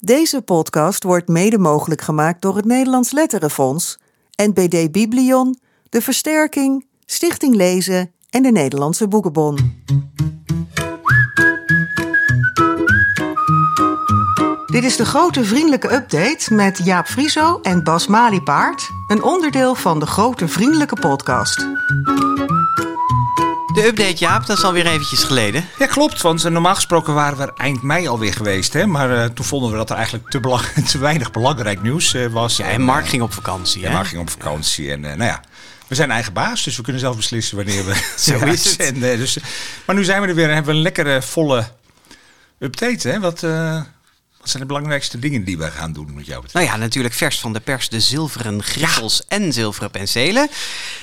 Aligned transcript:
Deze 0.00 0.42
podcast 0.42 1.02
wordt 1.02 1.28
mede 1.28 1.58
mogelijk 1.58 2.00
gemaakt 2.00 2.42
door 2.42 2.56
het 2.56 2.64
Nederlands 2.64 3.12
Letterenfonds, 3.12 3.98
NPD 4.36 4.92
Biblion, 4.92 5.58
De 5.88 6.02
Versterking, 6.02 6.86
Stichting 7.04 7.54
Lezen 7.54 8.12
en 8.30 8.42
de 8.42 8.50
Nederlandse 8.50 9.08
Boekenbon. 9.08 9.82
Dit 14.66 14.84
is 14.84 14.96
de 14.96 15.04
grote 15.04 15.44
vriendelijke 15.44 15.94
update 15.94 16.54
met 16.54 16.80
Jaap 16.84 17.06
Frieso 17.06 17.60
en 17.62 17.84
Bas 17.84 18.06
Maliepaard, 18.06 18.90
een 19.06 19.22
onderdeel 19.22 19.74
van 19.74 20.00
de 20.00 20.06
grote 20.06 20.48
vriendelijke 20.48 20.96
podcast. 21.00 21.66
De 23.78 23.86
update, 23.86 24.16
Jaap, 24.16 24.46
dat 24.46 24.58
is 24.58 24.64
alweer 24.64 24.86
eventjes 24.86 25.22
geleden. 25.24 25.64
Ja, 25.78 25.86
klopt. 25.86 26.22
Want 26.22 26.44
eh, 26.44 26.50
normaal 26.50 26.74
gesproken 26.74 27.14
waren 27.14 27.36
we 27.38 27.42
er 27.42 27.52
eind 27.56 27.82
mei 27.82 28.08
alweer 28.08 28.32
geweest. 28.32 28.72
Hè? 28.72 28.86
Maar 28.86 29.10
eh, 29.22 29.24
toen 29.24 29.44
vonden 29.44 29.70
we 29.70 29.76
dat 29.76 29.90
er 29.90 29.96
eigenlijk 29.96 30.30
te, 30.30 30.40
belang- 30.40 30.66
te 30.90 30.98
weinig 30.98 31.30
belangrijk 31.30 31.82
nieuws 31.82 32.14
eh, 32.14 32.26
was. 32.26 32.56
Ja, 32.56 32.64
en 32.68 32.80
Mark 32.82 33.08
ging 33.08 33.22
op 33.22 33.32
vakantie, 33.32 33.86
hè? 33.86 33.92
Mark 33.92 34.06
ging 34.06 34.20
op 34.20 34.30
vakantie. 34.30 34.90
En 34.90 35.00
nou 35.00 35.22
ja, 35.22 35.40
we 35.86 35.94
zijn 35.94 36.10
eigen 36.10 36.32
baas. 36.32 36.62
Dus 36.64 36.76
we 36.76 36.82
kunnen 36.82 37.00
zelf 37.00 37.16
beslissen 37.16 37.56
wanneer 37.56 37.84
we 37.84 37.94
Zo 38.16 38.32
is 38.34 38.38
het. 38.40 38.46
uitzenden. 38.46 39.18
Dus, 39.18 39.38
maar 39.86 39.96
nu 39.96 40.04
zijn 40.04 40.22
we 40.22 40.28
er 40.28 40.34
weer 40.34 40.48
en 40.48 40.54
hebben 40.54 40.70
we 40.72 40.76
een 40.76 40.82
lekkere, 40.82 41.22
volle 41.22 41.68
update. 42.58 43.08
Hè? 43.08 43.20
Wat, 43.20 43.40
wat 44.40 44.48
zijn 44.50 44.62
de 44.62 44.68
belangrijkste 44.68 45.18
dingen 45.18 45.44
die 45.44 45.58
we 45.58 45.70
gaan 45.70 45.92
doen 45.92 46.14
met 46.14 46.26
jou 46.26 46.42
betreft? 46.42 46.66
Nou 46.66 46.78
ja, 46.78 46.84
natuurlijk 46.84 47.14
vers 47.14 47.40
van 47.40 47.52
de 47.52 47.60
pers 47.60 47.88
de 47.88 48.00
zilveren 48.00 48.62
griffels 48.62 49.22
en 49.28 49.52
zilveren 49.52 49.90
penselen. 49.90 50.48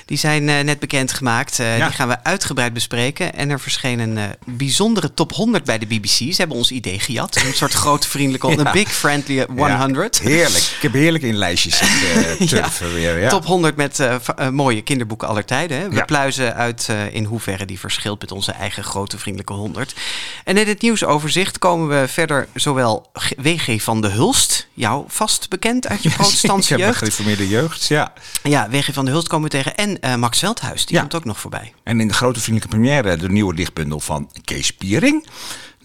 Die 0.06 0.18
zijn 0.18 0.50
eh, 0.50 0.60
net 0.64 0.80
bekendgemaakt. 0.80 1.60
Eh 1.60 1.78
Ja. 1.78 1.86
Die 1.86 1.96
gaan 1.96 2.08
we 2.08 2.24
uitgebreid 2.24 2.74
bespreken. 2.74 3.34
En 3.34 3.50
er 3.50 3.60
verscheen 3.60 4.00
een 4.00 4.18
eh, 4.18 4.24
bijzondere 4.46 5.14
top 5.14 5.34
100 5.34 5.64
bij 5.64 5.78
de 5.78 5.86
BBC. 5.86 6.08
Ze 6.10 6.34
hebben 6.36 6.58
ons 6.58 6.72
idee 6.72 7.00
gejat. 7.00 7.36
Een 7.36 7.54
soort 7.54 7.74
grote 7.84 8.10
vriendelijke, 8.10 8.48
Ja. 8.48 8.58
een 8.66 8.72
big 8.72 8.92
friendly 8.92 9.46
100. 9.56 10.18
Ja, 10.18 10.24
heerlijk. 10.30 10.64
Ik 10.64 10.82
heb 10.82 10.94
heerlijk 10.94 11.24
in 11.24 11.36
lijstjes 11.36 11.78
zitten 11.78 12.94
weer. 12.94 13.20
Ja. 13.20 13.30
Top 13.30 13.46
100 13.46 13.76
met 13.76 14.00
eh, 14.00 14.16
eh, 14.36 14.50
mooie 14.50 14.82
kinderboeken 14.82 15.28
aller 15.28 15.46
tijden. 15.46 15.80
Hè? 15.80 15.90
We 15.90 16.06
pluizen 16.06 16.56
uit 16.56 16.86
eh, 16.90 17.14
in 17.14 17.24
hoeverre 17.24 17.66
die 17.66 17.80
verschilt 17.80 18.22
met 18.22 18.32
onze 18.32 18.52
eigen 18.52 18.84
grote 18.84 19.18
vriendelijke 19.18 19.54
100. 19.54 19.96
En 20.44 20.58
in 20.58 20.68
het 20.68 20.82
nieuwsoverzicht 20.82 21.60
komen 21.60 22.02
we 22.02 22.08
verder 22.08 22.48
zowel 22.54 23.10
WG 23.38 23.82
van 23.82 24.02
de 24.02 24.08
Hulst, 24.08 24.68
jou 24.74 25.04
vast 25.08 25.50
bekend 25.50 25.88
uit 25.88 26.04
je 26.04 26.10
protestantse 26.18 26.74
ik 26.74 26.80
heb 26.80 26.80
een 26.80 26.86
jeugd. 26.86 26.98
gereformeerde 26.98 27.48
jeugd, 27.48 27.86
ja. 27.88 28.14
Ja, 28.44 28.70
WG 28.70 28.94
van 28.94 29.06
de 29.06 29.12
Hulst 29.12 29.28
komen 29.28 29.50
we 29.50 29.56
tegen. 29.58 29.76
En 29.76 30.02
eh, 30.02 30.16
Max 30.16 30.40
Veldhuis, 30.40 30.86
die 30.86 30.96
Ja. 30.96 31.02
komt 31.02 31.16
ook 31.16 31.26
nog 31.26 31.40
voorbij. 31.40 31.74
En 31.84 32.00
in 32.00 32.08
de 32.08 32.14
grote 32.14 32.40
vriendelijke 32.40 32.76
première 32.78 33.18
de 33.18 33.30
nieuwe 33.30 33.56
dichtbundel 33.56 34.00
van 34.00 34.32
Kees 34.44 34.72
Piering. 34.74 35.28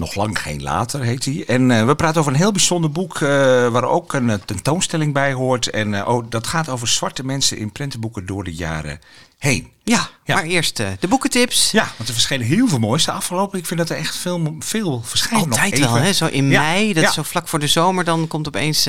Nog 0.00 0.14
lang 0.14 0.42
geen 0.42 0.62
later 0.62 1.00
heet 1.00 1.24
hij. 1.24 1.44
En 1.46 1.70
eh, 1.70 1.86
we 1.86 1.94
praten 1.94 2.20
over 2.20 2.32
een 2.32 2.38
heel 2.38 2.52
bijzonder 2.52 2.90
boek 2.90 3.14
eh, 3.14 3.28
waar 3.68 3.84
ook 3.84 4.12
een 4.12 4.30
eh, 4.30 4.36
tentoonstelling 4.44 5.12
bij 5.12 5.32
hoort. 5.32 5.66
En 5.70 6.06
oh, 6.06 6.24
dat 6.28 6.46
gaat 6.46 6.68
over 6.68 6.88
zwarte 6.88 7.24
mensen 7.24 7.58
in 7.58 7.72
prentenboeken 7.72 8.26
door 8.26 8.44
de 8.44 8.54
jaren 8.54 9.00
heen. 9.38 9.68
Ja, 9.84 10.08
Ja. 10.24 10.34
maar 10.34 10.44
eerst 10.44 10.76
de 10.76 11.08
boekentips. 11.08 11.70
Ja, 11.70 11.88
want 11.96 12.08
er 12.08 12.14
verschenen 12.14 12.46
heel 12.46 12.68
veel 12.68 12.78
moois 12.78 13.04
de 13.04 13.12
afgelopen. 13.12 13.58
Ik 13.58 13.66
vind 13.66 13.80
dat 13.80 13.90
er 13.90 13.96
echt 13.96 14.16
veel, 14.16 14.56
veel 14.58 15.02
verschijnen. 15.04 15.48
nog 15.48 15.58
Altijd 15.58 15.80
even. 15.80 15.92
wel, 15.92 16.02
hè? 16.02 16.12
Zo 16.12 16.26
in 16.26 16.50
Ja, 16.50 16.60
mei, 16.62 16.92
dat 16.92 17.02
ja. 17.02 17.08
is 17.08 17.14
zo 17.14 17.22
vlak 17.22 17.48
voor 17.48 17.58
de 17.58 17.66
zomer, 17.66 18.04
dan 18.04 18.26
komt 18.28 18.46
opeens... 18.46 18.88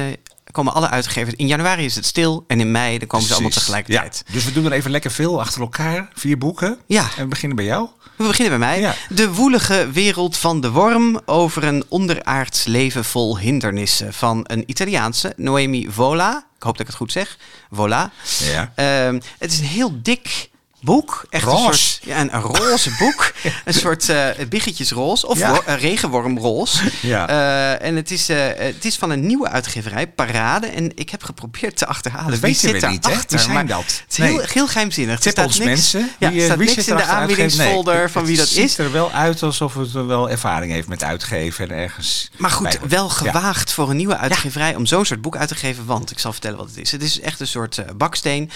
komen 0.51 0.73
alle 0.73 0.89
uitgevers. 0.89 1.35
In 1.35 1.47
januari 1.47 1.85
is 1.85 1.95
het 1.95 2.05
stil 2.05 2.43
en 2.47 2.59
in 2.59 2.71
mei 2.71 2.97
dan 2.97 3.07
komen 3.07 3.27
ze 3.27 3.33
allemaal 3.33 3.51
tegelijkertijd. 3.51 4.23
Ja, 4.25 4.33
dus 4.33 4.43
we 4.43 4.51
doen 4.51 4.65
er 4.65 4.71
even 4.71 4.91
lekker 4.91 5.11
veel 5.11 5.39
achter 5.39 5.61
elkaar. 5.61 6.09
Vier 6.13 6.37
boeken. 6.37 6.79
Ja. 6.85 7.03
En 7.03 7.23
we 7.23 7.27
beginnen 7.27 7.55
bij 7.55 7.65
jou. 7.65 7.87
We 8.15 8.27
beginnen 8.27 8.59
bij 8.59 8.67
mij. 8.67 8.79
Ja. 8.79 8.95
De 9.09 9.33
woelige 9.33 9.89
wereld 9.91 10.37
van 10.37 10.61
de 10.61 10.71
worm 10.71 11.19
over 11.25 11.63
een 11.63 11.83
onderaards 11.87 12.63
leven 12.63 13.05
vol 13.05 13.39
hindernissen 13.39 14.13
van 14.13 14.43
een 14.43 14.63
Italiaanse, 14.65 15.33
Noemi 15.35 15.87
Vola. 15.89 16.45
Ik 16.55 16.63
hoop 16.63 16.77
dat 16.77 16.81
ik 16.81 16.87
het 16.87 16.95
goed 16.95 17.11
zeg. 17.11 17.37
Vola. 17.71 18.11
Ja. 18.39 18.71
Ehm, 18.75 19.19
het 19.37 19.51
is 19.51 19.59
een 19.59 19.65
heel 19.65 20.01
dik 20.01 20.49
boek. 20.81 21.25
Echt 21.29 21.43
Roze. 21.43 21.57
een 21.67 21.73
soort 21.73 21.99
ja, 22.03 22.19
een, 22.19 22.29
roze 22.41 22.89
boek. 22.99 23.31
een 23.65 23.73
soort 23.73 24.09
eh 24.09 24.27
biggetjesroze 24.49 25.27
of 25.27 25.37
Ja. 25.39 25.61
regenwormroze. 25.65 26.83
Ja. 27.01 27.27
Eh, 27.27 27.87
en 27.87 27.95
het 27.95 28.11
is, 28.11 28.27
het 28.27 28.85
is 28.85 28.95
van 28.97 29.09
een 29.09 29.25
nieuwe 29.27 29.49
uitgeverij, 29.49 30.07
Parade. 30.07 30.67
En 30.67 30.91
ik 30.97 31.09
heb 31.09 31.23
geprobeerd 31.23 31.77
te 31.77 31.85
achterhalen 31.85 32.31
Dat 32.31 32.39
wie 32.39 32.53
zit 32.55 32.81
we 32.81 32.87
niet, 32.87 33.03
hè? 33.05 33.09
daarachter. 33.09 33.37
Wie 33.37 33.45
zijn 33.53 33.67
dat? 33.67 33.79
Het 33.83 34.05
is 34.09 34.17
Nee. 34.17 34.39
heel, 34.53 34.67
geheimzinnig. 34.67 35.15
Er 35.15 35.21
Tip 35.21 35.31
staat 35.31 35.45
ons 35.45 35.57
niks- 35.57 35.69
mensen. 35.69 36.09
Ja, 36.19 36.31
Wie, 36.31 36.43
staat 36.43 36.57
wie 36.57 36.65
niks 36.67 36.79
zit 36.79 36.87
in 36.87 36.95
de 36.95 37.03
aanbiedingsfolder 37.03 37.97
Nee, 37.97 38.07
van 38.07 38.25
wie 38.25 38.37
dat 38.37 38.49
Het 38.49 38.57
is. 38.57 38.69
ziet 38.69 38.77
er 38.85 38.91
wel 38.91 39.11
uit 39.11 39.43
alsof 39.43 39.73
het 39.73 39.91
wel 39.91 40.29
ervaring 40.29 40.71
heeft 40.71 40.87
met 40.87 41.03
uitgeven 41.03 41.69
en 41.69 41.75
ergens. 41.77 42.29
Maar 42.37 42.51
goed, 42.51 42.79
wel 42.87 43.07
Ja. 43.07 43.13
gewaagd 43.13 43.71
voor 43.71 43.89
een 43.89 43.97
nieuwe 43.97 44.17
uitgeverij 44.17 44.75
om 44.75 44.85
zo'n 44.85 45.05
soort 45.05 45.21
boek 45.21 45.35
uit 45.35 45.47
te 45.47 45.55
geven. 45.55 45.85
Want 45.85 46.11
ik 46.11 46.19
zal 46.19 46.31
vertellen 46.31 46.57
wat 46.57 46.67
het 46.67 46.77
is. 46.77 46.91
Het 46.91 47.03
is 47.03 47.19
echt 47.19 47.39
een 47.39 47.47
soort 47.47 47.97
baksteen. 47.97 48.51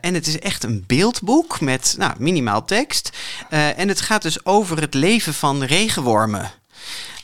En 0.00 0.14
het 0.14 0.26
is 0.26 0.38
echt 0.38 0.64
een 0.64 0.84
beeldboek 0.86 1.45
met 1.60 1.94
nou, 1.98 2.12
minimaal 2.18 2.64
tekst. 2.64 3.10
Eh, 3.50 3.78
en 3.78 3.88
het 3.88 4.00
gaat 4.00 4.22
dus 4.22 4.44
over 4.44 4.80
het 4.80 4.94
leven 4.94 5.34
van 5.34 5.62
regenwormen. 5.62 6.50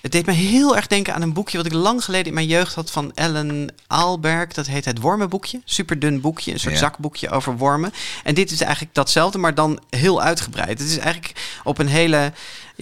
Het 0.03 0.13
deed 0.13 0.27
me 0.27 0.33
heel 0.33 0.77
erg 0.77 0.87
denken 0.87 1.15
aan 1.15 1.23
een 1.23 1.33
boekje 1.33 1.57
wat 1.57 1.67
ik 1.67 1.73
lang 1.73 2.05
geleden 2.05 2.27
in 2.27 2.35
mijn 2.35 2.47
jeugd 2.47 2.75
had 2.75 2.91
van 2.91 3.13
Ellen 3.15 3.75
Aalberg. 3.87 4.53
Dat 4.53 4.67
heet 4.67 4.85
het 4.85 5.01
Wormenboekje. 5.01 5.61
Super 5.65 5.99
dun 5.99 6.21
boekje, 6.21 6.53
een 6.53 6.61
soort 6.61 6.75
Ja. 6.75 6.81
zakboekje 6.81 7.31
over 7.31 7.57
wormen. 7.57 7.93
En 8.25 8.35
dit 8.35 8.51
is 8.51 8.61
eigenlijk 8.61 8.95
datzelfde, 8.95 9.39
maar 9.39 9.55
dan 9.55 9.81
heel 9.91 10.23
uitgebreid. 10.23 10.79
Het 10.79 10.89
is 10.89 10.99
eigenlijk 10.99 11.61
op 11.65 11.79
een 11.79 11.89
hele 11.89 12.33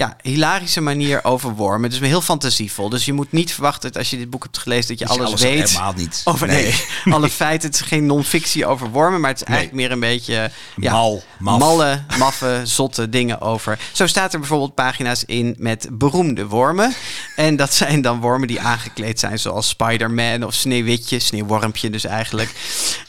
ja, 0.01 0.17
hilarische 0.23 0.81
manier 0.81 1.25
over 1.25 1.55
wormen. 1.55 1.91
Het 1.91 2.01
is 2.03 2.09
heel 2.09 2.21
fantasievol. 2.21 2.89
Dus 2.89 3.05
je 3.05 3.13
moet 3.13 3.33
niet 3.33 3.53
verwachten 3.53 3.89
dat 3.93 3.99
als 3.99 4.11
je 4.11 4.17
dit 4.17 4.31
boek 4.31 4.43
hebt 4.43 4.59
gelezen 4.59 4.89
dat 4.89 4.99
je 4.99 5.05
Dat 5.05 5.15
je 5.15 5.21
alles, 5.21 5.29
alles 5.31 5.43
weet. 5.43 5.69
helemaal 5.71 5.93
niet. 5.97 6.21
Over 6.31 6.47
nee. 6.47 6.75
Nee. 7.05 7.15
alle 7.15 7.29
feiten. 7.31 7.69
Het 7.71 7.81
is 7.81 7.87
geen 7.87 8.07
non-fictie 8.07 8.67
over 8.67 8.91
wormen, 8.91 9.21
maar 9.21 9.31
het 9.31 9.41
is 9.41 9.47
Nee. 9.47 9.57
eigenlijk 9.57 9.87
meer 9.87 9.93
een 9.97 10.01
beetje 10.17 10.51
ja, 10.77 10.93
Mal, 10.93 11.23
maf. 11.39 11.59
malle, 11.59 12.03
maffe, 12.19 12.61
zotte 12.65 13.09
dingen 13.09 13.41
over. 13.41 13.79
Zo 13.93 14.07
staat 14.07 14.33
er 14.33 14.39
bijvoorbeeld 14.39 14.75
pagina's 14.75 15.25
in 15.25 15.55
met 15.59 15.89
beroemde 15.93 16.47
wormen. 16.47 16.95
En 17.37 17.57
dat 17.57 17.75
zijn 17.75 18.01
dan 18.03 18.21
wormen 18.21 18.49
die 18.49 18.61
aangekleed 18.61 19.21
zijn 19.21 19.39
zoals 19.39 19.69
Spider-Man 19.69 20.45
of 20.45 20.55
Sneeuwwitje, 20.55 21.19
Sneeuwwormpje 21.19 21.91
dus 21.91 22.05
eigenlijk. 22.05 22.51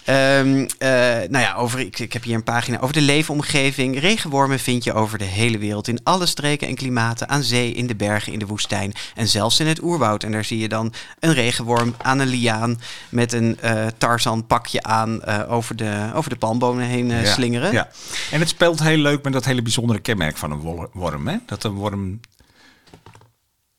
Ehm, 0.05 0.67
eh, 0.77 0.89
nou 1.29 1.39
ja, 1.39 1.53
over, 1.55 1.79
ik, 1.79 1.99
ik 1.99 2.13
heb 2.13 2.23
hier 2.23 2.35
een 2.35 2.43
pagina 2.43 2.79
over 2.79 2.93
de 2.93 3.01
leefomgeving. 3.01 3.99
Regenwormen 3.99 4.59
vind 4.59 4.83
je 4.83 4.93
over 4.93 5.17
de 5.17 5.25
hele 5.25 5.57
wereld 5.57 5.87
in 5.87 5.99
alle 6.03 6.25
streken 6.25 6.67
en 6.67 6.75
klimaten, 6.75 7.29
aan 7.29 7.43
zee, 7.43 7.71
in 7.73 7.87
de 7.87 7.95
bergen, 7.95 8.33
in 8.33 8.39
de 8.39 8.45
woestijn 8.45 8.93
en 9.15 9.27
zelfs 9.27 9.59
in 9.59 9.67
het 9.67 9.83
oerwoud. 9.83 10.23
En 10.23 10.31
daar 10.31 10.45
zie 10.45 10.59
je 10.59 10.69
dan 10.69 10.93
een 11.19 11.33
regenworm 11.33 11.95
aan 11.97 12.19
een 12.19 12.27
liaan 12.27 12.79
met 13.09 13.33
een 13.33 13.59
eh 13.59 13.85
Tarzan 13.97 14.45
pakje 14.45 14.83
aan 14.83 15.23
eh, 15.23 15.51
over, 15.51 15.75
de, 15.75 16.11
over 16.13 16.29
de 16.29 16.35
palmbomen 16.35 16.85
heen 16.85 17.09
Ja, 17.09 17.25
slingeren. 17.25 17.71
Ja. 17.71 17.89
En 18.31 18.39
het 18.39 18.49
speelt 18.49 18.83
heel 18.83 18.97
leuk 18.97 19.23
met 19.23 19.33
dat 19.33 19.45
hele 19.45 19.61
bijzondere 19.61 19.99
kenmerk 19.99 20.37
van 20.37 20.51
een 20.51 20.89
worm. 20.93 21.27
Hè? 21.27 21.37
Dat 21.45 21.63
een 21.63 21.73
worm 21.73 22.19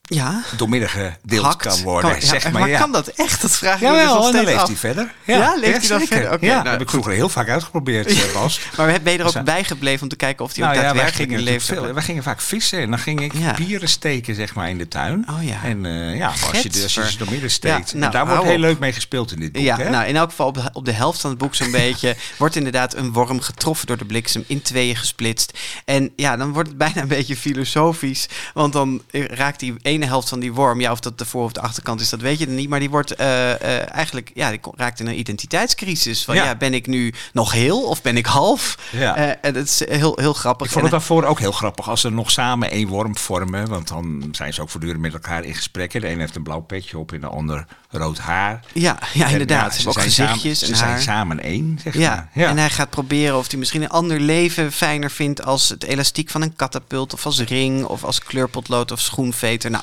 Ja. 0.08 0.42
doormidden 0.56 0.88
gedeeld 0.88 1.44
Hakt. 1.44 1.56
kan 1.66 1.82
worden. 1.82 2.10
Kan- 2.10 2.20
ja, 2.20 2.26
zeg 2.26 2.42
maar, 2.42 2.52
maar 2.60 2.68
ja. 2.68 2.78
kan 2.78 2.92
dat 2.92 3.08
echt? 3.08 3.42
Dat 3.42 3.56
vraag 3.56 3.74
ik 3.74 3.80
me 3.80 3.88
dus 3.88 3.96
Jawel, 3.98 4.14
nog 4.16 4.26
en 4.26 4.32
dan 4.32 4.44
leeft 4.44 4.58
af. 4.58 4.66
hij 4.66 4.76
verder. 4.76 5.12
Ja, 5.24 5.54
leeft 5.56 5.78
hij 5.78 5.88
dan 5.88 5.98
zeker. 6.00 6.06
verder? 6.16 6.44
Ja, 6.44 6.52
nou, 6.52 6.62
dat 6.62 6.72
heb 6.72 6.80
ik 6.80 6.90
vroeger 6.90 7.12
heel 7.12 7.28
vaak 7.28 7.48
uitgeprobeerd, 7.48 8.06
eh, 8.06 8.32
Bas. 8.34 8.60
Maar 8.76 9.00
ben 9.02 9.12
je 9.12 9.18
er 9.18 9.24
ook 9.24 9.32
Zo. 9.32 9.42
bij 9.42 9.64
gebleven 9.64 10.02
om 10.02 10.08
te 10.08 10.16
kijken 10.16 10.44
of 10.44 10.54
hij 10.54 10.64
Nou 10.64 10.76
ook 10.76 10.80
ja, 10.82 10.86
daadwerkelijk 10.86 11.30
gingen, 11.30 11.52
in 11.52 11.60
veel, 11.60 11.92
wij 11.92 12.02
gingen 12.02 12.22
vaak 12.22 12.40
vissen 12.40 12.78
en 12.80 12.90
dan 12.90 12.98
ging 12.98 13.20
ik 13.20 13.32
Ja. 13.34 13.52
pieren 13.52 13.88
steken 13.88 14.34
zeg 14.34 14.54
maar, 14.54 14.68
in 14.68 14.78
de 14.78 14.88
tuin. 14.88 15.24
Oh 15.30 15.42
ja. 15.44 15.56
En 15.64 15.86
eh, 15.86 16.16
ja, 16.16 16.26
als 16.52 16.62
je, 16.62 16.68
de- 16.68 16.82
als 16.82 16.94
je 16.94 17.10
ze 17.10 17.18
door 17.18 17.30
midden 17.30 17.50
steekt. 17.50 17.90
Ja, 17.90 17.96
nou, 17.98 18.04
en 18.04 18.10
daar 18.10 18.26
wordt 18.26 18.42
heel 18.44 18.58
leuk 18.58 18.78
mee 18.78 18.92
gespeeld 18.92 19.32
in 19.32 19.40
dit 19.40 19.52
boek. 19.52 19.62
Ja, 19.62 19.76
hè? 19.76 19.90
nou 19.90 20.06
in 20.06 20.16
elk 20.16 20.30
geval 20.30 20.46
op 20.46 20.54
de, 20.54 20.70
op 20.72 20.84
de 20.84 20.92
helft 20.92 21.20
van 21.20 21.30
het 21.30 21.38
boek 21.38 21.54
zo'n 21.54 21.70
beetje 21.84 22.16
wordt 22.38 22.56
inderdaad 22.56 22.94
een 22.96 23.12
worm 23.12 23.40
getroffen 23.40 23.86
door 23.86 23.96
de 23.98 24.04
bliksem, 24.04 24.44
in 24.46 24.62
tweeën 24.62 24.96
gesplitst. 24.96 25.58
En 25.84 26.12
ja, 26.16 26.36
dan 26.36 26.52
wordt 26.52 26.68
het 26.68 26.78
bijna 26.78 27.00
een 27.02 27.08
beetje 27.08 27.36
filosofisch, 27.36 28.28
want 28.54 28.72
dan 28.72 29.02
eh, 29.10 29.24
raakt 29.24 29.60
die 29.60 29.74
ene 29.92 30.06
helft 30.06 30.28
van 30.28 30.40
die 30.40 30.52
worm, 30.52 30.80
ja 30.80 30.92
of 30.92 31.00
dat 31.00 31.18
de 31.18 31.24
voor- 31.24 31.44
of 31.44 31.52
de 31.52 31.60
achterkant 31.60 32.00
is, 32.00 32.08
dat 32.08 32.20
weet 32.20 32.38
je 32.38 32.46
dan 32.46 32.54
niet, 32.54 32.68
maar 32.68 32.80
die 32.80 32.90
wordt 32.90 33.14
eh, 33.14 33.52
eh, 33.52 33.94
eigenlijk, 33.94 34.30
ja, 34.34 34.50
die 34.50 34.60
raakt 34.76 35.00
in 35.00 35.06
een 35.06 35.18
identiteitscrisis. 35.18 36.24
Van 36.24 36.34
ja. 36.34 36.44
Ja. 36.44 36.54
ben 36.54 36.74
ik 36.74 36.86
nu 36.86 37.14
nog 37.32 37.52
heel 37.52 37.82
of 37.82 38.02
ben 38.02 38.16
ik 38.16 38.26
half? 38.26 38.78
Ja. 38.90 39.16
Eh, 39.16 39.34
en 39.42 39.52
dat 39.54 39.64
is 39.64 39.82
heel, 39.88 40.18
heel 40.20 40.32
grappig. 40.32 40.66
Ik 40.66 40.72
vond 40.72 40.84
het 40.84 40.92
daarvoor 40.92 41.24
ook 41.24 41.38
heel 41.38 41.52
grappig 41.52 41.88
als 41.88 42.00
ze 42.00 42.10
nog 42.10 42.30
samen 42.30 42.70
één 42.70 42.88
worm 42.88 43.16
vormen. 43.16 43.68
Want 43.68 43.88
dan 43.88 44.28
zijn 44.32 44.54
ze 44.54 44.62
ook 44.62 44.70
voortdurend 44.70 45.00
met 45.00 45.12
elkaar 45.12 45.44
in 45.44 45.54
gesprekken. 45.54 46.00
De 46.00 46.08
een 46.10 46.18
heeft 46.18 46.36
een 46.36 46.42
blauw 46.42 46.60
petje 46.60 46.98
op 46.98 47.12
en 47.12 47.20
de 47.20 47.26
ander 47.26 47.66
rood 47.90 48.18
haar. 48.18 48.60
ja, 48.72 48.98
ja, 49.12 49.24
En 49.26 49.30
inderdaad. 49.32 49.74
ze 49.74 49.88
ook 49.88 49.94
zijn 49.94 50.04
gezichtjes 50.06 50.58
samen, 50.58 50.72
en 50.72 50.78
Ze 50.78 50.84
haar. 50.84 51.00
zijn 51.00 51.16
samen 51.16 51.40
één, 51.40 51.78
zeg 51.82 51.94
Ja, 51.98 52.14
maar. 52.14 52.28
Ja. 52.34 52.48
en 52.48 52.58
hij 52.58 52.70
gaat 52.70 52.90
proberen 52.90 53.36
of 53.38 53.50
hij 53.50 53.58
misschien 53.58 53.82
een 53.82 53.88
ander 53.88 54.20
leven 54.20 54.72
fijner 54.72 55.10
vindt 55.10 55.44
als 55.44 55.68
het 55.68 55.84
elastiek 55.84 56.30
van 56.30 56.42
een 56.42 56.56
katapult 56.56 57.12
of 57.12 57.26
als 57.26 57.40
ring 57.40 57.84
of 57.84 58.04
als 58.04 58.18
kleurpotlood 58.18 58.90
of 58.92 59.00
schoenveter. 59.00 59.70
Nou, 59.70 59.81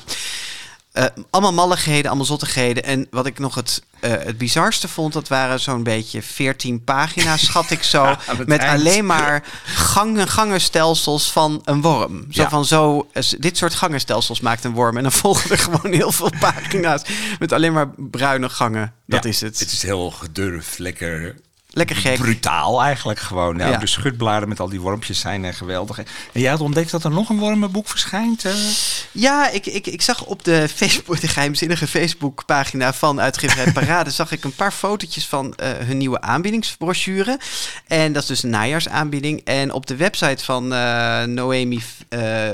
Eh, 0.92 1.04
allemaal 1.30 1.52
malligheden, 1.52 2.06
allemaal 2.06 2.26
zottigheden. 2.26 2.84
En 2.84 3.06
wat 3.10 3.26
ik 3.26 3.38
nog 3.38 3.54
het, 3.54 3.82
eh, 4.00 4.10
het 4.10 4.38
bizarste 4.38 4.88
vond, 4.88 5.12
dat 5.12 5.28
waren 5.28 5.60
zo'n 5.60 5.82
beetje 5.82 6.22
14 6.22 6.84
pagina's, 6.84 7.44
schat 7.44 7.70
ik 7.70 7.82
zo. 7.82 8.04
met 8.46 8.60
eind. 8.60 8.80
alleen 8.80 9.06
maar 9.06 9.44
gangen, 9.64 10.28
gangenstelsels 10.28 11.32
van 11.32 11.60
een 11.64 11.80
worm. 11.80 12.26
Zo 12.30 12.42
Ja. 12.42 12.48
van 12.48 12.64
zo, 12.64 13.08
eh, 13.12 13.22
dit 13.38 13.56
soort 13.56 13.74
gangenstelsels 13.74 14.40
maakt 14.40 14.64
een 14.64 14.72
worm. 14.72 14.96
En 14.96 15.02
dan 15.02 15.12
volgen 15.22 15.50
er 15.50 15.58
gewoon 15.58 15.92
heel 15.92 16.12
veel 16.12 16.32
pagina's 16.40 17.02
met 17.38 17.52
alleen 17.52 17.72
maar 17.72 17.88
bruine 17.96 18.48
gangen. 18.48 18.92
Dat 19.06 19.24
Ja, 19.24 19.30
is 19.30 19.40
het. 19.40 19.58
Het 19.58 19.72
is 19.72 19.82
heel 19.82 20.10
gedurfd, 20.10 20.78
lekker 20.78 21.34
Lekker 21.72 21.96
gek. 21.96 22.18
brutaal 22.18 22.82
eigenlijk 22.82 23.18
gewoon. 23.18 23.56
Nou, 23.56 23.70
Ja. 23.70 23.76
De 23.78 23.86
schutbladen 23.86 24.48
met 24.48 24.60
al 24.60 24.68
die 24.68 24.80
wormpjes 24.80 25.20
zijn 25.20 25.44
eh, 25.44 25.54
geweldig. 25.54 25.98
En 25.98 26.04
jij 26.32 26.50
had 26.50 26.60
ontdekt 26.60 26.90
dat 26.90 27.04
er 27.04 27.10
nog 27.10 27.28
een 27.28 27.38
wormenboek 27.38 27.88
verschijnt? 27.88 28.44
eh? 28.44 28.52
Ja, 29.12 29.50
ik, 29.50 29.66
ik, 29.66 29.86
ik 29.86 30.02
zag 30.02 30.24
op 30.24 30.44
de, 30.44 30.68
Facebook, 30.74 31.20
de 31.20 31.28
geheimzinnige 31.28 31.86
Facebookpagina 31.86 32.92
van 32.92 33.20
Uitgeverij 33.20 33.72
Parade... 33.80 34.10
zag 34.10 34.32
ik 34.32 34.44
een 34.44 34.54
paar 34.54 34.72
fotootjes 34.72 35.26
van 35.26 35.54
eh, 35.54 35.70
hun 35.78 35.96
nieuwe 35.96 36.20
aanbiedingsbrochure. 36.20 37.38
En 37.86 38.12
dat 38.12 38.22
is 38.22 38.28
dus 38.28 38.42
een 38.42 38.50
najaarsaanbieding. 38.50 39.40
En 39.44 39.72
op 39.72 39.86
de 39.86 39.96
website 39.96 40.44
van 40.44 40.68
Noemi 41.34 41.82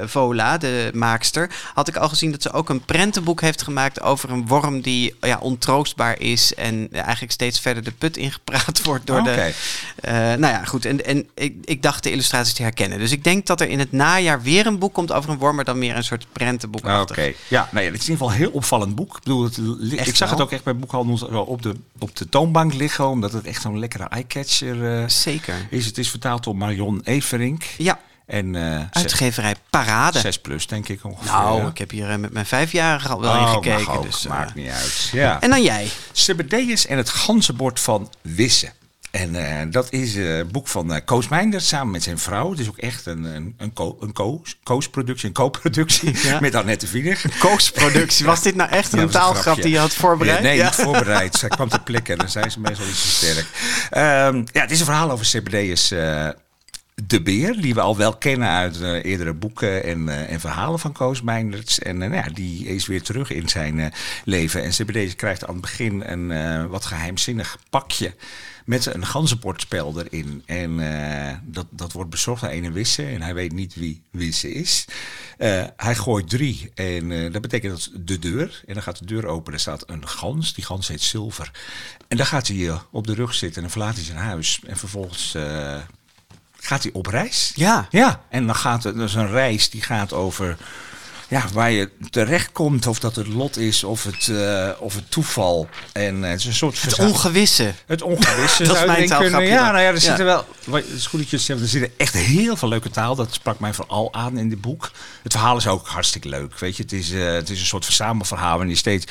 Vola, 0.05 0.59
de 0.59 0.91
maakster... 0.95 1.51
had 1.75 1.89
ik 1.89 1.97
al 1.97 2.09
gezien 2.09 2.31
dat 2.31 2.43
ze 2.43 2.53
ook 2.53 2.69
een 2.69 2.85
prentenboek 2.85 3.41
heeft 3.41 3.63
gemaakt... 3.63 4.01
over 4.01 4.31
een 4.31 4.47
worm 4.47 4.81
die 4.81 5.15
ja, 5.21 5.39
ontroostbaar 5.41 6.21
is... 6.21 6.55
en 6.55 6.89
eigenlijk 6.93 7.33
steeds 7.33 7.61
verder 7.61 7.85
de 7.85 7.93
put 7.93 8.17
ingepraat 8.17 8.83
wordt 8.85 9.06
door 9.07 9.23
de... 9.23 9.53
Eh, 10.01 10.13
nou 10.15 10.41
ja, 10.47 10.65
goed. 10.65 10.85
En, 10.85 11.05
en 11.05 11.29
ik, 11.35 11.55
ik 11.65 11.83
dacht 11.83 12.03
de 12.03 12.11
illustraties 12.11 12.53
te 12.55 12.63
herkennen. 12.63 12.99
Dus 12.99 13.13
ik 13.13 13.25
denk 13.25 13.47
dat 13.47 13.61
er 13.61 13.69
in 13.69 13.79
het 13.79 13.93
najaar 13.93 14.43
weer 14.43 14.67
een 14.67 14.79
boek 14.79 14.95
komt 14.95 15.13
over 15.13 15.31
een 15.31 15.39
worm... 15.39 15.57
maar 15.57 15.65
dan 15.65 15.79
meer 15.79 15.97
een 15.97 16.05
soort 16.05 16.27
prentenboek. 16.33 16.87
Oké, 16.87 17.33
ja, 17.49 17.69
nee, 17.73 17.85
het 17.91 17.95
is 18.01 18.07
in 18.09 18.11
ieder 18.13 18.27
geval 18.27 18.29
een 18.31 18.35
heel 18.35 18.51
opvallend 18.51 18.95
boek. 18.95 19.17
Ik, 19.17 19.23
bedoel, 19.23 19.45
het, 19.45 19.59
Echt 19.97 20.09
ik 20.09 20.17
zag 20.17 20.29
wel. 20.31 20.39
het 20.39 20.47
ook 20.47 20.53
echt 20.53 20.65
bij 20.65 20.77
boekhandels 20.77 21.21
zo 21.21 21.27
op 21.41 21.63
de, 21.63 21.75
op 21.99 22.17
de 22.17 22.29
toonbank 22.29 22.75
liggen, 22.75 23.09
omdat 23.09 23.33
het 23.33 23.47
echt 23.47 23.63
zo'n 23.63 23.79
lekkere 23.79 24.05
eyecatcher 24.09 25.01
eh, 25.01 25.09
Zeker. 25.09 25.55
is. 25.71 25.87
Het 25.87 25.99
is 25.99 26.11
vertaald 26.11 26.45
door 26.45 26.57
Marion 26.57 27.01
Everink. 27.05 27.65
Ja, 27.79 27.99
En 28.27 28.55
eh, 28.57 28.83
uitgeverij 28.91 29.55
Parade. 29.71 30.19
zes 30.19 30.39
plus, 30.39 30.67
denk 30.67 30.89
ik 30.89 31.05
ongeveer. 31.05 31.31
nou, 31.33 31.67
ik 31.69 31.79
heb 31.79 31.91
hier 31.91 32.11
eh, 32.11 32.17
met 32.17 32.33
mijn 32.33 32.47
vijfjarige 32.47 33.09
al 33.09 33.21
wel 33.21 33.33
Oh, 33.33 33.41
in 33.41 33.49
gekeken. 33.49 33.93
ook, 33.93 34.03
Dus, 34.03 34.25
eh, 34.25 34.31
maakt 34.31 34.55
niet 34.55 34.69
uit. 34.71 35.09
Ja. 35.13 35.41
En 35.41 35.51
dan 35.51 35.63
jij. 35.63 35.89
Zebedeus 36.13 36.87
en 36.87 36.97
het 36.97 37.09
ganzenbord 37.09 37.81
van 37.81 38.11
Wisse. 38.23 38.73
En 39.11 39.35
eh, 39.61 39.67
dat 39.71 39.93
is 39.93 40.17
eh, 40.17 40.37
een 40.39 40.51
boek 40.51 40.69
van 40.69 40.93
eh, 40.95 41.01
Koos 41.05 41.29
Meinders 41.29 41.69
samen 41.69 41.91
met 41.91 42.03
zijn 42.03 42.19
vrouw. 42.19 42.51
Het 42.51 42.59
is 42.59 42.69
ook 42.69 42.79
echt 42.79 43.07
een, 43.07 43.25
een, 43.25 43.55
een, 43.59 43.73
ko- 43.73 43.97
een 44.01 44.13
Koos- 44.13 44.59
Koos-productie, 44.63 45.29
een 45.29 45.35
co-productie 45.35 46.27
Ja. 46.29 46.41
met 46.47 46.55
Annette 46.55 46.87
Wiener. 46.91 47.23
Koosproductie. 47.39 48.27
Was 48.27 48.43
dit 48.43 48.55
nou 48.55 48.71
echt 48.71 48.93
Ja, 48.93 48.99
een 48.99 49.09
taalgrap 49.09 49.63
die 49.63 49.71
je 49.71 49.79
had 49.79 49.95
voorbereid? 49.95 50.39
Ja, 50.39 50.43
nee, 50.45 50.63
niet 50.63 50.75
voorbereid. 50.75 51.35
Zij 51.35 51.49
kwam 51.49 51.69
ter 51.69 51.83
plekke 51.83 52.13
en 52.13 52.19
dan 52.19 52.29
zijn 52.29 52.51
ze 52.51 52.61
meestal 52.61 52.87
iets 52.87 53.03
te 53.03 53.09
sterk. 53.27 53.47
Ehm, 53.91 54.37
ja, 54.53 54.61
het 54.61 54.71
is 54.71 54.79
een 54.79 54.85
verhaal 54.85 55.11
over 55.11 55.25
eh 55.91 56.29
de 57.05 57.23
Beer, 57.23 57.61
die 57.61 57.75
we 57.75 57.81
al 57.81 57.97
wel 57.97 58.17
kennen 58.17 58.49
uit 58.49 58.81
eh, 58.81 59.05
eerdere 59.05 59.33
boeken 59.35 59.85
en, 59.85 60.09
eh, 60.09 60.33
en 60.33 60.41
verhalen 60.41 60.79
van 60.79 60.93
Koos 60.93 61.23
Meinderts. 61.23 61.79
En 61.79 62.03
eh, 62.03 62.09
nou 62.11 62.23
ja, 62.25 62.31
die 62.33 62.67
is 62.67 62.87
weer 62.87 63.03
terug 63.03 63.31
in 63.31 63.49
zijn 63.49 63.81
eh, 63.81 63.87
leven. 64.25 64.63
En 64.63 64.75
Zebedeus 64.75 65.17
krijgt 65.17 65.47
aan 65.47 65.53
het 65.53 65.61
begin 65.61 66.03
een 66.07 66.31
eh, 66.31 66.65
wat 66.67 66.85
geheimzinnig 66.85 67.59
pakje 67.71 68.15
met 68.67 68.87
een 68.87 69.07
ganzenbordspel 69.07 70.01
erin. 70.01 70.43
En 70.47 70.81
eh, 70.81 71.37
dat, 71.43 71.67
dat 71.71 71.93
wordt 71.93 72.11
bezorgd 72.11 72.43
aan 72.43 72.49
ene 72.49 72.71
Wisse 72.71 73.07
en 73.07 73.23
hij 73.23 73.35
weet 73.35 73.53
niet 73.53 73.75
wie 73.75 74.03
Wisse 74.11 74.53
is. 74.53 74.85
Eh, 75.39 75.65
hij 75.77 75.95
gooit 75.95 76.29
drie 76.29 76.71
en 76.75 77.13
eh, 77.13 77.33
dat 77.33 77.43
betekent 77.43 77.73
dat 77.73 78.07
de 78.07 78.19
deur. 78.19 78.63
En 78.67 78.75
dan 78.75 78.83
gaat 78.83 78.99
de 78.99 79.05
deur 79.05 79.27
open, 79.27 79.53
er 79.53 79.61
staat 79.61 79.91
een 79.91 80.09
gans. 80.09 80.55
Die 80.55 80.65
gans 80.65 80.89
heet 80.89 81.03
Zilver. 81.03 81.51
En 82.09 82.17
dan 82.17 82.27
gaat 82.27 82.49
hij 82.49 82.79
op 82.91 83.07
de 83.07 83.15
rug 83.15 83.35
zitten 83.35 83.57
en 83.57 83.63
dan 83.63 83.71
verlaat 83.71 83.95
hij 83.95 84.05
zijn 84.05 84.19
huis. 84.19 84.61
En 84.67 84.77
vervolgens 84.77 85.37
gaat 86.57 86.83
hij 86.83 86.93
op 86.93 87.07
reis. 87.07 87.53
Ja. 87.55 87.87
Ja, 87.91 88.25
en 88.29 88.47
dan 88.47 88.57
gaat 88.57 88.83
het, 88.83 88.97
dat 88.97 89.09
is 89.09 89.15
een 89.15 89.31
reis 89.31 89.71
die 89.71 89.83
gaat 89.83 90.13
over 90.13 90.57
ja, 91.29 91.45
waar 91.53 91.71
je 91.71 91.91
terecht 92.11 92.53
komt, 92.53 92.87
of 92.87 92.99
dat 92.99 93.17
het 93.17 93.27
lot 93.27 93.57
is, 93.59 93.85
of 93.85 94.05
het, 94.05 94.29
eh, 94.29 94.69
of 94.79 94.95
het 94.95 95.11
toeval. 95.11 95.69
En 95.93 96.25
eh, 96.25 96.31
het 96.31 96.39
is 96.41 96.47
een 96.47 96.55
soort 96.55 96.83
Het 96.83 96.99
ongewisse. 96.99 97.75
het 97.87 98.03
ongewisse. 98.03 98.63
Dat 98.65 98.73
is 98.73 98.79
zou 98.83 98.91
je 98.91 98.97
mijn 98.97 99.09
taalgrapje 99.09 99.47
Ja, 99.47 99.71
nou 99.71 99.79
ja, 99.83 99.87
er 99.89 99.95
Ja. 99.95 100.01
zitten 100.01 100.25
wel. 100.25 100.45
wat- 100.65 100.83
Het 100.85 100.93
is 100.97 101.07
goed 101.07 101.21
dat 101.21 101.31
je 101.31 101.37
het 101.37 101.45
zegt. 101.45 101.61
Er 101.61 101.69
zitten 101.69 101.93
echt 101.97 102.15
heel 102.15 102.57
veel 102.57 102.69
leuke 102.69 102.91
taal. 102.91 103.15
Dat 103.15 103.33
sprak 103.35 103.59
mij 103.61 103.73
vooral 103.75 104.15
aan 104.15 104.39
in 104.39 104.49
dit 104.49 104.61
boek. 104.61 104.91
Het 105.23 105.33
verhaal 105.33 105.57
is 105.57 105.67
ook 105.67 105.87
hartstikke 105.89 106.29
leuk. 106.29 106.59
Weet 106.59 106.77
je, 106.77 106.83
het 106.83 106.93
is, 106.93 107.11
eh, 107.13 107.33
het 107.33 107.51
is 107.51 107.61
een 107.61 107.67
soort 107.67 107.85
verzamelverhaal. 107.85 108.51
waarin 108.51 108.69
je 108.69 108.77
steeds 108.77 109.07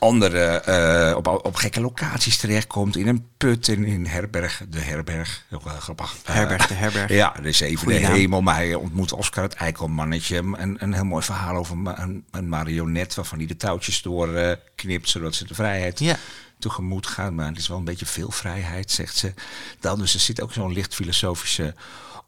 andere 0.00 0.46
eh, 0.46 1.16
op, 1.16 1.26
op 1.26 1.54
gekke 1.54 1.80
locaties 1.80 2.36
terechtkomt. 2.36 2.96
In 2.96 3.06
een 3.08 3.26
put 3.36 3.68
en 3.68 3.84
in 3.84 4.06
herberg. 4.06 4.62
De 4.68 4.80
herberg. 4.80 5.44
Ook 5.50 5.64
wel 5.64 5.74
grappig. 5.74 6.16
Eh, 6.24 6.34
Herberg, 6.34 6.66
de 6.66 6.74
herberg. 6.74 7.10
ja, 7.10 7.34
de 7.42 7.52
zevende 7.52 7.82
Goeie 7.84 8.00
naam. 8.00 8.12
hemel. 8.12 8.40
Maar 8.40 8.54
hij 8.54 8.74
ontmoet 8.74 9.12
Oscar 9.12 9.42
het 9.42 9.54
eikelmannetje. 9.54 10.36
Een, 10.36 10.76
een 10.82 10.92
heel 10.92 11.04
mooi 11.04 11.24
verhaal 11.24 11.56
over 11.56 11.76
een, 11.84 12.24
een 12.30 12.48
marionet 12.48 13.14
waarvan 13.14 13.38
hij 13.38 13.46
de 13.46 13.56
touwtjes 13.56 14.02
doorknipt, 14.02 15.08
zodat 15.08 15.34
ze 15.34 15.46
de 15.46 15.54
vrijheid 15.54 15.98
Ja. 15.98 16.16
tegemoet 16.58 17.06
gaat. 17.06 17.32
Maar 17.32 17.46
het 17.46 17.58
is 17.58 17.68
wel 17.68 17.78
een 17.78 17.84
beetje 17.84 18.06
veel 18.06 18.30
vrijheid, 18.30 18.90
zegt 18.90 19.16
ze. 19.16 19.34
Dan, 19.80 19.98
dus 19.98 20.14
er 20.14 20.20
zit 20.20 20.40
ook 20.42 20.52
zo'n 20.52 20.72
licht 20.72 20.94
filosofische 20.94 21.74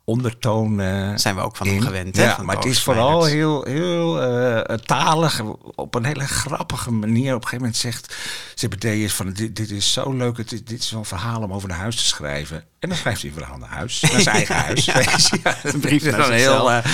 ondertoon 0.04 0.81
eh, 0.81 1.12
Zijn 1.14 1.34
we 1.34 1.40
ook 1.40 1.56
van 1.56 1.66
hem 1.66 1.81
gewend, 1.81 2.16
hè, 2.16 2.22
Ja, 2.25 2.38
maar 2.43 2.56
het 2.56 2.64
is 2.64 2.82
vooral 2.82 3.25
heel, 3.25 3.62
heel 3.64 4.22
eh, 4.22 4.76
talig. 4.76 5.40
Op 5.75 5.94
een 5.94 6.04
hele 6.04 6.26
grappige 6.26 6.90
manier. 6.90 7.34
Op 7.34 7.43
een 7.43 7.49
gegeven 7.49 7.56
moment 7.58 7.76
zegt 7.76 8.16
Zebedeus 8.54 9.12
van 9.14 9.32
dit, 9.32 9.56
dit 9.56 9.70
is 9.70 9.93
zo 9.93 10.12
leuk. 10.12 10.37
Het, 10.37 10.52
is- 10.52 10.64
dit 10.64 10.81
is 10.82 10.90
wel 10.90 11.00
een 11.00 11.06
verhaal 11.06 11.43
om 11.43 11.52
over 11.52 11.69
naar 11.69 11.78
huis 11.78 11.96
te 11.96 12.02
schrijven. 12.06 12.64
En 12.78 12.88
dan 12.88 12.99
schrijft 12.99 13.20
hij 13.22 13.31
een 13.31 13.37
verhaal 13.37 13.58
naar 13.58 13.69
huis. 13.69 14.00
Naar 14.12 14.20
zijn 14.20 14.37
eigen 14.37 14.54
huis. 14.56 14.84
Ja. 14.84 14.94
Een 15.62 15.81
brief 15.81 16.02
is 16.05 16.10
naar 16.10 16.20
dan 16.20 16.32
heel, 16.32 16.70
eh, 16.70 16.84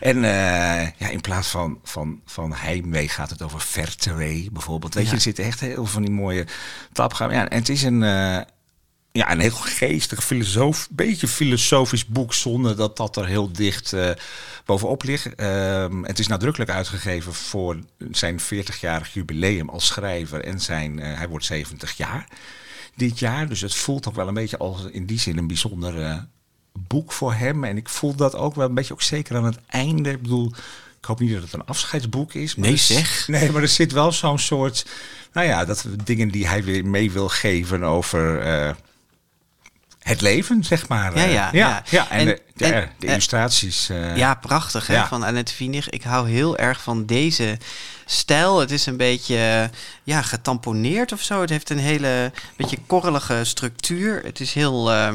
en 0.00 0.20
ja, 0.98 1.08
in 1.08 1.20
plaats 1.20 1.48
van, 1.48 1.78
van, 1.84 2.20
van 2.24 2.52
heimwee 2.54 3.08
gaat 3.08 3.30
het 3.30 3.42
over 3.42 3.60
vertewee 3.60 4.48
bijvoorbeeld. 4.52 4.94
Weet 4.94 5.08
je, 5.08 5.14
er 5.14 5.20
zitten 5.20 5.44
echt 5.44 5.60
heel 5.60 5.74
veel 5.74 5.86
van 5.86 6.02
die 6.02 6.10
mooie 6.10 6.46
tapgaan. 6.92 7.30
Ja, 7.30 7.48
en 7.48 7.58
het 7.58 7.68
is 7.68 7.82
een, 7.82 8.02
ja, 9.16 9.32
een 9.32 9.40
heel 9.40 9.50
geestig, 9.50 10.24
filosoof, 10.24 10.88
beetje 10.90 11.28
filosofisch 11.28 12.06
boek 12.06 12.34
zonder 12.34 12.76
dat 12.76 12.96
dat 12.96 13.16
er 13.16 13.26
heel 13.26 13.52
dicht 13.52 13.92
eh, 13.92 14.10
bovenop 14.64 15.02
ligt. 15.02 15.34
Ehm, 15.34 16.02
het 16.02 16.18
is 16.18 16.26
nadrukkelijk 16.26 16.70
uitgegeven 16.70 17.34
voor 17.34 17.78
zijn 18.10 18.40
40-jarig 18.40 19.12
jubileum 19.12 19.68
als 19.68 19.86
schrijver 19.86 20.44
en 20.44 20.60
zijn, 20.60 20.98
eh, 20.98 21.16
hij 21.16 21.28
wordt 21.28 21.44
70 21.44 21.96
jaar 21.96 22.28
dit 22.94 23.18
jaar. 23.18 23.48
Dus 23.48 23.60
het 23.60 23.74
voelt 23.74 24.08
ook 24.08 24.14
wel 24.14 24.28
een 24.28 24.34
beetje 24.34 24.56
als 24.56 24.84
in 24.90 25.06
die 25.06 25.18
zin 25.18 25.38
een 25.38 25.46
bijzonder 25.46 26.26
boek 26.72 27.12
voor 27.12 27.34
hem. 27.34 27.64
En 27.64 27.76
ik 27.76 27.88
voel 27.88 28.14
dat 28.14 28.34
ook 28.34 28.54
wel 28.54 28.68
een 28.68 28.74
beetje, 28.74 28.92
ook 28.92 29.02
zeker 29.02 29.36
aan 29.36 29.44
het 29.44 29.58
einde. 29.66 30.10
Ik 30.10 30.22
bedoel, 30.22 30.52
ik 30.98 31.04
hoop 31.04 31.20
niet 31.20 31.32
dat 31.32 31.42
het 31.42 31.52
een 31.52 31.64
afscheidsboek 31.64 32.34
is. 32.34 32.54
maar 32.54 32.68
Nee, 32.68 32.76
zeg. 32.76 33.28
Nee, 33.28 33.50
maar 33.50 33.62
er 33.62 33.68
zit 33.68 33.92
wel 33.92 34.12
zo'n 34.12 34.38
soort, 34.38 34.86
nou 35.32 35.46
ja, 35.46 35.64
dat 35.64 35.82
we 35.82 35.96
dingen 36.04 36.28
die 36.28 36.46
hij 36.46 36.64
weer 36.64 36.86
mee 36.86 37.10
wil 37.10 37.28
geven 37.28 37.82
over 37.82 38.40
eh, 38.40 38.74
het 40.06 40.20
leven, 40.20 40.64
zeg 40.64 40.88
maar. 40.88 41.16
Ja, 41.18 41.24
Eh, 41.24 41.32
ja, 41.52 41.82
ja. 41.90 42.10
En, 42.10 42.18
En- 42.18 42.26
de, 42.26 42.40
de, 42.54 42.64
en- 42.64 42.90
de 42.98 43.06
eh, 43.06 43.12
illustraties. 43.12 43.88
eh, 43.88 44.16
Ja, 44.16 44.34
prachtig 44.34 44.86
hè, 44.86 44.94
Ja. 44.94 45.06
van 45.08 45.22
Annette 45.22 45.52
Wienig. 45.58 45.90
Ik 45.90 46.02
hou 46.02 46.28
heel 46.30 46.56
erg 46.56 46.82
van 46.82 47.06
deze 47.06 47.58
stijl. 48.04 48.58
Het 48.60 48.70
is 48.70 48.86
een 48.86 48.96
beetje 48.96 49.70
ja, 50.02 50.22
getamponeerd 50.22 51.12
of 51.12 51.20
zo. 51.22 51.40
Het 51.40 51.50
heeft 51.50 51.70
een 51.70 51.78
hele 51.78 52.32
beetje 52.56 52.78
korrelige 52.86 53.40
structuur. 53.44 54.20
Het 54.24 54.40
is 54.40 54.52
heel 54.54 54.92
eh, 54.92 55.14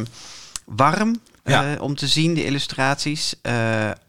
warm 0.65 1.19
Ja. 1.43 1.75
om 1.79 1.95
te 1.95 2.07
zien, 2.07 2.33
de 2.33 2.45
illustraties. 2.45 3.33
Ja, 3.41 3.51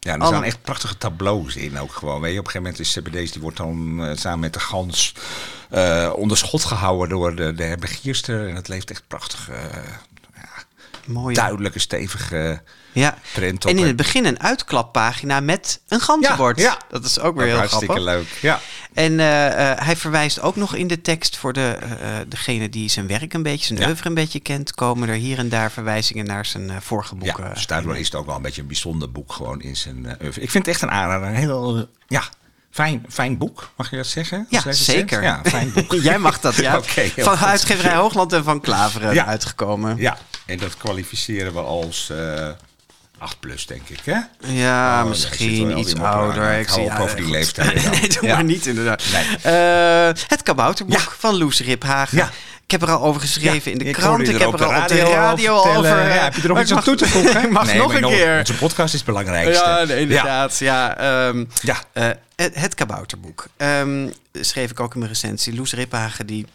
er 0.01 0.19
alle- 0.19 0.27
staan 0.27 0.45
echt 0.45 0.62
prachtige 0.62 0.99
tableaus 0.99 1.57
in 1.57 1.79
ook 1.79 1.93
gewoon. 1.93 2.21
Weet 2.21 2.33
je, 2.33 2.39
op 2.39 2.45
een 2.47 2.51
gegeven 2.51 2.73
moment 2.73 2.81
is 2.81 2.93
CBD's, 3.21 3.33
die 3.33 3.43
wordt 3.43 3.57
dan 3.57 4.09
samen 4.19 4.39
met 4.41 4.53
de 4.53 4.61
gans 4.61 5.15
onder 6.17 6.37
schot 6.37 6.65
gehouden 6.65 7.09
door 7.09 7.37
de, 7.37 7.55
de 7.55 7.62
herbergierster. 7.65 8.49
En 8.49 8.55
het 8.55 8.69
leeft 8.69 8.91
echt 8.91 9.03
prachtig, 9.09 9.51
ja, 11.06 11.12
mooie. 11.12 11.35
duidelijke, 11.35 11.78
stevige 11.78 12.62
Ja. 12.92 13.18
print. 13.32 13.64
En 13.64 13.78
in 13.78 13.87
het 13.87 13.97
begin 13.97 14.25
een 14.25 14.40
uitklappagina 14.40 15.40
met 15.40 15.80
een 15.88 16.00
ganzenbord. 16.00 16.59
Ja, 16.59 16.64
ja. 16.64 16.78
Dat 16.90 17.04
is 17.04 17.18
ook 17.21 17.35
weer 17.35 17.42
Ook 17.42 17.49
heel 17.49 17.59
hartstikke 17.59 17.94
grappig. 17.94 18.14
leuk. 18.14 18.38
Ja. 18.40 18.61
En 18.94 19.21
eh, 19.21 19.71
eh, 19.71 19.78
hij 19.78 19.97
verwijst 19.97 20.40
ook 20.40 20.56
nog 20.56 20.75
in 20.75 20.87
de 20.87 21.00
tekst 21.00 21.37
voor 21.37 21.52
de, 21.52 21.76
eh, 21.80 22.09
degene 22.28 22.68
die 22.68 22.88
zijn 22.88 23.06
werk 23.06 23.32
een 23.35 23.42
beetje, 23.42 23.66
zijn 23.66 23.78
Ja. 23.78 23.87
oeuvre 23.87 24.09
een 24.09 24.14
beetje 24.14 24.40
kent, 24.40 24.75
komen 24.75 25.09
er 25.09 25.14
hier 25.14 25.38
en 25.38 25.49
daar 25.49 25.71
verwijzingen 25.71 26.25
naar 26.26 26.47
zijn 26.47 26.82
vorige 26.82 27.14
ja, 27.14 27.21
boeken. 27.21 27.54
dus 27.54 27.66
daardoor 27.66 27.97
is 27.97 28.06
het 28.06 28.14
ook 28.14 28.26
wel 28.26 28.37
een 28.37 28.42
beetje 28.42 28.61
een 28.61 28.66
bijzonder 28.66 29.12
boek 29.12 29.32
gewoon 29.32 29.61
in 29.61 29.76
zijn 29.76 30.16
oeuvre. 30.23 30.40
Ik 30.42 30.50
vind 30.50 30.66
het 30.66 30.75
echt 30.75 30.82
een 30.82 30.90
aanrader. 30.90 31.28
Een 31.28 31.35
heel, 31.35 31.88
ja, 32.06 32.23
fijn, 32.73 33.05
fijn 33.09 33.38
boek, 33.38 33.71
mag 33.76 33.91
je 33.91 33.97
dat 33.97 34.07
zeggen? 34.07 34.47
Ja, 34.49 34.73
zeker. 34.73 35.23
Ja, 35.23 35.41
fijn 35.45 35.73
boek. 35.73 35.93
Jij 36.02 36.19
mag 36.19 36.41
dat, 36.41 36.55
ja. 36.55 36.71
Van 37.17 37.38
goed. 37.38 37.47
uitgeverij 37.47 37.95
Hoogland 37.95 38.33
en 38.33 38.45
van 38.45 38.61
Klaveren 38.61 39.14
Ja. 39.14 39.26
uitgekomen. 39.26 39.97
Ja, 39.97 40.19
en 40.47 40.59
dat 40.59 40.76
kwalificeren 40.76 41.52
we 41.52 41.61
als 41.61 42.11
eh, 42.11 42.49
8 43.19 43.41
plus, 43.41 43.67
denk 43.67 43.88
ik, 43.88 44.00
hè? 44.05 44.19
Ja, 44.52 45.02
Oh, 45.02 45.09
misschien 45.09 45.79
iets 45.79 45.95
aan. 45.95 46.02
ouder. 46.14 46.59
Ik 46.59 46.69
hou 46.69 46.81
zie- 46.81 46.99
over 47.00 47.17
die 47.17 47.25
goed. 47.25 47.35
leeftijd 47.35 47.83
dan. 47.83 47.91
nee, 48.00 48.09
doe 48.09 48.29
maar 48.29 48.45
niet 48.45 48.67
inderdaad. 48.67 49.02
Nee. 49.12 49.37
Eh, 49.55 50.07
het 50.26 50.43
kabouterboek 50.43 51.17
van 51.19 51.38
Loes 51.38 51.61
Riphagen. 51.61 52.31
Ik 52.73 52.81
heb 52.81 52.88
er 52.88 52.95
al 52.95 53.02
over 53.02 53.21
geschreven 53.21 53.73
in 53.73 53.79
de 53.79 53.85
ik 53.85 53.93
krant. 53.93 54.21
Ik 54.29 54.38
heb 54.38 54.41
er 54.41 54.47
al 54.47 54.52
op 54.52 54.88
de 54.88 55.00
radio 55.00 55.12
al 55.52 55.67
over. 55.76 55.99
eh, 55.99 56.14
Ja, 56.14 56.23
heb 56.23 56.35
je 56.35 56.43
er 56.43 56.49
nog 56.49 56.61
iets 56.61 56.73
aan 56.73 56.83
toe 56.83 56.95
te 56.97 57.07
voegen? 57.07 57.52
Mag 57.52 57.67
Nee, 57.67 57.76
nog 57.76 57.95
een 57.95 58.02
keer. 58.02 58.38
Onze 58.38 58.55
podcast 58.55 58.88
is 58.95 59.00
het 59.00 59.05
belangrijkste. 59.09 59.64
Ja, 59.64 59.85
nee, 59.85 60.00
inderdaad. 60.00 60.59
Ja. 60.59 60.97
ehm, 60.97 61.45
Ja. 61.62 61.76
eh, 61.93 62.09
het, 62.37 62.55
het 62.55 62.75
kabouterboek. 62.75 63.47
Ehm, 63.57 64.09
schreef 64.33 64.71
ik 64.71 64.81
ook 64.81 64.93
in 64.93 64.99
mijn 64.99 65.11
recensie. 65.11 65.55
Loes 65.55 65.73
Riphagen 65.73 66.26
die 66.26 66.47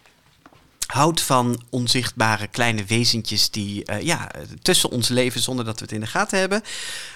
houdt 0.88 1.22
van 1.22 1.64
onzichtbare 1.70 2.48
kleine 2.48 2.86
wezentjes 2.86 3.52
die 3.52 3.86
eh, 3.86 4.02
ja, 4.02 4.32
tussen 4.62 4.90
ons 4.90 5.08
leven 5.08 5.42
zonder 5.42 5.66
dat 5.66 5.80
we 5.80 5.86
het 5.86 5.94
in 5.94 6.00
de 6.00 6.08
gaten 6.08 6.40
hebben. 6.40 6.62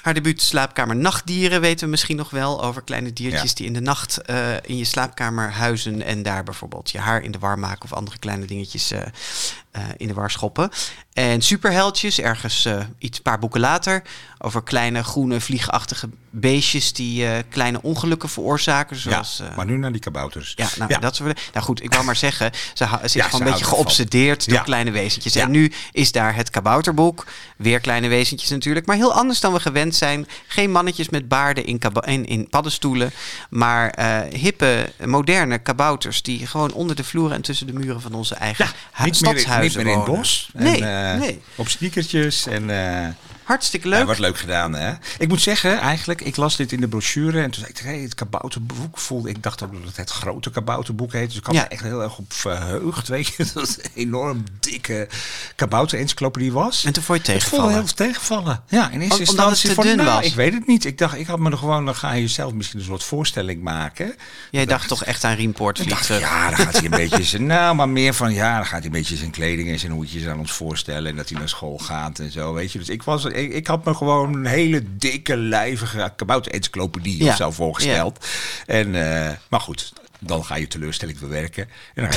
Haar 0.01 0.13
debuut 0.13 0.41
Slaapkamer 0.41 0.95
Nachtdieren 0.95 1.61
weten 1.61 1.83
we 1.85 1.91
misschien 1.91 2.15
nog 2.17 2.29
wel 2.29 2.63
over 2.63 2.81
kleine 2.81 3.13
diertjes 3.13 3.49
Ja. 3.49 3.55
die 3.55 3.65
in 3.65 3.73
de 3.73 3.81
nacht 3.81 4.17
eh, 4.17 4.55
in 4.61 4.77
je 4.77 4.85
slaapkamer 4.85 5.51
huizen 5.51 6.01
en 6.01 6.23
daar 6.23 6.43
bijvoorbeeld 6.43 6.91
je 6.91 6.99
haar 6.99 7.21
in 7.21 7.31
de 7.31 7.39
war 7.39 7.59
maken 7.59 7.83
of 7.83 7.93
andere 7.93 8.17
kleine 8.17 8.45
dingetjes 8.45 8.91
eh, 8.91 9.01
in 9.97 10.07
de 10.07 10.13
war 10.13 10.31
schoppen. 10.31 10.69
En 11.13 11.41
superheldjes, 11.41 12.19
ergens 12.19 12.65
eh, 12.65 12.79
iets 12.97 13.19
paar 13.19 13.39
boeken 13.39 13.59
later, 13.59 14.01
over 14.37 14.63
kleine 14.63 15.03
groene 15.03 15.39
vliegachtige 15.41 16.09
beestjes 16.29 16.93
die 16.93 17.25
eh, 17.27 17.37
kleine 17.49 17.81
ongelukken 17.81 18.29
veroorzaken. 18.29 18.95
Zoals, 18.95 19.37
ja, 19.43 19.49
eh, 19.49 19.55
maar 19.55 19.65
nu 19.65 19.77
naar 19.77 19.91
die 19.91 20.01
kabouters. 20.01 20.53
ja, 20.55 20.67
nou, 20.77 20.99
dat 20.99 21.15
soort. 21.15 21.41
Nou 21.53 21.65
goed, 21.65 21.83
ik 21.83 21.93
wou 21.93 22.05
maar 22.05 22.15
zeggen, 22.15 22.51
ze, 22.73 22.83
ha- 22.85 22.97
ze 22.97 23.03
is 23.05 23.13
Ja, 23.13 23.23
gewoon 23.23 23.39
ze 23.39 23.45
een 23.45 23.51
beetje 23.51 23.65
geobsedeerd 23.65 24.45
door 24.47 24.57
Ja. 24.57 24.63
kleine 24.63 24.91
wezentjes. 24.91 25.33
Ja. 25.33 25.41
En 25.43 25.51
nu 25.51 25.71
is 25.91 26.11
daar 26.11 26.35
het 26.35 26.49
kabouterboek. 26.49 27.25
Weer 27.57 27.79
kleine 27.79 28.07
wezentjes 28.07 28.49
natuurlijk. 28.49 28.85
Maar 28.85 28.95
heel 28.95 29.13
anders 29.13 29.39
dan 29.39 29.53
we 29.53 29.59
gewend 29.59 29.95
zijn. 29.95 30.27
Geen 30.47 30.71
mannetjes 30.71 31.09
met 31.09 31.27
baarden 31.27 31.65
in, 31.65 31.79
kaba- 31.79 32.05
in, 32.05 32.25
in 32.25 32.49
paddenstoelen. 32.49 33.11
Maar 33.49 33.99
hippe, 34.33 34.91
moderne 35.05 35.57
kabouters 35.59 36.21
die 36.21 36.47
gewoon 36.47 36.71
onder 36.73 36.95
de 36.95 37.03
vloeren 37.03 37.35
en 37.35 37.41
tussen 37.41 37.67
de 37.67 37.73
muren 37.73 38.01
van 38.01 38.13
onze 38.13 38.35
eigen 38.35 38.65
hu- 38.65 38.71
niet 38.71 38.81
meer, 38.95 39.05
niet 39.05 39.15
stadshuizen 39.41 39.83
meer 39.83 39.91
in 39.93 39.99
het 39.99 40.07
bos. 40.07 40.49
Nee, 40.53 40.83
en, 40.85 41.00
nee. 41.19 41.39
Op 41.55 41.67
sneakertjes 41.67 42.47
en... 42.47 42.69
Hartstikke 43.51 43.89
Ja, 43.89 43.97
leuk. 43.97 44.07
wat 44.07 44.19
leuk 44.19 44.37
gedaan, 44.37 44.73
hè? 44.75 44.93
Ik 45.19 45.27
moet 45.27 45.41
zeggen, 45.41 45.79
eigenlijk, 45.79 46.21
ik 46.21 46.35
las 46.35 46.55
dit 46.55 46.71
in 46.71 46.81
de 46.81 46.87
brochure 46.87 47.41
en 47.41 47.51
toen 47.51 47.59
zei 47.61 47.71
ik, 47.75 47.77
hey, 47.77 47.99
het 47.99 48.15
kabouterboek 48.15 48.97
voelde, 48.97 49.29
ik 49.29 49.43
dacht 49.43 49.63
ook 49.63 49.71
dat 49.73 49.81
het 49.85 49.97
het 49.97 50.09
grote 50.09 50.51
kabouterboek 50.51 51.13
heet, 51.13 51.27
dus 51.27 51.37
ik 51.37 51.45
had 51.45 51.55
Ja. 51.55 51.63
er 51.65 51.71
echt 51.71 51.83
heel 51.83 52.01
erg 52.01 52.17
op 52.17 52.33
verheugd, 52.33 53.07
weet 53.07 53.27
je, 53.27 53.33
dat 53.53 53.67
het 53.67 53.77
een 53.83 53.91
enorm 53.93 54.43
dikke 54.59 55.07
kabouter-encyclopedie 55.55 56.51
was. 56.51 56.83
En 56.85 56.93
toen 56.93 57.03
vond 57.03 57.25
je 57.25 57.31
het 57.31 57.41
tegenvallen. 57.41 57.73
heel 57.73 57.83
tegenvallen. 57.93 58.63
Ja, 58.67 58.89
in 58.89 59.01
eerste 59.01 59.21
Om- 59.21 59.29
omdat 59.29 59.45
het 59.49 59.63
instantie 59.63 59.69
te 59.69 59.75
van, 59.75 60.05
nou, 60.05 60.17
was. 60.19 60.25
ik 60.25 60.33
weet 60.35 60.53
het 60.53 60.67
niet. 60.67 60.85
Ik 60.85 60.97
dacht, 60.97 61.15
ik 61.17 61.27
had 61.27 61.39
me 61.39 61.51
er 61.51 61.57
gewoon, 61.57 61.85
dan 61.85 61.95
ga 61.95 62.11
je 62.13 62.27
zelf 62.27 62.53
misschien 62.53 62.79
een 62.79 62.85
soort 62.85 63.03
voorstelling 63.03 63.61
maken. 63.61 64.15
Jij 64.51 64.65
dacht 64.65 64.87
toch 64.87 65.03
echt 65.03 65.23
aan 65.23 65.35
vliegen? 65.35 66.19
ja, 66.19 66.49
dan 66.49 66.57
gaat 66.57 66.73
hij 66.75 66.83
een 66.83 66.89
beetje 66.89 67.23
zijn, 67.23 67.45
nou, 67.45 67.75
maar 67.75 67.89
meer 67.89 68.13
van, 68.13 68.33
ja, 68.33 68.55
dan 68.55 68.65
gaat 68.65 68.77
hij 68.77 68.85
een 68.85 68.91
beetje 68.91 69.15
zijn 69.15 69.31
kleding 69.31 69.69
en 69.69 69.79
zijn 69.79 69.91
hoedjes 69.91 70.25
aan 70.27 70.39
ons 70.39 70.51
voorstellen 70.51 71.09
en 71.11 71.15
dat 71.15 71.29
hij 71.29 71.39
naar 71.39 71.49
school 71.49 71.77
gaat 71.77 72.19
en 72.19 72.31
zo, 72.31 72.53
weet 72.53 72.71
je. 72.71 72.79
Dus 72.79 72.89
ik 72.89 73.03
was, 73.03 73.25
ik, 73.41 73.53
ik 73.53 73.67
had 73.67 73.85
me 73.85 73.93
gewoon 73.93 74.33
een 74.35 74.45
hele 74.45 74.83
dikke, 74.97 75.37
lijvige 75.37 76.13
kabouter-encyclopedie 76.15 77.23
Ja. 77.23 77.29
of 77.29 77.35
zo 77.35 77.51
voorgesteld. 77.51 78.25
En, 78.65 78.95
eh, 78.95 79.31
maar 79.49 79.59
goed, 79.59 79.93
dan 80.23 80.45
ga 80.45 80.55
je 80.55 80.67
teleurstelling 80.67 81.17
verwerken. 81.17 81.69
En 81.93 82.09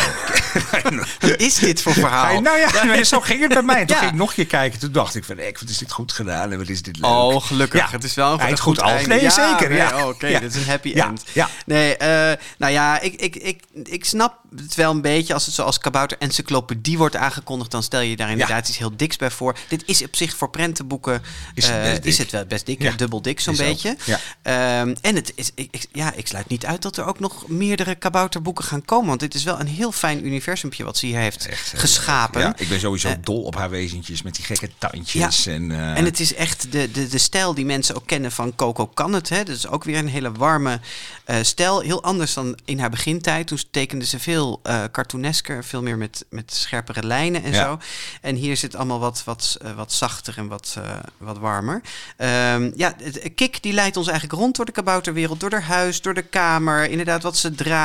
dan 0.83 0.97
Wat 1.21 1.41
is 1.41 1.55
dit 1.55 1.83
voor 1.83 1.93
verhaal? 1.93 2.41
nou 2.41 2.59
ja, 2.59 3.05
zo 3.05 3.21
ging 3.21 3.41
het 3.41 3.53
bij 3.53 3.63
mij. 3.63 3.85
Toen 3.87 3.95
Ja. 3.97 4.01
ging 4.03 4.11
ik 4.13 4.19
nog 4.19 4.29
een 4.29 4.35
keer 4.35 4.47
kijken. 4.47 4.79
Toen 4.81 4.93
dacht 4.93 5.15
ik 5.15 5.25
van, 5.25 5.39
eh, 5.39 5.53
wat 5.61 5.69
is 5.69 5.79
dit 5.79 5.93
goed 5.93 6.13
gedaan 6.13 6.53
en 6.53 6.59
wat 6.59 6.69
is 6.69 6.83
dit 6.83 6.97
leuk. 6.99 7.11
Oh, 7.11 7.43
gelukkig. 7.43 7.81
Ja. 7.81 7.91
Het 7.91 8.05
is 8.05 8.15
wel 8.15 8.41
een, 8.41 8.59
goed 8.59 8.81
af. 8.81 8.91
einde. 8.91 9.09
Nee, 9.09 9.21
Ja, 9.23 9.31
zeker, 9.31 9.69
nee, 9.69 9.79
ja. 9.79 10.03
oh, 10.03 10.09
Oké, 10.09 10.27
Ja. 10.27 10.41
dit 10.41 10.55
is 10.55 10.61
een 10.63 10.69
happy 10.69 10.93
end. 10.93 11.23
ja. 11.33 11.49
Nee, 11.67 11.97
eh, 11.97 12.39
nou 12.59 12.73
ja, 12.73 13.01
ik, 13.01 13.15
ik, 13.15 13.37
ik, 13.37 13.63
ik 13.83 14.05
snap 14.05 14.39
het 14.57 14.75
wel 14.75 14.91
een 14.91 15.01
beetje. 15.01 15.35
Als 15.35 15.47
het 15.47 15.55
zoals 15.55 15.79
kabouter 15.79 16.19
encyclopedie 16.19 16.99
wordt 16.99 17.17
aangekondigd, 17.17 17.71
dan 17.71 17.83
stel 17.83 18.01
je 18.01 18.17
daar 18.17 18.31
inderdaad 18.31 18.69
iets 18.69 18.79
heel 18.79 18.97
diks 18.97 19.17
bij 19.17 19.31
voor. 19.31 19.57
Dit 19.69 19.83
is 19.87 20.03
op 20.03 20.17
zich 20.17 20.37
voor 20.37 20.51
prentenboeken 20.51 21.23
Is 21.55 21.67
het 21.69 21.75
eh, 22.01 22.05
is 22.05 22.19
het 22.19 22.31
wel 22.31 22.45
best 22.47 22.67
dik, 22.67 22.99
dubbel 22.99 23.23
dik 23.23 23.41
zo'n 23.41 23.57
beetje. 23.57 23.97
ja. 24.05 24.19
Ehm, 24.43 24.95
en 25.01 25.15
het 25.15 25.33
is, 25.35 25.51
ik, 25.55 25.69
ik- 25.71 25.87
ja, 25.93 26.13
ik 26.13 26.27
sluit 26.27 26.49
niet 26.49 26.67
uit 26.67 26.83
dat 26.83 26.97
er 26.97 27.05
ook 27.07 27.21
nog 27.21 27.49
meerdere 27.49 27.94
kabouterboeken 27.95 28.65
gaan 28.65 28.85
komen. 28.85 29.09
Want 29.09 29.21
dit 29.21 29.35
is 29.35 29.45
wel 29.45 29.61
een 29.61 29.67
heel 29.67 29.93
fijn 29.93 30.27
universumpje 30.27 30.85
wat 30.85 30.97
ze 30.97 31.07
hier 31.07 31.19
heeft 31.19 31.47
Echt 31.47 31.71
heel 31.71 31.81
geschapen. 31.81 32.41
Ja, 32.41 32.55
ik 32.57 32.69
ben 32.69 32.81
sowieso 32.81 33.09
Eh, 33.09 33.15
dol 33.21 33.43
op 33.43 33.55
haar 33.57 33.71
wezentjes 33.71 34.23
met 34.23 34.35
die 34.35 34.45
gekke 34.45 34.71
tandjes. 34.79 35.47
En, 35.47 35.71
eh, 35.71 35.97
En 35.99 36.05
het 36.05 36.21
is 36.21 36.35
echt 36.35 36.73
de, 36.73 36.91
de, 36.91 37.09
de 37.09 37.19
stijl 37.19 37.55
die 37.55 37.65
mensen 37.65 37.95
ook 37.97 38.07
kennen 38.07 38.33
van 38.33 38.55
Coco 38.55 38.87
Kan 38.87 39.13
het. 39.13 39.29
Hè? 39.29 39.45
Dat 39.45 39.57
is 39.57 39.67
ook 39.69 39.85
weer 39.85 39.99
een 39.99 40.09
hele 40.09 40.33
warme 40.33 40.81
eh, 41.25 41.37
stijl. 41.43 41.81
Heel 41.81 42.03
anders 42.03 42.35
dan 42.35 42.59
in 42.65 42.79
haar 42.79 42.91
begintijd. 42.91 43.47
Toen 43.47 43.59
tekende 43.71 44.05
ze 44.05 44.19
veel 44.19 44.61
eh 44.63 44.83
cartoonesker. 44.93 45.65
Veel 45.65 45.83
meer 45.83 45.97
met, 45.99 46.25
met 46.31 46.55
scherpere 46.55 47.03
lijnen 47.07 47.43
en 47.45 47.53
Ja. 47.53 47.65
zo. 47.65 47.79
En 48.21 48.35
hier 48.37 48.57
zit 48.57 48.77
allemaal 48.77 48.99
wat, 49.01 49.23
wat, 49.25 49.57
eh, 49.63 49.73
wat 49.77 49.93
zachter 49.93 50.39
en 50.39 50.47
wat, 50.49 50.75
eh, 50.79 50.91
wat 51.19 51.39
warmer. 51.39 51.81
Ehm, 52.17 52.71
ja, 52.77 52.95
Kik 53.35 53.63
die 53.63 53.73
leidt 53.73 53.97
ons 53.97 54.09
eigenlijk 54.09 54.39
rond 54.41 54.57
door 54.57 54.65
de 54.65 54.73
kabouterwereld. 54.73 55.41
Door 55.41 55.51
haar 55.51 55.63
huis, 55.63 56.01
door 56.03 56.15
de 56.15 56.23
kamer. 56.23 56.91
Inderdaad, 56.91 57.23
wat 57.23 57.37
ze 57.37 57.55
dragen. 57.55 57.84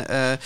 Eh, 0.00 0.38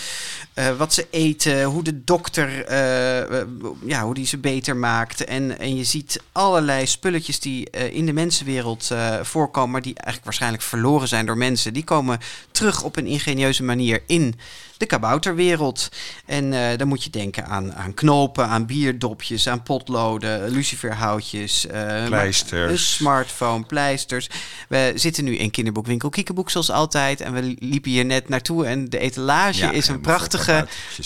eh, 0.55 0.77
wat 0.77 0.93
ze 0.93 1.07
eten. 1.09 1.63
Hoe 1.63 1.83
de 1.83 2.03
dokter, 2.03 2.65
eh, 2.65 3.39
eh, 3.39 3.47
ja, 3.85 4.03
hoe 4.03 4.13
die 4.13 4.25
ze 4.25 4.37
beter 4.37 4.75
maakt. 4.75 5.23
En, 5.23 5.59
en 5.59 5.75
je 5.75 5.83
ziet 5.83 6.21
allerlei 6.31 6.87
spulletjes 6.87 7.39
die 7.39 7.69
in 7.69 8.05
de 8.05 8.13
mensenwereld 8.13 8.91
voorkomen. 9.21 9.71
Maar 9.71 9.81
die 9.81 9.93
eigenlijk 9.93 10.23
waarschijnlijk 10.23 10.63
verloren 10.63 11.07
zijn 11.07 11.25
door 11.25 11.37
mensen. 11.37 11.73
Die 11.73 11.83
komen 11.83 12.19
terug 12.51 12.83
op 12.83 12.95
een 12.95 13.07
ingenieuze 13.07 13.63
manier 13.63 14.03
in 14.07 14.35
de 14.77 14.85
kabouterwereld. 14.85 15.89
En 16.25 16.77
dan 16.77 16.87
moet 16.87 17.03
je 17.03 17.09
denken 17.09 17.45
aan, 17.45 17.73
aan 17.73 17.93
knopen, 17.93 18.47
aan 18.47 18.65
bierdopjes, 18.65 19.47
aan 19.47 19.63
potloden, 19.63 20.49
luciferhoutjes. 20.49 21.65
Pleisters. 22.05 22.71
Een 22.71 22.79
smartphone, 22.79 23.63
pleisters. 23.63 24.29
We 24.69 24.91
zitten 24.95 25.23
nu 25.23 25.37
in 25.37 25.51
kinderboekwinkel 25.51 26.09
Kiekeboek 26.09 26.49
zoals 26.49 26.71
altijd. 26.71 27.21
En 27.21 27.33
we 27.33 27.55
liepen 27.59 27.91
hier 27.91 28.05
net 28.05 28.29
naartoe. 28.29 28.65
En 28.65 28.89
de 28.89 28.99
etalage 28.99 29.59
Ja, 29.59 29.71
is 29.71 29.87
een 29.87 29.93
helemaal 29.93 30.43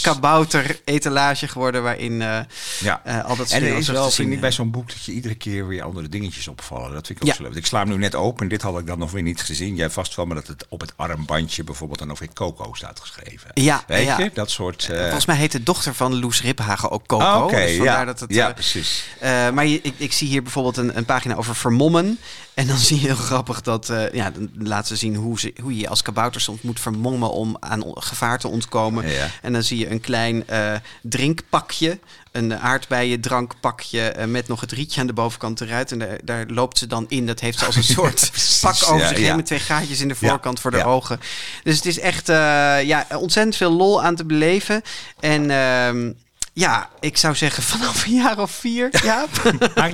kabouter-etalage 0.01 1.47
geworden. 1.47 1.83
Waarin 1.83 2.21
eh 2.21 2.39
ja. 2.79 3.01
eh, 3.03 3.25
al 3.25 3.35
dat 3.35 3.51
En 3.51 3.63
er 3.63 3.77
is 3.77 3.87
wel, 3.87 4.11
vind 4.11 4.33
ik, 4.33 4.39
bij 4.39 4.49
eh. 4.49 4.55
zo'n 4.55 4.71
boek 4.71 4.87
dat 4.89 5.03
je 5.03 5.11
iedere 5.11 5.35
keer 5.35 5.67
weer 5.67 5.83
andere 5.83 6.09
dingetjes 6.09 6.47
opvallen. 6.47 6.93
Dat 6.93 7.07
vind 7.07 7.19
ik 7.21 7.23
ook 7.23 7.29
Ja. 7.29 7.35
zo 7.35 7.43
leuk. 7.43 7.55
Ik 7.55 7.65
sla 7.65 7.79
hem 7.79 7.89
nu 7.89 7.97
net 7.97 8.15
open. 8.15 8.47
Dit 8.47 8.61
had 8.61 8.79
ik 8.79 8.87
dan 8.87 8.99
nog 8.99 9.11
weer 9.11 9.21
niet 9.23 9.41
gezien. 9.41 9.75
Jij 9.75 9.89
vast 9.89 10.15
wel, 10.15 10.25
maar 10.25 10.35
dat 10.35 10.47
het 10.47 10.65
op 10.69 10.81
het 10.81 10.93
armbandje 10.95 11.63
bijvoorbeeld 11.63 11.99
dan 11.99 12.11
over 12.11 12.27
Coco 12.33 12.73
staat 12.73 12.99
geschreven. 12.99 13.51
Ja, 13.53 13.83
Weet 13.87 14.05
ja. 14.05 14.17
je? 14.19 14.31
Dat 14.33 14.51
soort... 14.51 14.85
Volgens 14.85 15.25
mij 15.25 15.35
heet 15.35 15.51
de 15.51 15.63
dochter 15.63 15.93
van 15.93 16.19
Loes 16.19 16.41
Riphagen 16.41 16.91
ook 16.91 17.07
Coco. 17.07 17.23
ah, 17.23 17.43
Oké, 17.43 17.55
dus 17.65 17.75
ja. 17.75 18.05
dat 18.05 18.19
het, 18.19 18.33
ja, 18.33 18.53
precies. 18.53 19.03
Maar 19.53 19.65
je, 19.65 19.79
ik, 19.81 19.93
ik 19.97 20.13
zie 20.13 20.27
hier 20.27 20.43
bijvoorbeeld 20.43 20.77
een, 20.77 20.97
een 20.97 21.05
pagina 21.05 21.35
over 21.35 21.55
vermommen. 21.55 22.19
En 22.59 22.67
dan 22.67 22.77
zie 22.77 22.99
je 22.99 23.05
heel 23.05 23.15
grappig 23.15 23.61
dat... 23.61 23.89
eh, 23.89 24.11
ja, 24.11 24.31
dan 24.31 24.49
laten 24.57 24.87
ze 24.87 24.95
zien 24.95 25.15
hoe, 25.15 25.39
ze, 25.39 25.53
hoe 25.61 25.77
je 25.77 25.89
als 25.89 26.01
kabouter 26.01 26.41
soms 26.41 26.61
moet 26.61 26.79
vermommen... 26.79 27.31
om 27.31 27.57
aan 27.59 27.83
gevaar 27.85 28.39
te 28.39 28.47
ontkomen. 28.47 29.09
Ja. 29.09 29.27
En 29.41 29.53
dan 29.53 29.63
zie 29.63 29.77
je 29.77 29.89
een 29.89 29.99
klein 29.99 30.47
eh, 30.47 30.75
drinkpakje. 31.01 31.99
Een 32.31 32.57
aardbeien 32.57 33.21
drankpakje 33.21 34.01
eh, 34.01 34.27
met 34.27 34.47
nog 34.47 34.61
het 34.61 34.71
rietje 34.71 35.01
aan 35.01 35.07
de 35.07 35.13
bovenkant 35.13 35.61
eruit. 35.61 35.91
En 35.91 35.99
daar, 35.99 36.19
daar 36.23 36.45
loopt 36.47 36.77
ze 36.77 36.87
dan 36.87 37.05
in. 37.07 37.25
Dat 37.25 37.39
heeft 37.39 37.59
ze 37.59 37.65
als 37.65 37.75
een 37.75 37.83
soort 37.97 38.31
pak 38.61 38.91
over 38.91 39.07
zich 39.07 39.17
heen 39.17 39.35
met 39.35 39.45
twee 39.45 39.59
gaatjes 39.59 40.01
in 40.01 40.07
de 40.07 40.15
voorkant 40.15 40.59
voor 40.59 40.71
de 40.71 40.83
ogen. 40.83 41.19
Dus 41.63 41.75
het 41.75 41.85
is 41.85 41.99
echt 41.99 42.27
ja, 42.27 43.07
ontzettend 43.13 43.55
veel 43.55 43.71
lol 43.71 44.03
aan 44.03 44.15
te 44.15 44.25
beleven. 44.25 44.81
En 45.19 45.51
ehm, 45.51 46.11
ja, 46.59 46.89
ik 46.99 47.17
zou 47.17 47.35
zeggen 47.35 47.63
vanaf 47.63 48.05
een 48.05 48.13
jaar 48.13 48.39
of 48.39 48.51
vier. 48.51 48.89
Ja, 49.03 49.25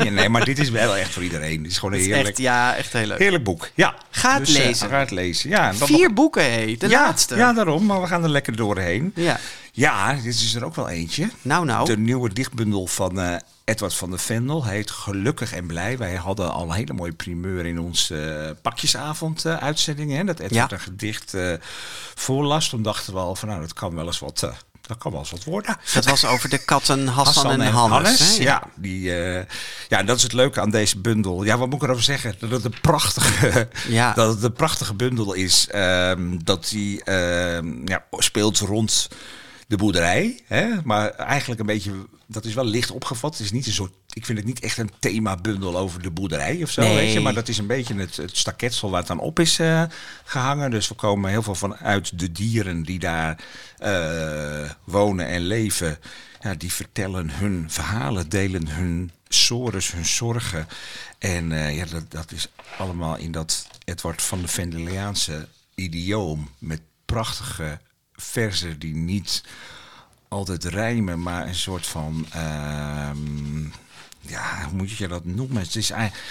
nee, 0.10 0.30
maar 0.30 0.46
dit 0.46 0.60
is 0.60 0.70
wel 0.70 0.96
echt 0.96 1.12
voor 1.14 1.24
iedereen. 1.24 1.62
Het 1.62 1.72
is 1.72 1.78
gewoon 1.78 1.94
een 1.94 2.00
is 2.00 2.06
heerlijk, 2.06 2.28
echt, 2.28 2.38
ja, 2.38 2.76
echt 2.76 2.94
heel 2.94 3.06
leuk. 3.08 3.18
heerlijk 3.20 3.44
boek. 3.44 3.70
Ja. 3.74 3.96
Ga 4.10 4.34
het 4.38 4.46
Dus, 4.46 4.56
eh, 4.56 4.66
lezen. 4.66 4.90
ga 4.90 5.00
het 5.00 5.12
lezen. 5.12 5.50
Ja, 5.50 5.70
en 5.72 5.78
dan 5.78 5.88
Vier 5.88 6.04
nog- 6.08 6.14
boeken, 6.14 6.52
hé. 6.52 6.76
De 6.80 6.88
ja, 6.90 7.02
laatste. 7.04 7.36
Ja, 7.36 7.54
daarom. 7.54 7.86
Maar 7.86 8.02
we 8.02 8.08
gaan 8.08 8.24
er 8.24 8.30
lekker 8.30 8.56
doorheen. 8.56 9.12
Ja. 9.16 9.40
Ja, 9.72 10.14
dit 10.14 10.26
is 10.26 10.56
er 10.56 10.66
ook 10.66 10.76
wel 10.76 10.90
eentje. 10.90 11.30
Nou, 11.42 11.66
nou. 11.66 11.86
De 11.86 11.98
nieuwe 11.98 12.34
dichtbundel 12.34 12.88
van 12.88 13.20
eh, 13.20 13.36
Edward 13.66 13.94
van 13.94 14.10
der 14.10 14.20
Vendel 14.20 14.66
heet 14.66 14.92
Gelukkig 14.92 15.54
en 15.54 15.66
Blij. 15.66 15.98
Wij 15.98 16.16
hadden 16.16 16.52
al 16.52 16.64
een 16.64 16.76
hele 16.76 16.94
mooie 16.94 17.14
primeur 17.14 17.66
in 17.66 17.80
onze 17.80 18.56
pakjesavond 18.62 19.46
eh, 19.46 19.58
uitzending. 19.58 20.12
Hè, 20.12 20.24
dat 20.24 20.40
Edward 20.40 20.70
Ja. 20.70 20.76
een 20.78 20.84
gedicht 20.84 21.34
voorlas. 22.16 22.70
Toen 22.70 22.82
dachten 22.84 23.14
we 23.14 23.20
al 23.20 23.36
van 23.36 23.48
nou, 23.50 23.62
dat 23.62 23.74
kan 23.74 23.96
wel 23.96 24.06
eens 24.06 24.20
wat, 24.20 24.50
dat 24.88 24.98
kan 24.98 25.12
wel 25.12 25.20
eens 25.20 25.32
wat 25.32 25.44
worden. 25.44 25.78
Dat 25.94 26.06
was 26.06 26.26
over 26.26 26.50
de 26.50 26.58
katten 26.58 27.08
Hassan, 27.08 27.62
en 27.62 27.72
Hannes. 27.72 28.38
hè? 28.38 28.44
Ja, 28.44 28.64
die, 28.76 29.16
eh, 29.16 29.44
ja, 29.88 29.98
en 30.00 30.06
dat 30.06 30.18
is 30.18 30.24
het 30.24 30.34
leuke 30.34 30.62
aan 30.62 30.70
deze 30.70 31.00
bundel. 31.00 31.44
Ja, 31.44 31.58
wat 31.58 31.70
moet 31.70 31.82
ik 31.82 31.84
erover 31.84 32.04
zeggen? 32.04 32.36
Dat 32.40 32.50
het 32.50 32.66
een 32.66 32.80
prachtige, 32.82 33.68
Ja. 33.88 34.14
dat 34.16 34.34
het 34.34 34.44
een 34.44 34.54
prachtige 34.54 34.94
bundel 34.94 35.34
is. 35.34 35.68
Ehm, 35.72 36.38
dat 36.44 36.68
die 36.70 37.04
ehm, 37.04 37.88
ja, 37.88 38.04
speelt 38.12 38.60
rond 38.60 39.08
de 39.68 39.78
boerderij. 39.78 40.40
Hè? 40.46 40.70
Maar 40.84 41.10
eigenlijk 41.10 41.60
een 41.60 41.66
beetje, 41.66 41.92
dat 42.26 42.46
is 42.46 42.54
wel 42.54 42.66
licht 42.66 42.92
opgevat. 42.92 43.38
Het 43.38 43.46
is 43.46 43.52
niet 43.52 43.66
een 43.66 43.72
soort, 43.72 43.94
ik 44.14 44.26
vind 44.26 44.38
het 44.38 44.48
niet 44.48 44.60
echt 44.60 44.78
een 44.78 44.92
themabundel 45.00 45.78
over 45.78 46.02
de 46.02 46.12
boerderij 46.12 46.64
of 46.64 46.72
zo. 46.72 46.82
Nee. 46.82 46.96
Weet 46.96 47.14
je? 47.14 47.20
Maar 47.20 47.34
dat 47.34 47.48
is 47.48 47.58
een 47.58 47.68
beetje 47.68 47.96
het, 47.96 48.18
het 48.18 48.38
staketsel 48.38 48.90
waar 48.90 49.02
het 49.02 49.10
aan 49.10 49.20
op 49.20 49.40
is 49.40 49.60
eh, 49.60 49.84
gehangen. 50.24 50.72
Dus 50.72 50.88
we 50.88 50.96
komen 50.96 51.30
heel 51.30 51.44
veel 51.44 51.56
vanuit 51.56 52.20
de 52.20 52.32
dieren 52.32 52.84
die 52.84 53.00
daar 53.00 53.44
eh, 53.78 54.70
wonen 54.84 55.28
en 55.28 55.42
leven. 55.42 55.98
Ja, 56.42 56.56
die 56.56 56.74
vertellen 56.74 57.30
hun 57.30 57.66
verhalen, 57.68 58.30
delen 58.30 58.68
hun 58.68 59.12
sores, 59.28 59.92
hun 59.92 60.06
zorgen. 60.06 60.68
En 61.20 61.52
eh, 61.52 61.76
ja, 61.78 61.86
dat, 61.86 62.12
dat 62.12 62.32
is 62.32 62.48
allemaal 62.78 63.18
in 63.18 63.32
dat 63.32 63.68
Edward 63.86 64.22
van 64.22 64.42
de 64.42 64.48
Vendeliaanse 64.48 65.48
idioom. 65.76 66.50
Met 66.58 66.82
prachtige 67.06 67.80
verzen 68.16 68.80
die 68.80 68.96
niet 68.96 69.44
altijd 70.28 70.64
rijmen, 70.64 71.22
maar 71.22 71.48
een 71.48 71.56
soort 71.56 71.86
van. 71.88 72.26
ehm, 72.32 73.64
ja, 74.22 74.64
hoe 74.66 74.74
moet 74.78 74.92
je 74.92 75.08
dat 75.08 75.26
noemen? 75.26 75.62
Het 75.62 75.76
is 75.76 75.90
eigenlijk. 75.90 76.24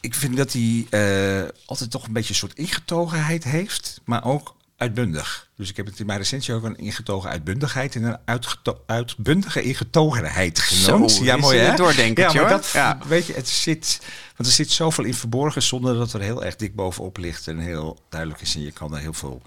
Ik 0.00 0.14
vind 0.14 0.36
dat 0.36 0.52
hij 0.52 0.86
eh, 0.90 1.48
altijd 1.66 1.90
toch 1.90 2.06
een 2.06 2.12
beetje 2.12 2.28
een 2.30 2.34
soort 2.38 2.54
ingetogenheid 2.58 3.44
heeft, 3.44 4.00
maar 4.04 4.24
ook 4.24 4.54
uitbundig. 4.76 5.48
Dus 5.56 5.70
ik 5.70 5.76
heb 5.76 5.86
het 5.86 6.00
in 6.00 6.06
mijn 6.06 6.18
recensie 6.18 6.54
ook 6.54 6.62
een 6.64 6.76
ingetogen 6.78 7.30
uitbundigheid 7.30 7.94
en 7.96 8.02
een 8.02 8.18
uitgeto- 8.24 8.80
uitbundige 8.86 9.62
ingetogenheid 9.62 10.58
genoemd. 10.58 11.12
Zo, 11.12 11.24
ja, 11.24 11.36
mooi 11.36 11.58
hè? 11.58 11.76
doordenkertje, 11.76 12.38
ja, 12.38 12.44
maar 12.44 12.52
hoor. 12.52 12.60
dat, 12.62 12.70
Ja. 12.72 12.98
weet 13.06 13.26
je, 13.26 13.32
het 13.32 13.48
zit, 13.48 14.00
want 14.36 14.48
er 14.48 14.54
zit 14.54 14.70
zoveel 14.70 15.04
in 15.04 15.14
verborgen 15.14 15.62
zonder 15.62 15.94
dat 15.94 16.12
er 16.12 16.20
heel 16.20 16.44
erg 16.44 16.56
dik 16.56 16.74
bovenop 16.74 17.16
ligt 17.16 17.46
en 17.48 17.58
heel 17.58 17.98
duidelijk 18.08 18.40
is 18.40 18.54
en 18.54 18.62
je 18.62 18.72
kan 18.72 18.94
er 18.94 19.00
heel 19.00 19.12
veel 19.14 19.42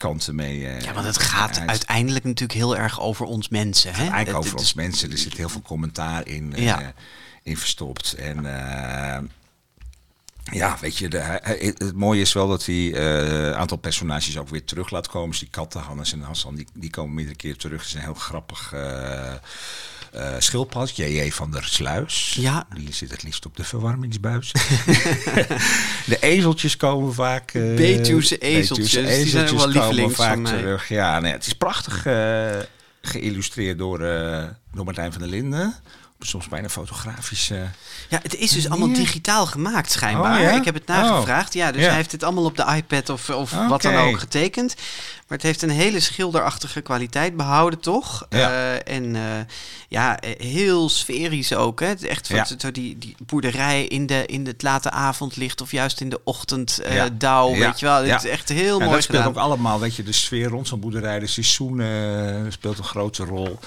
kanten 0.00 0.34
mee. 0.34 0.66
eh, 0.66 0.80
Ja, 0.80 0.92
want 0.92 1.06
het 1.06 1.18
gaat 1.18 1.58
uit. 1.58 1.68
uiteindelijk 1.68 2.24
natuurlijk 2.24 2.58
heel 2.58 2.76
erg 2.76 3.00
over 3.00 3.26
ons 3.26 3.48
mensen. 3.48 3.90
Hè? 3.92 3.98
Eigenlijk 3.98 4.26
Het- 4.26 4.36
over 4.36 4.50
het 4.50 4.58
ons 4.60 4.74
mensen. 4.74 5.10
Er 5.10 5.18
zit 5.18 5.34
heel 5.36 5.48
veel 5.48 5.62
commentaar 5.62 6.26
in, 6.26 6.54
eh, 6.56 6.78
in 7.42 7.56
verstopt. 7.56 8.12
En 8.12 8.36
eh, 8.46 9.22
ja, 10.52 10.76
weet 10.80 10.96
je, 10.96 11.08
de, 11.08 11.18
het 11.78 11.94
mooie 11.96 12.20
is 12.20 12.32
wel 12.32 12.48
dat 12.48 12.66
hij 12.66 12.94
een 12.96 13.54
aantal 13.54 13.76
personages 13.76 14.38
ook 14.38 14.48
weer 14.48 14.64
terug 14.64 14.90
laat 14.90 15.08
komen. 15.08 15.30
Dus 15.30 15.38
die 15.38 15.48
katten, 15.50 15.80
Hannes 15.80 16.12
en 16.12 16.20
Hassan, 16.22 16.54
die, 16.54 16.66
die 16.74 16.90
komen 16.90 17.14
meerdere 17.14 17.36
keer 17.36 17.56
terug. 17.56 17.78
Het 17.80 17.88
is 17.88 17.94
een 17.94 18.00
heel 18.00 18.14
grappig 18.14 18.72
uh, 18.74 19.32
schildpad, 20.38 20.96
J.J. 20.96 21.30
van 21.30 21.50
der 21.50 21.64
Sluis. 21.64 22.36
Ja. 22.38 22.66
Die 22.74 22.92
zit 22.92 23.10
het 23.10 23.22
liefst 23.22 23.46
op 23.46 23.56
de 23.56 23.64
verwarmingsbuis. 23.64 24.52
de 26.12 26.16
ezeltjes 26.20 26.76
komen 26.76 27.14
vaak. 27.14 27.50
eh, 27.54 27.74
Betuwse 27.74 28.38
ezeltjes, 28.38 28.94
Betuwse 28.94 29.22
die 29.22 29.28
zijn 29.30 29.56
wel 29.56 29.68
lievelings 29.68 30.14
vaak 30.14 30.32
van 30.32 30.42
mij. 30.42 30.52
terug. 30.56 30.88
Ja, 30.88 31.20
nee, 31.20 31.32
het 31.32 31.46
is 31.46 31.52
prachtig 31.52 32.06
eh, 32.06 32.56
geïllustreerd 33.02 33.78
door, 33.78 33.98
door 34.72 34.84
Martijn 34.84 35.12
van 35.12 35.20
der 35.20 35.30
Linden. 35.30 35.74
Soms 36.20 36.48
bijna 36.48 36.68
fotografische. 36.68 37.54
Ja, 38.08 38.18
het 38.22 38.36
is 38.36 38.50
dus 38.50 38.68
allemaal 38.70 38.92
digitaal 38.92 39.46
gemaakt 39.46 39.90
schijnbaar. 39.90 40.36
Oh, 40.36 40.42
ja? 40.42 40.50
Ik 40.50 40.64
heb 40.64 40.74
het 40.74 40.86
nagevraagd. 40.86 41.54
Ja, 41.54 41.72
dus 41.72 41.80
Ja. 41.80 41.86
hij 41.86 41.96
heeft 41.96 42.12
het 42.12 42.22
allemaal 42.22 42.44
op 42.44 42.56
de 42.56 42.72
iPad 42.76 43.08
of, 43.08 43.30
of 43.30 43.50
wat 43.68 43.82
dan 43.82 43.94
ook 43.96 44.18
getekend. 44.18 44.74
Maar 45.28 45.38
het 45.38 45.42
heeft 45.46 45.62
een 45.62 45.70
hele 45.70 46.00
schilderachtige 46.00 46.80
kwaliteit 46.80 47.36
behouden, 47.36 47.80
toch? 47.80 48.26
Ja. 48.28 48.50
Eh, 48.50 48.94
en 48.96 49.16
eh, 49.16 49.22
ja, 49.88 50.18
eh, 50.20 50.40
heel 50.46 50.88
sferisch 50.88 51.54
ook. 51.54 51.80
Hè? 51.80 51.86
Het 51.86 52.04
Echt 52.04 52.26
van 52.26 52.46
zo 52.58 52.70
die, 52.70 52.98
die 52.98 53.14
boerderij 53.26 53.84
in, 53.84 54.06
de, 54.06 54.26
in 54.26 54.46
het 54.46 54.62
late 54.62 54.90
avondlicht 54.90 55.60
of 55.60 55.70
juist 55.72 56.00
in 56.00 56.08
de 56.08 56.20
ochtend 56.24 56.78
eh, 56.78 57.04
dauw, 57.12 57.54
weet 57.56 57.80
je 57.80 57.86
wel. 57.86 58.04
Het 58.04 58.24
is 58.24 58.30
echt 58.30 58.48
heel 58.48 58.78
Ja, 58.78 58.84
mooi 58.84 58.90
dat 58.96 59.02
speelt 59.02 59.18
gedaan. 59.22 59.34
ook 59.36 59.42
allemaal, 59.48 59.80
weet 59.80 59.96
je, 59.96 60.02
de 60.02 60.12
sfeer 60.12 60.48
rond 60.48 60.68
zo'n 60.68 60.80
boerderij, 60.80 61.18
de 61.18 61.26
seizoenen 61.26 62.44
eh, 62.44 62.50
speelt 62.52 62.78
een 62.78 62.84
grote 62.84 63.24
rol. 63.24 63.58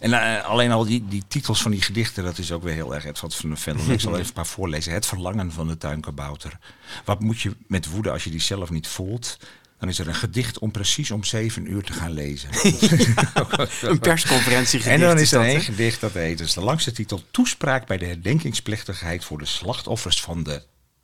En 0.00 0.12
eh, 0.12 0.44
alleen 0.44 0.70
al 0.70 0.84
die, 0.84 1.04
die 1.08 1.24
titels 1.28 1.62
van 1.62 1.70
die 1.70 1.82
gedichten, 1.82 2.24
dat 2.24 2.38
is 2.38 2.52
ook 2.52 2.62
weer 2.62 2.74
heel 2.74 2.94
erg 2.94 3.04
Edward 3.04 3.34
van 3.34 3.50
de 3.50 3.56
Vendel. 3.56 3.90
Ik 3.90 4.00
zal 4.00 4.12
even 4.16 4.26
een 4.26 4.32
paar 4.32 4.46
voorlezen. 4.46 4.92
Het 4.92 5.06
verlangen 5.06 5.52
van 5.52 5.66
de 5.66 5.78
tuinkabouter. 5.78 6.58
Wat 7.04 7.20
moet 7.20 7.40
je 7.40 7.56
met 7.66 7.90
woede 7.90 8.10
als 8.10 8.24
je 8.24 8.30
die 8.30 8.40
zelf 8.40 8.70
niet 8.70 8.88
voelt? 8.88 9.38
Dan 9.78 9.88
is 9.88 9.98
er 9.98 10.08
een 10.08 10.14
gedicht 10.14 10.58
om 10.58 10.70
precies 10.70 11.10
om 11.10 11.24
zeven 11.24 11.70
uur 11.70 11.82
te 11.82 11.92
gaan 11.92 12.12
lezen. 12.12 12.48
Een 13.90 13.98
persconferentie 13.98 14.82
En 14.82 15.00
dan 15.00 15.18
is 15.18 15.32
er 15.32 15.38
dat, 15.38 15.48
één 15.48 15.60
gedicht, 15.60 16.00
dat 16.00 16.12
heet, 16.12 16.38
dus 16.38 16.54
de 16.54 16.60
langste 16.60 16.92
titel, 16.92 17.22
Toespraak 17.30 17.86
bij 17.86 17.98
de 17.98 18.04
herdenkingsplechtigheid 18.04 19.24
voor 19.24 19.38
de 19.38 19.44
slachtoffers 19.44 20.20
van 20.20 20.42
de 20.42 20.62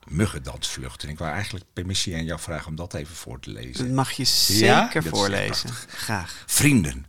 muggendansvlucht. 0.09 1.03
En 1.03 1.09
ik 1.09 1.19
wou 1.19 1.33
eigenlijk 1.33 1.65
permissie 1.73 2.15
aan 2.15 2.25
jou 2.25 2.41
vragen 2.41 2.67
om 2.67 2.77
dat 2.77 2.95
even 2.95 3.15
voor 3.15 3.41
te 3.41 3.51
lezen. 3.51 3.85
Dat 3.85 3.95
mag 3.95 4.11
je 4.13 4.25
zeker 4.25 5.03
voorlezen. 5.03 5.71
Graag. 5.89 6.45
Vrienden, 6.47 7.07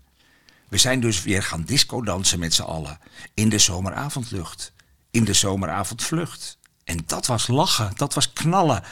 we 0.72 0.78
zijn 0.78 1.00
dus 1.00 1.24
weer 1.24 1.44
gaan 1.44 1.64
disco 1.64 2.02
dansen 2.02 2.40
met 2.40 2.54
z'n 2.54 2.62
allen. 2.62 3.00
In 3.34 3.50
de 3.50 3.58
zomeravondlucht. 3.58 4.74
In 5.12 5.24
de 5.24 5.34
zomeravondvlucht. 5.34 6.58
En 6.84 7.00
dat 7.06 7.26
was 7.26 7.48
lachen, 7.48 7.92
dat 7.96 8.14
was 8.14 8.34
knallen. 8.34 8.84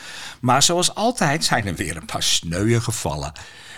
Maar 0.41 0.63
zoals 0.63 0.95
altijd 0.95 1.45
zijn 1.45 1.67
er 1.67 1.75
weer 1.75 1.97
een 1.97 2.05
paar 2.05 2.23
sneuien 2.23 2.81
gevallen. 2.81 3.31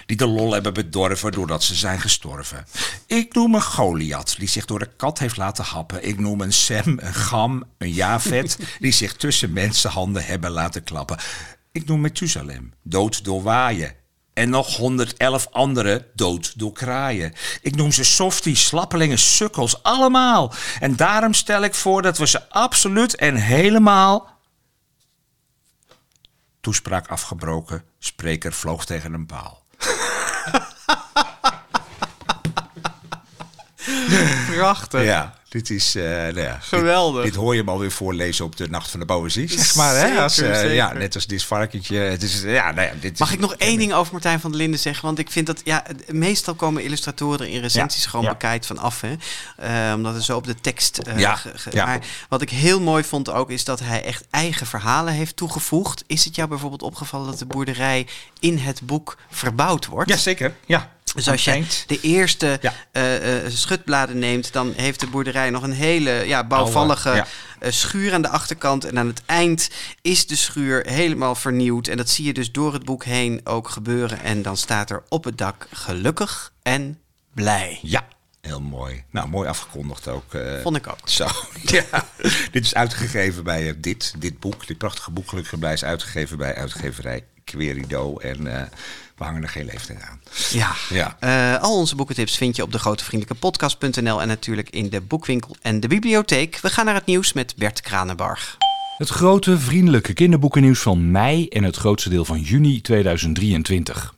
Die 0.05 0.17
de 0.17 0.27
lol 0.27 0.53
hebben 0.53 0.73
bedorven 0.73 1.31
doordat 1.31 1.63
ze 1.63 1.75
zijn 1.75 1.99
gestorven. 1.99 2.65
Ik 3.05 3.33
noem 3.33 3.55
een 3.55 3.61
Goliath 3.61 4.35
die 4.37 4.47
zich 4.47 4.65
door 4.65 4.79
de 4.79 4.89
kat 4.97 5.19
heeft 5.19 5.37
laten 5.37 5.63
happen. 5.63 6.07
Ik 6.07 6.19
noem 6.19 6.41
een 6.41 6.53
Sem, 6.53 6.99
een 7.01 7.13
Gam, 7.13 7.63
een 7.77 7.93
Javet 7.93 8.57
die 8.79 8.91
zich 8.91 9.15
tussen 9.15 9.53
mensenhanden 9.53 10.25
hebben 10.25 10.51
laten 10.51 10.83
klappen. 10.83 11.17
Ik 11.71 11.85
noem 11.85 12.01
Methusalem, 12.01 12.73
dood 12.83 13.23
door 13.23 13.43
waaien. 13.43 13.95
En 14.33 14.49
nog 14.49 14.75
111 14.75 15.47
anderen 15.51 16.05
dood 16.13 16.59
door 16.59 16.71
kraaien. 16.71 17.33
Ik 17.61 17.75
noem 17.75 17.91
ze 17.91 18.03
softies, 18.03 18.65
slappelingen, 18.65 19.19
sukkels, 19.19 19.83
allemaal. 19.83 20.53
En 20.79 20.95
daarom 20.95 21.33
stel 21.33 21.63
ik 21.63 21.75
voor 21.75 22.01
dat 22.01 22.17
we 22.17 22.27
ze 22.27 22.49
absoluut 22.49 23.15
en 23.15 23.35
helemaal... 23.35 24.39
Toespraak 26.61 27.07
afgebroken, 27.07 27.83
spreker 27.99 28.53
vloog 28.53 28.85
tegen 28.85 29.13
een 29.13 29.25
paal. 29.25 29.63
Prachtig. 34.55 35.03
Ja, 35.03 35.35
dit 35.49 35.69
is... 35.69 35.95
eh, 35.95 36.03
nou 36.03 36.39
ja, 36.41 36.57
Geweldig. 36.61 37.23
Dit, 37.23 37.35
hoor 37.35 37.55
je 37.55 37.63
maar 37.63 37.77
weer 37.77 37.91
voorlezen 37.91 38.45
op 38.45 38.57
de 38.57 38.69
Nacht 38.69 38.89
van 38.91 38.99
de 38.99 39.05
Poëzie, 39.05 39.47
zeg 39.49 39.75
maar. 39.75 39.95
Hè? 39.95 40.01
Zeker, 40.07 40.21
Als, 40.21 40.37
eh, 40.37 40.53
zeker. 40.55 40.73
Ja, 40.73 40.93
net 40.93 41.15
als 41.15 41.27
dit 41.27 41.43
varkentje. 41.43 41.97
Het 41.97 42.23
is, 42.23 42.41
ja, 42.41 42.71
nou 42.71 42.87
ja, 42.87 42.93
dit 42.99 43.19
Mag 43.19 43.27
is- 43.27 43.33
ik 43.33 43.39
nog 43.39 43.53
één 43.55 43.77
ding 43.77 43.93
over 43.93 44.11
Martijn 44.13 44.39
van 44.39 44.51
der 44.51 44.59
Linden 44.59 44.79
zeggen? 44.79 45.05
Want 45.05 45.19
ik 45.19 45.31
vind 45.31 45.45
dat, 45.47 45.61
ja, 45.63 45.83
meestal 46.07 46.53
komen 46.53 46.83
illustratoren 46.83 47.49
in 47.49 47.61
recensies 47.61 48.03
Ja, 48.03 48.09
gewoon 48.09 48.25
bekijkt 48.25 48.65
van 48.65 48.77
af. 48.77 49.01
Hè? 49.01 49.15
Eh, 49.57 49.93
omdat 49.95 50.13
het 50.13 50.23
zo 50.23 50.35
op 50.37 50.45
de 50.45 50.55
tekst... 50.61 50.99
Ja, 51.15 51.35
ge- 51.35 51.51
ge- 51.57 51.69
ja. 51.73 51.85
Maar 51.85 51.99
wat 52.29 52.41
ik 52.41 52.49
heel 52.49 52.81
mooi 52.81 53.03
vond 53.03 53.29
ook, 53.29 53.49
is 53.51 53.63
dat 53.63 53.79
hij 53.79 54.03
echt 54.03 54.23
eigen 54.29 54.67
verhalen 54.67 55.13
heeft 55.13 55.35
toegevoegd. 55.35 56.03
Is 56.07 56.25
het 56.25 56.35
jou 56.35 56.49
bijvoorbeeld 56.49 56.81
opgevallen 56.81 57.25
dat 57.27 57.39
de 57.39 57.45
boerderij 57.45 58.07
in 58.39 58.57
het 58.57 58.81
boek 58.83 59.17
verbouwd 59.31 59.85
wordt? 59.85 60.09
Ja, 60.09 60.17
zeker. 60.17 60.53
Ja. 60.65 60.89
Dus 61.15 61.27
als 61.29 61.43
je 61.43 61.63
de 61.87 61.99
eerste 62.01 62.57
Ja. 62.61 62.73
eh, 62.91 63.45
eh, 63.45 63.51
schutbladen 63.51 64.19
neemt, 64.19 64.53
dan 64.53 64.73
heeft 64.75 64.99
de 64.99 65.07
boerderij 65.07 65.49
nog 65.49 65.63
een 65.63 65.71
hele 65.71 66.11
ja, 66.11 66.43
bouwvallige 66.47 67.09
Oude, 67.09 67.25
eh, 67.59 67.71
schuur 67.71 68.13
aan 68.13 68.21
de 68.21 68.27
achterkant. 68.29 68.85
En 68.85 68.97
aan 68.99 69.07
het 69.07 69.21
eind 69.25 69.69
is 70.01 70.27
de 70.27 70.35
schuur 70.35 70.85
helemaal 70.87 71.35
vernieuwd. 71.35 71.87
En 71.87 71.97
dat 71.97 72.09
zie 72.09 72.25
je 72.25 72.33
dus 72.33 72.51
door 72.51 72.73
het 72.73 72.85
boek 72.85 73.03
heen 73.03 73.41
ook 73.43 73.69
gebeuren. 73.69 74.19
En 74.21 74.41
dan 74.41 74.57
staat 74.57 74.89
er 74.89 75.03
op 75.09 75.23
het 75.23 75.37
dak 75.37 75.67
gelukkig 75.71 76.51
en 76.61 76.99
blij. 77.33 77.79
Ja, 77.81 78.07
heel 78.41 78.61
mooi. 78.61 79.03
Nou, 79.09 79.27
mooi 79.27 79.47
afgekondigd 79.49 80.07
ook. 80.07 80.33
eh, 80.33 80.61
Vond 80.61 80.75
ik 80.75 80.87
ook. 80.87 81.09
Zo, 81.09 81.27
ja. 81.61 81.85
dit 82.51 82.65
is 82.65 82.73
uitgegeven 82.75 83.43
bij 83.43 83.73
dit, 83.79 84.13
dit 84.17 84.39
boek. 84.39 84.67
Dit 84.67 84.77
prachtige 84.77 85.11
boek, 85.11 85.29
Gelukkig 85.29 85.59
Blij, 85.59 85.73
is 85.73 85.83
uitgegeven 85.83 86.37
bij 86.37 86.55
uitgeverij 86.55 87.23
Querido. 87.43 88.17
En 88.17 88.69
we 89.21 89.27
hangen 89.27 89.43
er 89.43 89.49
geen 89.49 89.65
leeftijd 89.65 90.01
aan. 90.01 90.21
Ja. 90.51 90.75
Ja. 90.89 91.17
Eh, 91.19 91.61
al 91.61 91.77
onze 91.77 91.95
boekentips 91.95 92.37
vind 92.37 92.55
je 92.55 92.63
op 92.63 92.71
de 92.71 92.79
grotevriendelijkepodcast.nl 92.79 94.21
en 94.21 94.27
natuurlijk 94.27 94.69
in 94.69 94.89
de 94.89 95.01
boekwinkel 95.01 95.55
en 95.61 95.79
de 95.79 95.87
bibliotheek. 95.87 96.59
We 96.61 96.69
gaan 96.69 96.85
naar 96.85 96.95
het 96.95 97.05
nieuws 97.05 97.33
met 97.33 97.55
Bert 97.57 97.81
Kranenbarg. 97.81 98.57
Het 98.97 99.09
grote 99.09 99.59
vriendelijke 99.59 100.13
kinderboekennieuws 100.13 100.79
van 100.79 101.11
mei 101.11 101.47
en 101.47 101.63
het 101.63 101.75
grootste 101.75 102.09
deel 102.09 102.25
van 102.25 102.39
juni 102.39 102.81
2023. 102.81 104.15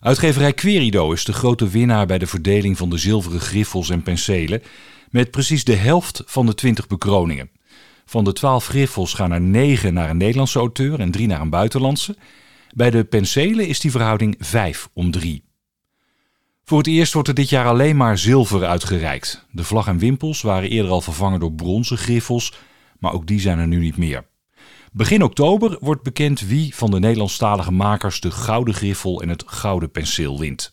Uitgeverij 0.00 0.52
Querido 0.52 1.12
is 1.12 1.24
de 1.24 1.32
grote 1.32 1.68
winnaar 1.68 2.06
bij 2.06 2.18
de 2.18 2.26
verdeling 2.26 2.76
van 2.76 2.90
de 2.90 2.98
zilveren 2.98 3.40
griffels 3.40 3.90
en 3.90 4.02
penselen, 4.02 4.62
met 5.10 5.30
precies 5.30 5.64
de 5.64 5.76
helft 5.76 6.22
van 6.26 6.46
de 6.46 6.54
20 6.54 6.86
bekroningen. 6.86 7.50
Van 8.04 8.24
de 8.24 8.32
12 8.32 8.66
griffels 8.66 9.14
gaan 9.14 9.32
er 9.32 9.40
9 9.40 9.94
naar 9.94 10.10
een 10.10 10.16
Nederlandse 10.16 10.58
auteur 10.58 11.00
en 11.00 11.10
3 11.10 11.26
naar 11.26 11.40
een 11.40 11.50
buitenlandse. 11.50 12.16
Bij 12.74 12.90
de 12.90 13.04
penselen 13.04 13.68
is 13.68 13.80
die 13.80 13.90
verhouding 13.90 14.34
5 14.38 14.88
om 14.92 15.10
3. 15.10 15.44
Voor 16.64 16.78
het 16.78 16.86
eerst 16.86 17.12
wordt 17.12 17.28
er 17.28 17.34
dit 17.34 17.48
jaar 17.48 17.66
alleen 17.66 17.96
maar 17.96 18.18
zilver 18.18 18.64
uitgereikt. 18.64 19.46
De 19.50 19.64
vlag 19.64 19.86
en 19.86 19.98
wimpels 19.98 20.42
waren 20.42 20.70
eerder 20.70 20.90
al 20.90 21.00
vervangen 21.00 21.40
door 21.40 21.52
bronzen 21.52 21.98
griffels, 21.98 22.52
maar 22.98 23.12
ook 23.12 23.26
die 23.26 23.40
zijn 23.40 23.58
er 23.58 23.66
nu 23.66 23.78
niet 23.78 23.96
meer. 23.96 24.24
Begin 24.92 25.22
oktober 25.22 25.76
wordt 25.80 26.02
bekend 26.02 26.40
wie 26.40 26.74
van 26.74 26.90
de 26.90 26.98
Nederlandstalige 26.98 27.72
makers 27.72 28.20
de 28.20 28.30
gouden 28.30 28.74
griffel 28.74 29.22
en 29.22 29.28
het 29.28 29.44
gouden 29.46 29.90
penseel 29.90 30.38
wint. 30.38 30.72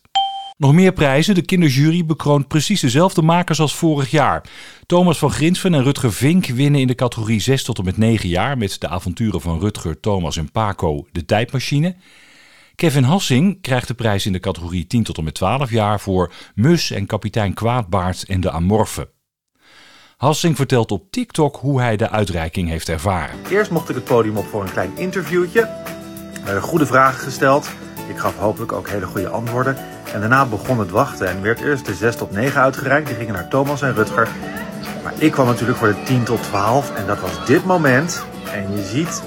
Nog 0.60 0.72
meer 0.72 0.92
prijzen. 0.92 1.34
De 1.34 1.42
kinderjury 1.42 2.04
bekroont 2.06 2.48
precies 2.48 2.80
dezelfde 2.80 3.22
makers 3.22 3.60
als 3.60 3.74
vorig 3.74 4.10
jaar. 4.10 4.42
Thomas 4.86 5.18
van 5.18 5.30
Grinsven 5.30 5.74
en 5.74 5.82
Rutger 5.82 6.12
Vink 6.12 6.46
winnen 6.46 6.80
in 6.80 6.86
de 6.86 6.94
categorie 6.94 7.40
6 7.40 7.64
tot 7.64 7.78
en 7.78 7.84
met 7.84 7.96
9 7.96 8.28
jaar... 8.28 8.58
met 8.58 8.80
de 8.80 8.88
avonturen 8.88 9.40
van 9.40 9.60
Rutger, 9.60 10.00
Thomas 10.00 10.36
en 10.36 10.50
Paco, 10.50 11.06
de 11.12 11.24
tijdmachine. 11.24 11.96
Kevin 12.74 13.02
Hassing 13.02 13.60
krijgt 13.60 13.88
de 13.88 13.94
prijs 13.94 14.26
in 14.26 14.32
de 14.32 14.40
categorie 14.40 14.86
10 14.86 15.02
tot 15.02 15.18
en 15.18 15.24
met 15.24 15.34
12 15.34 15.70
jaar... 15.70 16.00
voor 16.00 16.32
Mus 16.54 16.90
en 16.90 17.06
kapitein 17.06 17.54
Kwaadbaard 17.54 18.24
en 18.24 18.40
de 18.40 18.50
Amorfe. 18.50 19.10
Hassing 20.16 20.56
vertelt 20.56 20.90
op 20.90 21.10
TikTok 21.10 21.56
hoe 21.56 21.80
hij 21.80 21.96
de 21.96 22.10
uitreiking 22.10 22.68
heeft 22.68 22.88
ervaren. 22.88 23.36
Eerst 23.50 23.70
mocht 23.70 23.88
ik 23.88 23.94
het 23.94 24.04
podium 24.04 24.36
op 24.36 24.46
voor 24.46 24.62
een 24.62 24.72
klein 24.72 24.90
interviewtje. 24.96 25.68
Er 26.46 26.62
goede 26.62 26.86
vragen 26.86 27.20
gesteld. 27.20 27.70
Ik 28.10 28.18
gaf 28.18 28.36
hopelijk 28.36 28.72
ook 28.72 28.88
hele 28.88 29.06
goede 29.06 29.28
antwoorden. 29.28 29.76
En 30.12 30.20
daarna 30.20 30.46
begon 30.46 30.78
het 30.78 30.90
wachten 30.90 31.28
en 31.28 31.42
werd 31.42 31.60
eerst 31.60 31.86
de 31.86 31.94
6 31.94 32.16
tot 32.16 32.30
9 32.30 32.60
uitgereikt. 32.60 33.06
Die 33.06 33.16
gingen 33.16 33.34
naar 33.34 33.48
Thomas 33.48 33.82
en 33.82 33.94
Rutger. 33.94 34.28
Maar 35.02 35.12
ik 35.18 35.32
kwam 35.32 35.46
natuurlijk 35.46 35.78
voor 35.78 35.88
de 35.88 36.02
10 36.02 36.24
tot 36.24 36.42
12 36.42 36.96
en 36.96 37.06
dat 37.06 37.20
was 37.20 37.46
dit 37.46 37.64
moment. 37.64 38.24
En 38.52 38.76
je 38.76 38.82
ziet 38.82 39.22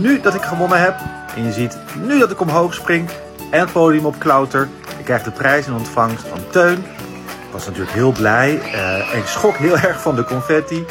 nu 0.00 0.20
dat 0.20 0.34
ik 0.34 0.42
gewonnen 0.42 0.80
heb. 0.80 0.94
En 1.36 1.44
je 1.44 1.52
ziet 1.52 1.78
nu 2.02 2.18
dat 2.18 2.30
ik 2.30 2.40
omhoog 2.40 2.74
spring 2.74 3.08
en 3.50 3.60
het 3.60 3.72
podium 3.72 4.06
op 4.06 4.18
klauter. 4.18 4.68
Ik 4.98 5.04
krijg 5.04 5.22
de 5.22 5.30
prijs 5.30 5.66
in 5.66 5.72
ontvangst 5.72 6.26
van 6.26 6.38
Teun. 6.50 6.78
Ik 7.26 7.52
was 7.52 7.66
natuurlijk 7.66 7.92
heel 7.92 8.12
blij. 8.12 8.54
Uh, 8.54 9.12
en 9.12 9.18
ik 9.18 9.26
schrok 9.26 9.56
heel 9.56 9.78
erg 9.78 10.00
van 10.00 10.16
de 10.16 10.24
confetti. 10.24 10.84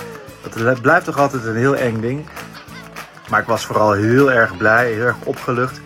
Dat 0.56 0.82
blijft 0.82 1.06
toch 1.06 1.18
altijd 1.18 1.46
een 1.46 1.56
heel 1.56 1.76
eng 1.76 2.02
ding. 2.02 2.26
Maar 3.30 3.40
ik 3.40 3.48
was 3.48 3.66
vooral 3.66 3.92
heel 3.92 4.32
erg 4.32 4.58
blij, 4.58 4.92
heel 4.92 5.06
erg 5.06 5.16
opgelucht. 5.24 5.82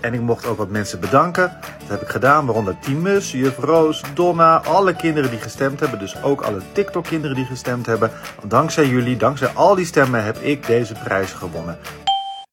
En 0.00 0.14
ik 0.14 0.20
mocht 0.20 0.46
ook 0.46 0.58
wat 0.58 0.70
mensen 0.70 1.00
bedanken. 1.00 1.52
Dat 1.78 1.88
heb 1.88 2.02
ik 2.02 2.08
gedaan, 2.08 2.46
waaronder 2.46 2.76
Timus, 2.80 3.32
juf 3.32 3.58
Roos, 3.58 4.02
Donna, 4.14 4.56
alle 4.56 4.96
kinderen 4.96 5.30
die 5.30 5.38
gestemd 5.38 5.80
hebben. 5.80 5.98
Dus 5.98 6.22
ook 6.22 6.40
alle 6.40 6.60
TikTok-kinderen 6.72 7.36
die 7.36 7.44
gestemd 7.44 7.86
hebben. 7.86 8.10
Dankzij 8.44 8.86
jullie, 8.86 9.16
dankzij 9.16 9.48
al 9.48 9.74
die 9.74 9.86
stemmen 9.86 10.24
heb 10.24 10.36
ik 10.36 10.66
deze 10.66 10.94
prijs 11.04 11.32
gewonnen. 11.32 11.78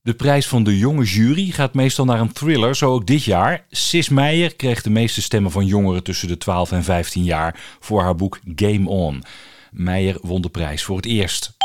De 0.01 0.13
prijs 0.13 0.47
van 0.47 0.63
de 0.63 0.77
jonge 0.77 1.03
jury 1.03 1.49
gaat 1.51 1.73
meestal 1.73 2.05
naar 2.05 2.19
een 2.19 2.33
thriller, 2.33 2.75
zo 2.75 2.91
ook 2.91 3.07
dit 3.07 3.23
jaar. 3.23 3.65
Sis 3.69 4.09
Meijer 4.09 4.55
kreeg 4.55 4.81
de 4.81 4.89
meeste 4.89 5.21
stemmen 5.21 5.51
van 5.51 5.65
jongeren 5.65 6.03
tussen 6.03 6.27
de 6.27 6.37
12 6.37 6.71
en 6.71 6.83
15 6.83 7.23
jaar 7.23 7.59
voor 7.79 8.01
haar 8.01 8.15
boek 8.15 8.39
Game 8.55 8.89
On. 8.89 9.23
Meijer 9.71 10.17
won 10.21 10.41
de 10.41 10.49
prijs 10.49 10.83
voor 10.83 10.95
het 10.95 11.05
eerst. 11.05 11.55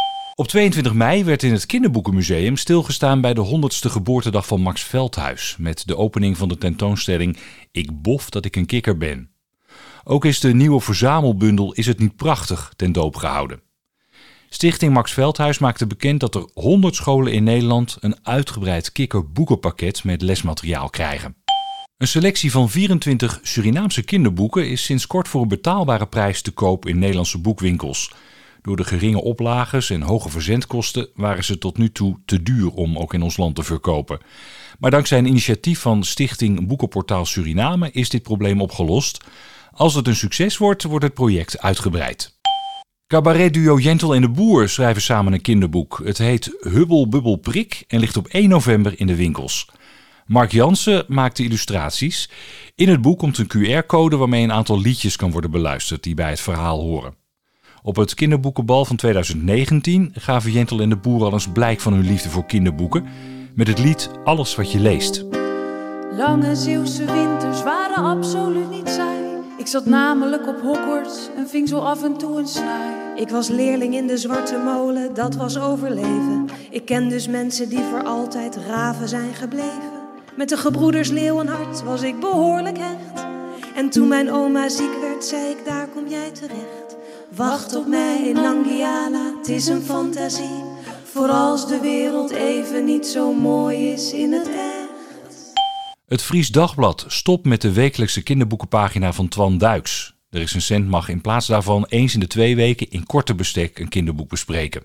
Op 0.40 0.48
22 0.48 0.92
mei 0.92 1.24
werd 1.24 1.42
in 1.42 1.52
het 1.52 1.66
Kinderboekenmuseum 1.66 2.56
stilgestaan 2.56 3.20
bij 3.20 3.34
de 3.34 3.46
100ste 3.46 3.90
geboortedag 3.90 4.46
van 4.46 4.60
Max 4.60 4.82
Veldhuis. 4.82 5.56
Met 5.58 5.86
de 5.86 5.96
opening 5.96 6.36
van 6.36 6.48
de 6.48 6.58
tentoonstelling 6.58 7.36
Ik 7.72 8.02
bof 8.02 8.30
dat 8.30 8.44
ik 8.44 8.56
een 8.56 8.66
kikker 8.66 8.96
ben. 8.96 9.30
Ook 10.04 10.24
is 10.24 10.40
de 10.40 10.54
nieuwe 10.54 10.80
verzamelbundel 10.80 11.72
Is 11.72 11.86
het 11.86 11.98
niet 11.98 12.16
prachtig 12.16 12.72
ten 12.76 12.92
doop 12.92 13.16
gehouden. 13.16 13.60
Stichting 14.48 14.92
Max 14.92 15.12
Veldhuis 15.12 15.58
maakte 15.58 15.86
bekend 15.86 16.20
dat 16.20 16.34
er 16.34 16.48
100 16.54 16.94
scholen 16.94 17.32
in 17.32 17.44
Nederland 17.44 17.96
een 18.00 18.16
uitgebreid 18.22 18.92
kikkerboekenpakket 18.92 20.04
met 20.04 20.22
lesmateriaal 20.22 20.90
krijgen. 20.90 21.36
Een 21.96 22.08
selectie 22.08 22.50
van 22.50 22.70
24 22.70 23.40
Surinaamse 23.42 24.02
kinderboeken 24.02 24.70
is 24.70 24.84
sinds 24.84 25.06
kort 25.06 25.28
voor 25.28 25.42
een 25.42 25.48
betaalbare 25.48 26.06
prijs 26.06 26.42
te 26.42 26.50
koop 26.50 26.86
in 26.86 26.98
Nederlandse 26.98 27.38
boekwinkels. 27.38 28.12
Door 28.62 28.76
de 28.76 28.84
geringe 28.84 29.22
oplages 29.22 29.90
en 29.90 30.02
hoge 30.02 30.28
verzendkosten 30.28 31.08
waren 31.14 31.44
ze 31.44 31.58
tot 31.58 31.78
nu 31.78 31.92
toe 31.92 32.20
te 32.24 32.42
duur 32.42 32.70
om 32.70 32.98
ook 32.98 33.14
in 33.14 33.22
ons 33.22 33.36
land 33.36 33.54
te 33.54 33.62
verkopen. 33.62 34.20
Maar 34.78 34.90
dankzij 34.90 35.18
een 35.18 35.26
initiatief 35.26 35.80
van 35.80 36.04
Stichting 36.04 36.66
Boekenportaal 36.66 37.26
Suriname 37.26 37.90
is 37.90 38.08
dit 38.08 38.22
probleem 38.22 38.60
opgelost. 38.60 39.24
Als 39.72 39.94
het 39.94 40.06
een 40.06 40.16
succes 40.16 40.56
wordt, 40.56 40.82
wordt 40.82 41.04
het 41.04 41.14
project 41.14 41.60
uitgebreid. 41.60 42.38
Cabaret-duo 43.06 43.78
Jentel 43.78 44.14
en 44.14 44.20
de 44.20 44.28
Boer 44.28 44.68
schrijven 44.68 45.02
samen 45.02 45.32
een 45.32 45.40
kinderboek. 45.40 46.00
Het 46.04 46.18
heet 46.18 46.56
Hubbel 46.60 47.08
Bubbel 47.08 47.36
Prik 47.36 47.84
en 47.88 48.00
ligt 48.00 48.16
op 48.16 48.26
1 48.26 48.48
november 48.48 49.00
in 49.00 49.06
de 49.06 49.16
winkels. 49.16 49.68
Mark 50.26 50.52
Jansen 50.52 51.04
maakt 51.08 51.36
de 51.36 51.44
illustraties. 51.44 52.30
In 52.74 52.88
het 52.88 53.02
boek 53.02 53.18
komt 53.18 53.38
een 53.38 53.82
QR-code 53.82 54.16
waarmee 54.16 54.42
een 54.42 54.52
aantal 54.52 54.80
liedjes 54.80 55.16
kan 55.16 55.30
worden 55.30 55.50
beluisterd 55.50 56.02
die 56.02 56.14
bij 56.14 56.30
het 56.30 56.40
verhaal 56.40 56.80
horen. 56.80 57.19
Op 57.82 57.96
het 57.96 58.14
kinderboekenbal 58.14 58.84
van 58.84 58.96
2019 58.96 60.10
gaven 60.14 60.50
Jentel 60.50 60.80
en 60.80 60.88
de 60.88 60.96
Boer 60.96 61.24
al 61.24 61.32
eens 61.32 61.48
blijk 61.48 61.80
van 61.80 61.92
hun 61.92 62.06
liefde 62.06 62.28
voor 62.28 62.46
kinderboeken 62.46 63.04
met 63.54 63.68
het 63.68 63.78
lied 63.78 64.10
Alles 64.24 64.54
wat 64.54 64.72
je 64.72 64.80
leest. 64.80 65.24
Lange 66.16 66.56
Zeeuwse 66.56 67.04
winters 67.04 67.62
waren 67.62 68.04
absoluut 68.04 68.70
niet 68.70 68.88
saai. 68.88 69.18
Ik 69.58 69.66
zat 69.66 69.86
namelijk 69.86 70.46
op 70.46 70.60
Hogwarts 70.60 71.28
en 71.36 71.48
ving 71.48 71.68
zo 71.68 71.78
af 71.78 72.04
en 72.04 72.16
toe 72.16 72.38
een 72.38 72.46
snaai. 72.46 73.20
Ik 73.20 73.28
was 73.28 73.48
leerling 73.48 73.94
in 73.94 74.06
de 74.06 74.16
zwarte 74.16 74.58
molen, 74.64 75.14
dat 75.14 75.36
was 75.36 75.58
overleven. 75.58 76.46
Ik 76.70 76.84
ken 76.84 77.08
dus 77.08 77.28
mensen 77.28 77.68
die 77.68 77.82
voor 77.90 78.04
altijd 78.04 78.56
raven 78.56 79.08
zijn 79.08 79.34
gebleven. 79.34 79.90
Met 80.36 80.48
de 80.48 80.56
gebroeders 80.56 81.08
Leeuwenhart 81.08 81.82
was 81.82 82.02
ik 82.02 82.20
behoorlijk 82.20 82.78
hecht. 82.78 83.26
En 83.74 83.90
toen 83.90 84.08
mijn 84.08 84.32
oma 84.32 84.68
ziek 84.68 85.00
werd, 85.00 85.24
zei 85.24 85.50
ik, 85.50 85.64
daar 85.64 85.88
kom 85.88 86.08
jij 86.08 86.30
terecht. 86.30 86.79
Wacht 87.36 87.76
op 87.76 87.86
mij 87.86 88.28
in 88.28 88.34
Nangiala, 88.34 89.34
het 89.38 89.48
is 89.48 89.66
een 89.66 89.82
fantasie. 89.82 90.62
Voor 91.04 91.28
als 91.28 91.68
de 91.68 91.80
wereld 91.80 92.30
even 92.30 92.84
niet 92.84 93.06
zo 93.06 93.32
mooi 93.32 93.90
is 93.92 94.12
in 94.12 94.32
het 94.32 94.48
echt. 94.48 94.88
Het 96.06 96.22
Fries 96.22 96.48
Dagblad 96.48 97.04
stopt 97.08 97.44
met 97.44 97.60
de 97.60 97.72
wekelijkse 97.72 98.22
kinderboekenpagina 98.22 99.12
van 99.12 99.28
Twan 99.28 99.58
Duiks. 99.58 100.14
De 100.28 100.38
recensent 100.38 100.88
mag 100.88 101.08
in 101.08 101.20
plaats 101.20 101.46
daarvan 101.46 101.86
eens 101.88 102.14
in 102.14 102.20
de 102.20 102.26
twee 102.26 102.56
weken 102.56 102.90
in 102.90 103.06
korte 103.06 103.34
bestek 103.34 103.78
een 103.78 103.88
kinderboek 103.88 104.28
bespreken. 104.28 104.82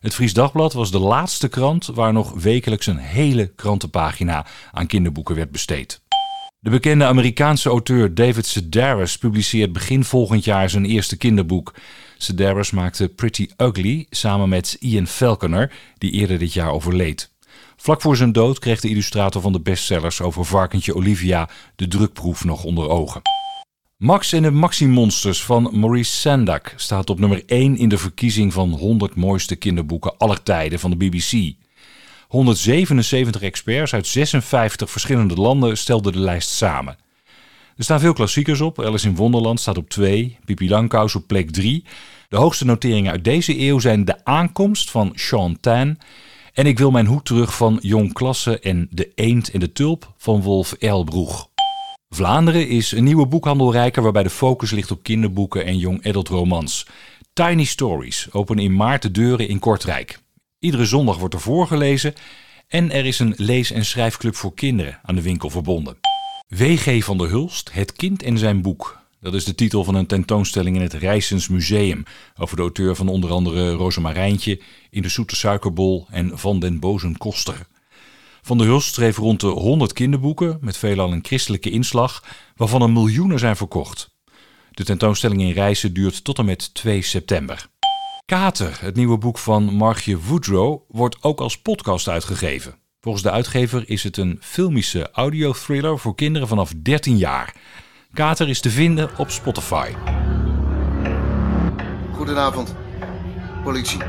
Het 0.00 0.14
Fries 0.14 0.32
Dagblad 0.32 0.72
was 0.72 0.90
de 0.90 0.98
laatste 0.98 1.48
krant 1.48 1.86
waar 1.86 2.12
nog 2.12 2.32
wekelijks 2.32 2.86
een 2.86 2.96
hele 2.96 3.46
krantenpagina 3.46 4.46
aan 4.72 4.86
kinderboeken 4.86 5.34
werd 5.34 5.50
besteed. 5.50 6.00
De 6.64 6.70
bekende 6.70 7.04
Amerikaanse 7.04 7.68
auteur 7.68 8.14
David 8.14 8.46
Sedaris 8.46 9.18
publiceert 9.18 9.72
begin 9.72 10.04
volgend 10.04 10.44
jaar 10.44 10.70
zijn 10.70 10.84
eerste 10.84 11.16
kinderboek. 11.16 11.74
Sedaris 12.18 12.70
maakte 12.70 13.08
Pretty 13.08 13.48
Ugly 13.56 14.06
samen 14.10 14.48
met 14.48 14.76
Ian 14.80 15.06
Falconer, 15.06 15.72
die 15.98 16.10
eerder 16.10 16.38
dit 16.38 16.52
jaar 16.52 16.70
overleed. 16.70 17.30
Vlak 17.76 18.00
voor 18.00 18.16
zijn 18.16 18.32
dood 18.32 18.58
kreeg 18.58 18.80
de 18.80 18.88
illustrator 18.88 19.42
van 19.42 19.52
de 19.52 19.60
bestsellers 19.60 20.20
over 20.20 20.44
varkentje 20.44 20.94
Olivia 20.94 21.48
de 21.76 21.88
drukproef 21.88 22.44
nog 22.44 22.64
onder 22.64 22.88
ogen. 22.88 23.22
Max 23.96 24.32
en 24.32 24.42
de 24.42 24.50
Maxi-monsters 24.50 25.42
van 25.42 25.70
Maurice 25.72 26.16
Sendak 26.16 26.72
staat 26.76 27.10
op 27.10 27.18
nummer 27.18 27.42
1 27.46 27.76
in 27.76 27.88
de 27.88 27.98
verkiezing 27.98 28.52
van 28.52 28.70
100 28.70 29.14
mooiste 29.14 29.56
kinderboeken 29.56 30.16
aller 30.16 30.42
tijden 30.42 30.78
van 30.78 30.90
de 30.90 30.96
BBC. 30.96 31.54
177 32.34 33.42
experts 33.42 33.94
uit 33.94 34.06
56 34.06 34.90
verschillende 34.90 35.34
landen 35.34 35.78
stelden 35.78 36.12
de 36.12 36.18
lijst 36.18 36.48
samen. 36.48 36.96
Er 37.76 37.84
staan 37.84 38.00
veel 38.00 38.12
klassiekers 38.12 38.60
op. 38.60 38.80
Alice 38.80 39.08
in 39.08 39.16
Wonderland 39.16 39.60
staat 39.60 39.76
op 39.76 39.88
2, 39.88 40.38
Pipi 40.44 40.68
Langkous 40.68 41.14
op 41.14 41.26
plek 41.26 41.50
3. 41.50 41.84
De 42.28 42.36
hoogste 42.36 42.64
noteringen 42.64 43.12
uit 43.12 43.24
deze 43.24 43.60
eeuw 43.60 43.78
zijn 43.78 44.04
De 44.04 44.24
Aankomst 44.24 44.90
van 44.90 45.12
Sean 45.14 45.60
Tan 45.60 45.98
en 46.52 46.66
Ik 46.66 46.78
wil 46.78 46.90
mijn 46.90 47.06
hoed 47.06 47.24
terug 47.24 47.56
van 47.56 47.78
Jong 47.82 48.12
Klasse 48.12 48.58
en 48.58 48.88
De 48.90 49.12
Eend 49.14 49.50
en 49.50 49.60
de 49.60 49.72
Tulp 49.72 50.12
van 50.16 50.42
Wolf 50.42 50.72
Elbroeg. 50.72 51.48
Vlaanderen 52.08 52.68
is 52.68 52.92
een 52.92 53.04
nieuwe 53.04 53.26
boekhandelrijker 53.26 54.02
waarbij 54.02 54.22
de 54.22 54.30
focus 54.30 54.70
ligt 54.70 54.90
op 54.90 55.02
kinderboeken 55.02 55.64
en 55.64 55.78
jong 55.78 56.06
adult 56.06 56.28
romans. 56.28 56.86
Tiny 57.32 57.64
Stories 57.64 58.28
openen 58.32 58.64
in 58.64 58.76
maart 58.76 59.02
de 59.02 59.10
deuren 59.10 59.48
in 59.48 59.58
Kortrijk. 59.58 60.22
Iedere 60.64 60.84
zondag 60.84 61.18
wordt 61.18 61.34
er 61.34 61.40
voorgelezen 61.40 62.14
en 62.68 62.90
er 62.90 63.06
is 63.06 63.18
een 63.18 63.34
lees- 63.36 63.70
en 63.70 63.84
schrijfclub 63.84 64.34
voor 64.34 64.54
kinderen 64.54 64.98
aan 65.02 65.14
de 65.14 65.22
winkel 65.22 65.50
verbonden. 65.50 65.96
W.G. 66.48 67.04
van 67.04 67.18
der 67.18 67.28
Hulst, 67.28 67.72
Het 67.72 67.92
kind 67.92 68.22
en 68.22 68.38
zijn 68.38 68.62
boek. 68.62 68.98
Dat 69.20 69.34
is 69.34 69.44
de 69.44 69.54
titel 69.54 69.84
van 69.84 69.94
een 69.94 70.06
tentoonstelling 70.06 70.76
in 70.76 70.82
het 70.82 70.92
Rijsens 70.92 71.48
Museum 71.48 72.02
over 72.36 72.56
de 72.56 72.62
auteur 72.62 72.96
van 72.96 73.08
onder 73.08 73.30
andere 73.30 73.72
Rozemarijntje, 73.72 74.60
In 74.90 75.02
de 75.02 75.08
Zoete 75.08 75.36
Suikerbol 75.36 76.06
en 76.10 76.38
Van 76.38 76.58
den 76.58 76.80
Bozen 76.80 77.18
Koster. 77.18 77.66
Van 78.42 78.58
der 78.58 78.66
Hulst 78.66 78.94
schreef 78.94 79.16
rond 79.16 79.40
de 79.40 79.46
100 79.46 79.92
kinderboeken 79.92 80.58
met 80.60 80.76
veelal 80.76 81.12
een 81.12 81.24
christelijke 81.24 81.70
inslag, 81.70 82.24
waarvan 82.56 82.82
er 82.82 82.90
miljoenen 82.90 83.38
zijn 83.38 83.56
verkocht. 83.56 84.14
De 84.70 84.84
tentoonstelling 84.84 85.40
in 85.40 85.52
Rijssen 85.52 85.92
duurt 85.92 86.24
tot 86.24 86.38
en 86.38 86.44
met 86.44 86.74
2 86.74 87.02
september. 87.02 87.68
Kater, 88.26 88.76
het 88.80 88.96
nieuwe 88.96 89.18
boek 89.18 89.38
van 89.38 89.64
Margje 89.64 90.18
Woodrow, 90.20 90.80
wordt 90.88 91.22
ook 91.22 91.40
als 91.40 91.58
podcast 91.60 92.08
uitgegeven. 92.08 92.74
Volgens 93.00 93.24
de 93.24 93.30
uitgever 93.30 93.88
is 93.88 94.02
het 94.02 94.16
een 94.16 94.38
filmische 94.40 95.10
audiothriller 95.12 95.98
voor 95.98 96.14
kinderen 96.14 96.48
vanaf 96.48 96.72
13 96.82 97.16
jaar. 97.16 97.54
Kater 98.12 98.48
is 98.48 98.60
te 98.60 98.70
vinden 98.70 99.10
op 99.18 99.30
Spotify. 99.30 99.92
Goedenavond. 102.12 102.74
Politie. 103.62 104.00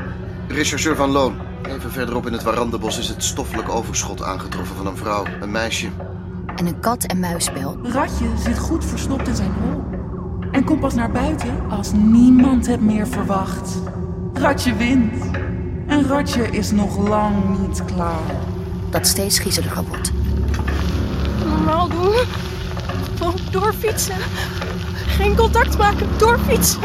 Rechercheur 0.48 0.96
van 0.96 1.10
Loon. 1.10 1.40
Even 1.66 1.90
verderop 1.92 2.26
in 2.26 2.32
het 2.32 2.42
Warandebos 2.42 2.98
is 2.98 3.08
het 3.08 3.24
stoffelijk 3.24 3.68
overschot 3.68 4.22
aangetroffen 4.22 4.76
van 4.76 4.86
een 4.86 4.96
vrouw, 4.96 5.24
een 5.40 5.50
meisje. 5.50 5.88
en 6.56 6.66
een 6.66 6.80
kat-en-muisspel. 6.80 7.78
Ratje 7.82 8.28
zit 8.38 8.58
goed 8.58 8.84
verstopt 8.84 9.28
in 9.28 9.36
zijn 9.36 9.52
hol. 9.52 9.84
En 10.52 10.64
komt 10.64 10.80
pas 10.80 10.94
naar 10.94 11.10
buiten 11.10 11.70
als 11.70 11.92
niemand 11.92 12.66
het 12.66 12.80
meer 12.80 13.06
verwacht. 13.06 13.78
Ratje 14.38 14.76
wint. 14.76 15.24
En 15.86 16.06
Ratje 16.08 16.50
is 16.50 16.70
nog 16.70 17.08
lang 17.08 17.58
niet 17.58 17.84
klaar. 17.84 18.34
Dat 18.90 19.06
steeds 19.06 19.38
griezeliger 19.38 19.84
wordt. 19.84 20.12
Normaal 21.44 21.88
doen. 21.88 22.14
Gewoon 23.16 23.38
doorfietsen. 23.50 24.16
Geen 25.06 25.36
contact 25.36 25.78
maken. 25.78 26.08
Doorfietsen. 26.18 26.80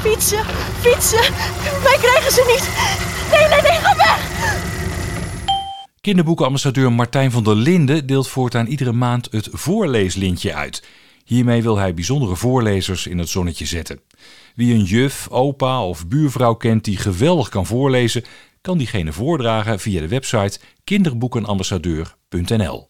Fietsen. 0.00 0.44
Fietsen. 0.80 1.32
Mij 1.82 1.96
krijgen 2.00 2.32
ze 2.32 2.44
niet. 2.46 2.68
Nee, 3.30 3.48
nee, 3.48 3.70
nee, 3.70 3.80
ga 3.80 3.96
weg. 3.96 4.32
Kinderboekenambassadeur 6.00 6.92
Martijn 6.92 7.30
van 7.30 7.44
der 7.44 7.56
Linden 7.56 8.06
deelt 8.06 8.28
voortaan 8.28 8.66
iedere 8.66 8.92
maand 8.92 9.28
het 9.30 9.48
voorleeslintje 9.52 10.54
uit. 10.54 10.82
Hiermee 11.24 11.62
wil 11.62 11.78
hij 11.78 11.94
bijzondere 11.94 12.36
voorlezers 12.36 13.06
in 13.06 13.18
het 13.18 13.28
zonnetje 13.28 13.66
zetten. 13.66 14.00
Wie 14.54 14.74
een 14.74 14.82
juf, 14.82 15.28
opa 15.30 15.84
of 15.84 16.06
buurvrouw 16.06 16.54
kent 16.54 16.84
die 16.84 16.96
geweldig 16.96 17.48
kan 17.48 17.66
voorlezen, 17.66 18.24
kan 18.60 18.78
diegene 18.78 19.12
voordragen 19.12 19.80
via 19.80 20.00
de 20.00 20.08
website 20.08 20.58
kinderboekenambassadeur.nl. 20.84 22.88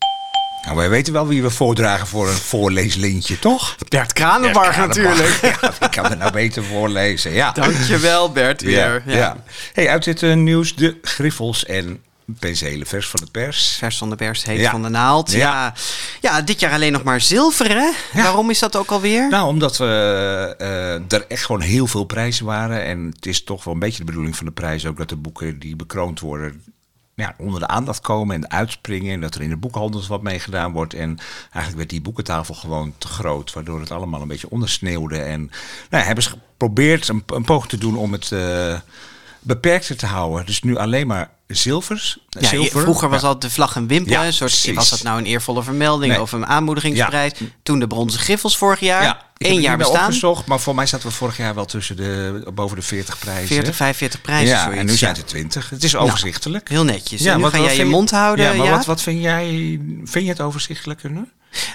Nou, 0.65 0.77
wij 0.77 0.91
weten 0.91 1.13
wel 1.13 1.27
wie 1.27 1.43
we 1.43 1.51
voordragen 1.51 2.07
voor 2.07 2.29
een 2.29 2.35
voorleeslintje, 2.35 3.39
toch? 3.39 3.77
Bert 3.89 4.13
Kranenbarg 4.13 4.77
natuurlijk. 4.77 5.39
Ja, 5.43 5.73
wie 5.79 5.89
kan 5.89 6.05
het 6.05 6.19
nou 6.19 6.33
beter 6.33 6.65
voorlezen? 6.65 7.33
Ja. 7.33 7.53
Dankjewel 7.53 8.33
Bert 8.33 8.63
weer. 8.63 9.03
Ja, 9.07 9.17
ja. 9.17 9.37
Hey, 9.73 9.89
uit 9.89 10.05
dit 10.05 10.23
eh, 10.23 10.35
nieuws 10.35 10.75
de 10.75 10.99
griffels 11.03 11.65
en 11.65 12.03
penselen 12.39 12.87
vers 12.87 13.09
van 13.09 13.21
de 13.25 13.31
pers. 13.31 13.77
Vers 13.79 13.99
van 13.99 14.11
de 14.11 14.17
pers, 14.17 14.45
heet 14.45 14.61
Ja. 14.61 14.71
van 14.71 14.83
de 14.83 14.89
naald. 14.89 15.31
Ja. 15.33 15.39
Ja. 15.39 15.75
Ja. 16.21 16.41
dit 16.43 16.61
jaar 16.61 16.73
alleen 16.73 16.93
nog 16.93 17.03
maar 17.03 17.21
zilver, 17.21 17.69
hè? 17.71 17.91
Waarom 18.23 18.51
is 18.51 18.59
dat 18.59 18.77
ook 18.77 18.91
alweer? 18.91 19.29
Nou, 19.29 19.47
omdat 19.49 19.77
we, 19.77 19.85
eh, 20.59 21.13
er 21.19 21.27
echt 21.29 21.45
gewoon 21.45 21.61
heel 21.61 21.87
veel 21.87 22.05
prijzen 22.05 22.47
waren. 22.47 22.85
En 22.85 23.13
het 23.15 23.27
is 23.27 23.45
toch 23.45 23.65
wel 23.65 23.75
een 23.75 23.81
beetje 23.81 23.99
de 23.99 24.05
bedoeling 24.05 24.37
van 24.37 24.47
de 24.47 24.53
prijs 24.53 24.87
ook 24.87 24.97
dat 24.97 25.09
de 25.09 25.17
boeken 25.17 25.59
die 25.59 25.77
bekroond 25.77 26.21
worden. 26.21 26.63
Ja, 27.17 27.35
onder 27.39 27.61
de 27.61 27.67
aandacht 27.67 28.01
komen 28.01 28.37
en 28.37 28.51
uitspringen. 28.51 29.13
En 29.15 29.21
dat 29.21 29.35
er 29.35 29.43
in 29.43 29.49
de 29.49 29.57
boekhandels 29.57 30.07
wat 30.07 30.23
mee 30.23 30.39
gedaan 30.39 30.73
wordt. 30.73 30.95
En 30.95 31.19
eigenlijk 31.43 31.77
werd 31.77 31.91
die 31.91 32.01
boekentafel 32.01 32.55
gewoon 32.55 32.95
te 32.99 33.07
groot. 33.09 33.53
Waardoor 33.53 33.81
het 33.81 33.91
allemaal 33.91 34.21
een 34.23 34.29
beetje 34.29 34.51
ondersneeuwde. 34.51 35.19
En 35.19 35.41
nou, 35.41 35.51
ja, 35.91 35.99
hebben 35.99 36.25
ze 36.25 36.31
geprobeerd 36.31 37.09
een, 37.09 37.23
een 37.27 37.45
poging 37.45 37.71
te 37.71 37.79
doen 37.79 37.97
om 37.97 38.13
het 38.13 38.33
eh, 38.33 38.79
beperkter 39.41 39.97
te 39.97 40.07
houden. 40.07 40.47
Dus 40.47 40.63
nu 40.63 40.77
alleen 40.77 41.07
maar 41.07 41.31
zilvers. 41.47 42.19
Ja, 42.29 42.49
zilver. 42.49 42.81
vroeger 42.81 43.09
was 43.09 43.21
Ja. 43.21 43.27
al 43.29 43.39
de 43.39 43.51
vlag 43.51 43.77
en 43.77 43.87
wimpelen. 43.87 44.19
Ja, 44.21 44.27
een 44.27 44.33
soort, 44.33 44.51
precies. 44.51 44.75
was 44.75 44.91
dat 44.91 45.03
nou 45.03 45.19
een 45.19 45.25
eervolle 45.27 45.63
vermelding 45.63 46.13
Nee. 46.13 46.21
of 46.21 46.33
een 46.33 46.47
aanmoedigingsprijs? 46.47 47.33
Toen 47.63 47.79
de 47.79 47.87
bronzen 47.87 48.21
griffels 48.21 48.57
vorig 48.57 48.81
jaar. 48.81 49.03
Ja, 49.03 49.23
ik 49.37 49.61
jaar 49.61 49.77
bestaan. 49.77 50.05
opgezocht, 50.05 50.47
maar 50.47 50.61
voor 50.61 50.75
mij 50.75 50.87
zaten 50.87 51.09
we 51.09 51.15
vorig 51.15 51.37
jaar 51.37 51.55
wel 51.55 51.65
tussen 51.65 51.97
de, 51.97 52.43
boven 52.55 52.77
de 52.77 52.83
40 52.83 53.19
prijzen. 53.19 53.47
40, 53.47 53.75
45 53.77 54.21
prijzen. 54.21 54.49
Ja, 54.49 54.63
zoiets, 54.63 54.81
en 54.81 54.87
nu 54.87 54.97
zijn 54.97 55.15
ja. 55.15 55.21
het 55.21 55.29
20. 55.29 55.71
Het 55.71 55.85
is 55.85 55.93
Nou, 55.93 56.05
overzichtelijk. 56.05 56.69
heel 56.69 56.85
netjes. 56.85 57.25
En 57.25 57.39
nu 57.39 57.45
ga 57.45 57.59
jij 57.61 57.77
je 57.77 57.85
mond 57.85 58.11
houden, 58.11 58.45
Ja, 58.45 58.53
maar 58.55 58.67
ja? 58.67 58.73
Wat, 58.77 58.85
wat 58.87 59.03
vind 59.03 59.23
jij? 59.23 59.81
Vind 60.05 60.25
je 60.25 60.31
het 60.31 60.41
overzichtelijker 60.41 61.11
nu? 61.11 61.29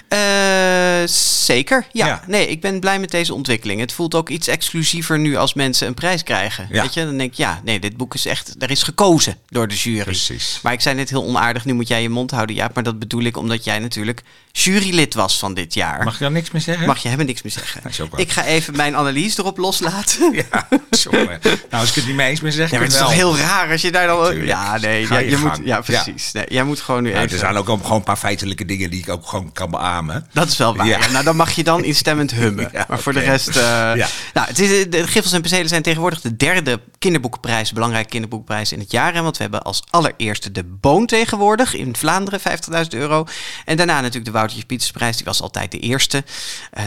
Eh, 0.08 1.06
zeker, 1.44 1.86
ja. 1.92 2.06
Ja. 2.06 2.22
Nee, 2.26 2.46
ik 2.48 2.60
ben 2.60 2.80
blij 2.80 2.98
met 3.00 3.10
deze 3.10 3.34
ontwikkeling. 3.34 3.80
Het 3.80 3.92
voelt 3.92 4.14
ook 4.14 4.28
iets 4.28 4.48
exclusiever 4.48 5.18
nu 5.18 5.36
als 5.36 5.54
mensen 5.54 5.86
een 5.86 5.94
prijs 5.94 6.22
krijgen. 6.22 6.68
Ja. 6.70 6.82
Weet 6.82 6.94
je, 6.94 7.04
dan 7.04 7.16
denk 7.16 7.30
ik, 7.30 7.36
ja, 7.36 7.60
nee, 7.64 7.80
dit 7.80 7.96
boek 7.96 8.14
is 8.14 8.26
echt, 8.26 8.54
er 8.58 8.70
is 8.70 8.82
gekozen 8.82 9.36
door 9.48 9.59
de 9.68 9.74
jury. 9.74 10.02
Precies. 10.02 10.58
Maar 10.62 10.72
ik 10.72 10.80
zei 10.80 10.94
net 10.94 11.10
heel 11.10 11.24
onaardig, 11.24 11.64
nu 11.64 11.72
moet 11.72 11.88
jij 11.88 12.02
je 12.02 12.08
mond 12.08 12.30
houden, 12.30 12.56
ja. 12.56 12.70
Maar 12.74 12.82
dat 12.82 12.98
bedoel 12.98 13.22
ik 13.22 13.36
omdat 13.36 13.64
jij 13.64 13.78
natuurlijk 13.78 14.22
jurylid 14.52 15.14
was 15.14 15.38
van 15.38 15.54
dit 15.54 15.74
jaar. 15.74 16.04
Mag 16.04 16.12
je 16.12 16.18
daar 16.20 16.30
niks 16.30 16.50
meer 16.50 16.62
zeggen? 16.62 16.86
Mag 16.86 16.96
je 16.96 17.02
helemaal 17.08 17.26
niks 17.26 17.42
meer 17.42 17.52
zeggen. 17.52 18.10
Ik 18.16 18.30
ga 18.30 18.44
even 18.44 18.76
mijn 18.76 18.96
analyse 18.96 19.40
erop 19.40 19.58
loslaten. 19.58 20.18
Ja, 20.50 20.68
sorry. 20.90 21.38
nou, 21.42 21.58
als 21.70 21.88
ik 21.88 21.94
het 21.94 22.06
niet 22.06 22.14
mee 22.14 22.30
eens 22.30 22.40
ben, 22.40 22.52
zeg 22.52 22.66
ik 22.66 22.72
Ja, 22.72 22.78
maar 22.78 22.86
het 22.86 22.94
is 22.96 23.00
wel. 23.00 23.08
toch 23.08 23.16
heel 23.18 23.36
raar 23.36 23.70
als 23.70 23.80
je 23.80 23.90
daar 23.92 24.06
dan... 24.06 24.18
Natuurlijk. 24.18 24.46
Ja, 24.46 24.78
nee, 24.78 25.06
ja, 25.08 25.18
je 25.18 25.30
je 25.30 25.36
moet, 25.36 25.60
ja 25.64 25.80
precies. 25.80 26.32
Nee, 26.32 26.44
jij 26.48 26.64
moet 26.64 26.80
gewoon 26.80 27.02
nu 27.02 27.10
Nou, 27.10 27.24
even... 27.24 27.34
er 27.34 27.38
zijn 27.44 27.56
ook 27.56 27.64
gewoon 27.64 27.96
een 27.96 28.02
paar 28.02 28.16
feitelijke 28.16 28.64
dingen 28.64 28.90
die 28.90 29.00
ik 29.00 29.08
ook 29.08 29.26
gewoon 29.26 29.52
kan 29.52 29.70
beamen. 29.70 30.26
Dat 30.32 30.48
is 30.48 30.56
wel 30.56 30.76
waar. 30.76 30.86
Ja. 30.86 31.10
Nou, 31.10 31.24
dan 31.24 31.36
mag 31.36 31.50
je 31.50 31.64
dan 31.64 31.84
instemmend 31.92 32.30
hummen. 32.30 32.70
Maar 32.88 32.98
voor 33.00 33.12
de 33.12 33.20
rest... 33.20 33.54
Ja. 33.54 33.94
nou, 34.34 34.46
het 34.46 34.58
is, 34.58 34.90
de 34.90 35.06
Griffels 35.06 35.32
en 35.32 35.40
Penselen 35.40 35.68
zijn 35.68 35.82
tegenwoordig 35.82 36.20
de 36.20 36.36
derde 36.36 36.80
kinderboekenprijs, 36.98 37.72
belangrijke 37.72 38.08
kinderboekenprijs 38.08 38.72
in 38.72 38.78
het 38.78 38.90
jaar. 38.90 39.14
Hè, 39.14 39.22
want 39.22 39.36
we 39.36 39.42
hebben 39.42 39.49
als 39.58 39.82
allereerste 39.90 40.52
de 40.52 40.64
Boon 40.64 41.06
tegenwoordig 41.06 41.74
in 41.74 41.96
Vlaanderen, 41.96 42.40
50.000 42.40 42.88
euro. 42.88 43.26
En 43.64 43.76
daarna 43.76 43.94
natuurlijk 43.94 44.24
de 44.24 44.30
Woutertje 44.30 44.66
Pietersprijs, 44.66 45.16
die 45.16 45.26
was 45.26 45.42
altijd 45.42 45.70
de 45.70 45.78
eerste. 45.78 46.24
Eh, 46.70 46.84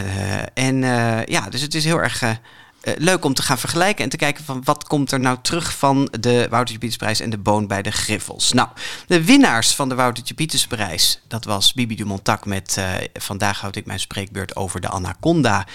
en 0.54 0.84
eh, 0.84 1.24
ja, 1.24 1.48
dus 1.48 1.60
het 1.60 1.74
is 1.74 1.84
heel 1.84 2.00
erg... 2.00 2.22
eh, 2.22 2.30
leuk 2.98 3.24
om 3.24 3.34
te 3.34 3.42
gaan 3.42 3.58
vergelijken 3.58 4.04
en 4.04 4.10
te 4.10 4.16
kijken 4.16 4.44
van 4.44 4.60
wat 4.64 4.84
komt 4.84 5.12
er 5.12 5.20
nou 5.20 5.38
terug 5.42 5.76
van 5.76 6.08
de 6.20 6.46
Woutertje 6.50 6.78
Pietersprijs 6.78 7.20
en 7.20 7.30
de 7.30 7.38
Boon 7.38 7.66
bij 7.66 7.82
de 7.82 7.90
Griffels. 7.90 8.52
Nou, 8.52 8.68
de 9.06 9.24
winnaars 9.24 9.74
van 9.74 9.88
de 9.88 9.94
Woutertje 9.94 10.34
Pietersprijs, 10.34 11.20
dat 11.28 11.44
was 11.44 11.72
Bibi 11.72 11.96
Dumontac 11.96 12.46
met 12.46 12.78
Vandaag 13.12 13.60
houd 13.60 13.76
ik 13.76 13.86
mijn 13.86 14.00
spreekbeurt 14.00 14.56
over 14.56 14.80
de 14.80 14.88
Anaconda. 14.88 15.66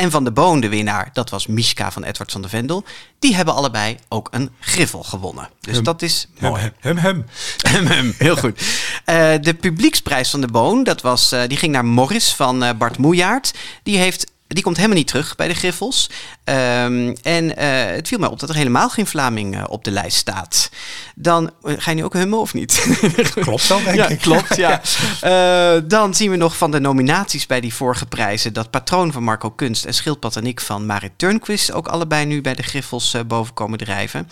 En 0.00 0.10
van 0.10 0.24
de 0.24 0.32
Boon, 0.32 0.60
de 0.60 0.68
winnaar, 0.68 1.10
dat 1.12 1.30
was 1.30 1.46
Mishka 1.46 1.90
van 1.92 2.04
Edward 2.04 2.32
van 2.32 2.42
de 2.42 2.48
Vendel. 2.48 2.84
Die 3.18 3.34
hebben 3.36 3.54
allebei 3.54 3.96
ook 4.08 4.28
een 4.30 4.50
griffel 4.60 5.02
gewonnen. 5.02 5.48
Dus 5.60 5.74
Hum. 5.74 5.84
dat 5.84 6.02
is 6.02 6.26
Hum, 6.38 6.50
mooi. 6.50 6.72
hum. 6.80 6.96
Hem, 7.70 7.86
hem. 7.86 8.14
Heel 8.18 8.36
goed. 8.36 8.60
Eh, 9.04 9.32
de 9.40 9.54
publieksprijs 9.54 10.30
van 10.30 10.40
de 10.40 10.46
Boon, 10.46 10.84
dat 10.84 11.00
was, 11.00 11.32
eh, 11.32 11.42
die 11.48 11.58
ging 11.58 11.72
naar 11.72 11.84
Morris 11.84 12.32
van 12.34 12.62
eh, 12.62 12.70
Bart 12.78 12.98
Moejaert. 12.98 13.54
Die, 13.82 13.96
heeft, 13.98 14.26
die 14.46 14.62
komt 14.62 14.76
helemaal 14.76 14.96
niet 14.98 15.06
terug 15.06 15.36
bij 15.36 15.48
de 15.48 15.54
Griffels. 15.54 16.10
Ehm, 16.50 17.14
en 17.22 17.56
eh, 17.56 17.94
het 17.94 18.08
viel 18.08 18.18
mij 18.18 18.28
op 18.28 18.40
dat 18.40 18.48
er 18.48 18.54
helemaal 18.54 18.88
geen 18.88 19.06
Vlaming 19.06 19.56
eh, 19.56 19.64
op 19.68 19.84
de 19.84 19.90
lijst 19.90 20.16
staat. 20.16 20.70
Dan 21.14 21.50
eh, 21.62 21.74
ga 21.78 21.90
je 21.90 21.96
nu 21.96 22.04
ook 22.04 22.12
hummen 22.12 22.38
of 22.38 22.54
niet? 22.54 22.86
Klopt 23.34 23.68
wel, 23.68 23.82
denk 23.82 23.96
ja, 23.96 24.08
ik. 24.08 24.18
Klopt, 24.18 24.56
ja. 24.56 24.80
Eh, 25.20 25.76
dan 25.84 26.14
zien 26.14 26.30
we 26.30 26.36
nog 26.36 26.56
van 26.56 26.70
de 26.70 26.80
nominaties 26.80 27.46
bij 27.46 27.60
die 27.60 27.74
vorige 27.74 28.06
prijzen... 28.06 28.52
dat 28.52 28.70
Patroon 28.70 29.12
van 29.12 29.22
Marco 29.22 29.50
Kunst 29.50 29.84
en 29.84 29.94
Schildpad 29.94 30.36
en 30.36 30.46
ik 30.46 30.60
van 30.60 30.86
Marit 30.86 31.10
Turnquist... 31.16 31.72
ook 31.72 31.88
allebei 31.88 32.26
nu 32.26 32.40
bij 32.40 32.54
de 32.54 32.62
Griffels 32.62 33.16
boven 33.26 33.54
komen 33.54 33.78
drijven. 33.78 34.30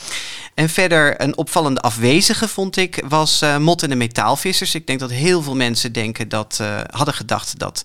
En 0.55 0.69
verder 0.69 1.23
een 1.23 1.37
opvallende 1.37 1.81
afwezige, 1.81 2.49
vond 2.49 2.77
ik, 2.77 3.05
was 3.09 3.45
Mot 3.59 3.83
en 3.83 3.89
de 3.89 3.95
Metaalvissers. 3.95 4.75
Ik 4.75 4.87
denk 4.87 5.01
dat 5.01 5.11
heel 5.11 5.43
veel 5.43 5.57
mensen 5.57 5.93
denken 5.93 6.29
dat, 6.29 6.61
hadden 6.91 7.15
gedacht 7.15 7.59
dat 7.59 7.83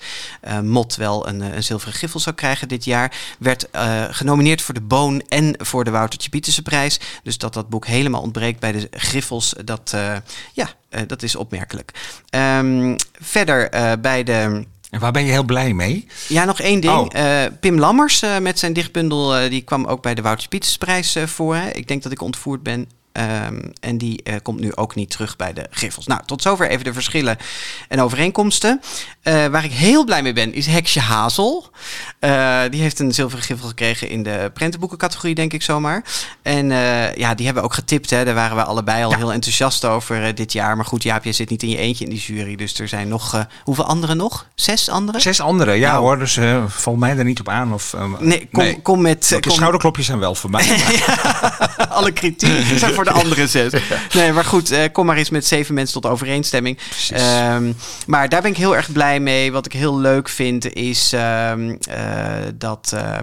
Mot 0.64 0.96
wel 0.96 1.28
een, 1.28 1.42
een 1.42 1.64
zilveren 1.64 1.94
griffel 1.94 2.20
zou 2.20 2.36
krijgen 2.36 2.68
dit 2.68 2.86
jaar. 2.86 3.12
Werd 3.40 3.70
eh, 3.72 4.04
genomineerd 4.24 4.62
voor 4.62 4.74
de 4.74 4.82
Boon 4.82 5.22
en 5.28 5.56
voor 5.58 5.84
de 5.84 5.92
Woutertje 5.92 6.30
Pieterse 6.30 6.62
prijs. 6.62 7.00
Dus 7.24 7.38
dat 7.38 7.54
dat 7.54 7.70
boek 7.70 7.86
helemaal 7.88 8.22
ontbreekt 8.22 8.60
bij 8.60 8.72
de 8.72 8.88
griffels, 8.92 9.54
dat, 9.66 9.92
eh, 9.94 10.16
ja, 10.54 10.70
eh, 10.90 11.02
dat 11.08 11.24
is 11.24 11.36
opmerkelijk. 11.36 11.92
Ehm, 12.30 12.96
verder 13.22 13.70
eh, 13.70 13.92
bij 14.02 14.24
de... 14.24 14.66
En 14.90 15.00
waar 15.00 15.12
ben 15.12 15.26
je 15.26 15.32
heel 15.32 15.44
blij 15.44 15.74
mee? 15.74 16.08
Ja, 16.28 16.46
nog 16.46 16.60
één 16.60 16.82
ding. 16.82 16.94
Oh. 16.94 17.46
Pim 17.60 17.80
Lammers 17.80 18.24
met 18.42 18.60
zijn 18.60 18.74
dichtbundel, 18.74 19.50
die 19.50 19.62
kwam 19.62 19.86
ook 19.86 20.02
bij 20.02 20.16
de 20.16 20.22
Wouters 20.22 20.48
Pietersprijs 20.48 21.18
voor. 21.26 21.56
Hè. 21.56 21.70
Ik 21.70 21.88
denk 21.88 22.04
dat 22.04 22.12
ik 22.12 22.22
ontvoerd 22.22 22.64
ben. 22.64 22.88
Ehm, 23.14 23.60
en 23.80 23.98
die 23.98 24.24
eh, 24.24 24.36
komt 24.42 24.60
nu 24.60 24.76
ook 24.76 24.96
niet 24.96 25.10
terug 25.10 25.36
bij 25.36 25.54
de 25.54 25.68
Griffels. 25.70 26.08
Nou, 26.08 26.22
tot 26.26 26.42
zover 26.42 26.70
even 26.70 26.84
de 26.84 26.94
verschillen 26.94 27.38
en 27.88 28.02
overeenkomsten. 28.02 28.82
Eh, 29.22 29.46
waar 29.46 29.64
ik 29.64 29.72
heel 29.72 30.06
blij 30.06 30.22
mee 30.22 30.34
ben, 30.34 30.54
is 30.54 30.66
Heksje 30.66 31.00
Hazel. 31.00 31.70
Eh, 32.20 32.62
die 32.70 32.82
heeft 32.82 33.00
een 33.00 33.14
zilveren 33.14 33.44
griffel 33.44 33.68
gekregen 33.68 34.10
in 34.10 34.24
de 34.24 34.52
prentenboekencategorie, 34.54 35.36
denk 35.36 35.54
ik 35.54 35.62
zomaar. 35.62 36.04
En 36.42 36.70
ja, 37.16 37.36
die 37.36 37.46
hebben 37.46 37.64
we 37.64 37.70
ook 37.70 37.74
getipt. 37.74 38.10
Hè. 38.10 38.26
Daar 38.26 38.34
waren 38.34 38.58
we 38.58 38.64
allebei 38.64 39.04
al 39.04 39.16
heel 39.16 39.34
enthousiast 39.34 39.86
over 39.86 40.36
dit 40.36 40.54
jaar. 40.54 40.76
Maar 40.76 40.86
goed, 40.86 41.04
Jaap, 41.04 41.24
je 41.24 41.32
zit 41.32 41.50
niet 41.50 41.64
in 41.64 41.70
je 41.70 41.78
eentje 41.78 42.04
in 42.04 42.10
die 42.10 42.20
jury. 42.20 42.56
Dus 42.56 42.80
er 42.80 42.88
zijn 42.88 43.08
nog, 43.08 43.46
hoeveel 43.64 43.86
anderen 43.86 44.18
nog? 44.18 44.48
Zes 44.56 44.90
anderen? 44.90 45.22
Zes 45.22 45.42
andere, 45.42 45.74
ja 45.74 45.92
Nou. 45.92 46.04
hoor. 46.04 46.20
Dus 46.20 46.40
val 46.68 46.96
mij 46.96 47.18
er 47.18 47.24
niet 47.24 47.40
op 47.40 47.50
aan. 47.50 47.74
Of, 47.74 47.96
Nee, 48.20 48.50
kom, 48.52 48.82
kom 48.82 49.02
met... 49.02 49.38
De 49.40 49.52
schouderklopjes 49.52 50.06
zijn 50.06 50.20
wel 50.20 50.36
voor 50.36 50.50
mij. 50.50 50.78
alle 51.90 52.12
kritiek 52.12 52.64
zijn 52.78 52.94
voor 52.94 53.03
de 53.04 53.12
andere 53.12 53.48
zes. 53.48 53.72
Nee, 54.14 54.32
maar 54.32 54.46
goed, 54.46 54.72
eh, 54.72 54.92
kom 54.92 55.06
maar 55.06 55.18
eens 55.18 55.30
met 55.30 55.46
zeven 55.46 55.74
mensen 55.74 56.02
tot 56.02 56.12
overeenstemming. 56.12 56.78
Ehm, 57.10 57.74
maar 58.06 58.30
daar 58.30 58.42
ben 58.42 58.52
ik 58.52 58.58
heel 58.58 58.76
erg 58.76 58.92
blij 58.92 59.20
mee. 59.20 59.52
Wat 59.52 59.66
ik 59.66 59.74
heel 59.74 60.00
leuk 60.00 60.30
vind 60.30 60.74
is 60.74 61.14
ehm, 61.14 61.76
eh, 61.90 62.34
dat 62.56 62.94
eh, 62.94 63.18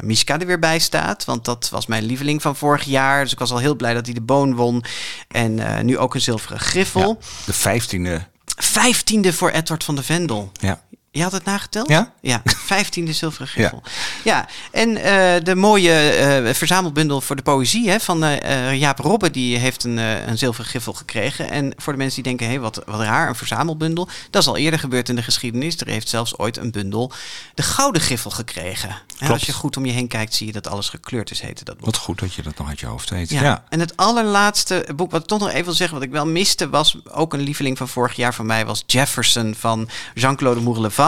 Mishka 0.00 0.38
er 0.38 0.46
weer 0.46 0.58
bij 0.58 0.78
staat. 0.78 1.24
Want 1.24 1.44
dat 1.44 1.68
was 1.70 1.86
mijn 1.86 2.04
lieveling 2.04 2.42
van 2.42 2.56
vorig 2.56 2.84
jaar. 2.84 3.22
Dus 3.22 3.32
ik 3.32 3.38
was 3.38 3.50
al 3.50 3.58
heel 3.58 3.76
blij 3.76 3.94
dat 3.94 4.04
hij 4.04 4.14
de 4.14 4.20
boon 4.20 4.54
won. 4.54 4.84
En 5.28 5.86
nu 5.86 5.98
ook 5.98 6.14
een 6.14 6.20
zilveren 6.20 6.60
griffel. 6.60 7.18
De 7.46 7.52
vijftiende. 7.52 8.26
Vijftiende 8.56 9.32
voor 9.32 9.50
Edward 9.50 9.84
van 9.84 9.94
de 9.94 10.02
Vendel. 10.02 10.52
Ja. 10.60 10.80
Je 11.18 11.24
had 11.24 11.32
het 11.32 11.44
nageteld? 11.44 11.88
Ja? 11.88 12.12
Ja, 12.20 12.42
vijftiende 12.44 13.12
zilveren 13.12 13.48
griffel. 13.48 13.82
Ja, 14.24 14.46
en 14.70 14.96
eh, 14.96 15.44
de 15.44 15.54
mooie 15.54 15.92
eh, 15.92 16.54
verzamelbundel 16.54 17.20
voor 17.20 17.36
de 17.36 17.42
poëzie 17.42 17.90
hè, 17.90 18.00
van 18.00 18.24
eh, 18.24 18.74
Jaap 18.74 18.98
Robbe... 18.98 19.30
die 19.30 19.56
heeft 19.56 19.84
een, 19.84 19.96
een 19.96 20.38
zilveren 20.38 20.70
griffel 20.70 20.92
gekregen. 20.92 21.50
En 21.50 21.72
voor 21.76 21.92
de 21.92 21.98
mensen 21.98 22.22
die 22.22 22.36
denken, 22.36 22.54
hé, 22.54 22.60
wat, 22.60 22.82
wat 22.86 23.00
raar, 23.00 23.28
een 23.28 23.34
verzamelbundel. 23.34 24.08
Dat 24.30 24.42
is 24.42 24.48
al 24.48 24.56
eerder 24.56 24.78
gebeurd 24.78 25.08
in 25.08 25.16
de 25.16 25.22
geschiedenis. 25.22 25.80
Er 25.80 25.88
heeft 25.88 26.08
zelfs 26.08 26.38
ooit 26.38 26.56
een 26.56 26.70
bundel 26.70 27.12
de 27.54 27.62
gouden 27.62 28.02
griffel 28.02 28.30
gekregen. 28.30 28.96
Klopt. 29.18 29.32
als 29.32 29.42
je 29.42 29.52
goed 29.52 29.76
om 29.76 29.86
je 29.86 29.92
heen 29.92 30.08
kijkt, 30.08 30.34
zie 30.34 30.46
je 30.46 30.52
dat 30.52 30.66
alles 30.68 30.88
gekleurd 30.88 31.30
is, 31.30 31.40
heette 31.40 31.64
dat 31.64 31.76
boek. 31.76 31.84
Wat 31.86 31.96
goed 31.96 32.18
dat 32.18 32.34
je 32.34 32.42
dat 32.42 32.58
nog 32.58 32.68
uit 32.68 32.80
je 32.80 32.86
hoofd 32.86 33.10
weet. 33.10 33.30
Ja. 33.30 33.42
Ja. 33.42 33.64
En 33.68 33.80
het 33.80 33.96
allerlaatste 33.96 34.88
boek 34.96 35.10
wat 35.10 35.20
ik 35.20 35.26
toch 35.26 35.38
nog 35.38 35.48
even 35.48 35.64
wil 35.64 35.74
zeggen, 35.74 35.96
wat 35.96 36.06
ik 36.06 36.12
wel 36.12 36.26
miste, 36.26 36.68
was 36.68 36.96
ook 37.10 37.32
een 37.32 37.40
lieveling 37.40 37.78
van 37.78 37.88
vorig 37.88 38.16
jaar 38.16 38.34
van 38.34 38.46
mij, 38.46 38.66
was 38.66 38.82
Jefferson 38.86 39.54
van 39.54 39.88
Jean-Claude 40.14 40.60
Mourleva. 40.60 41.07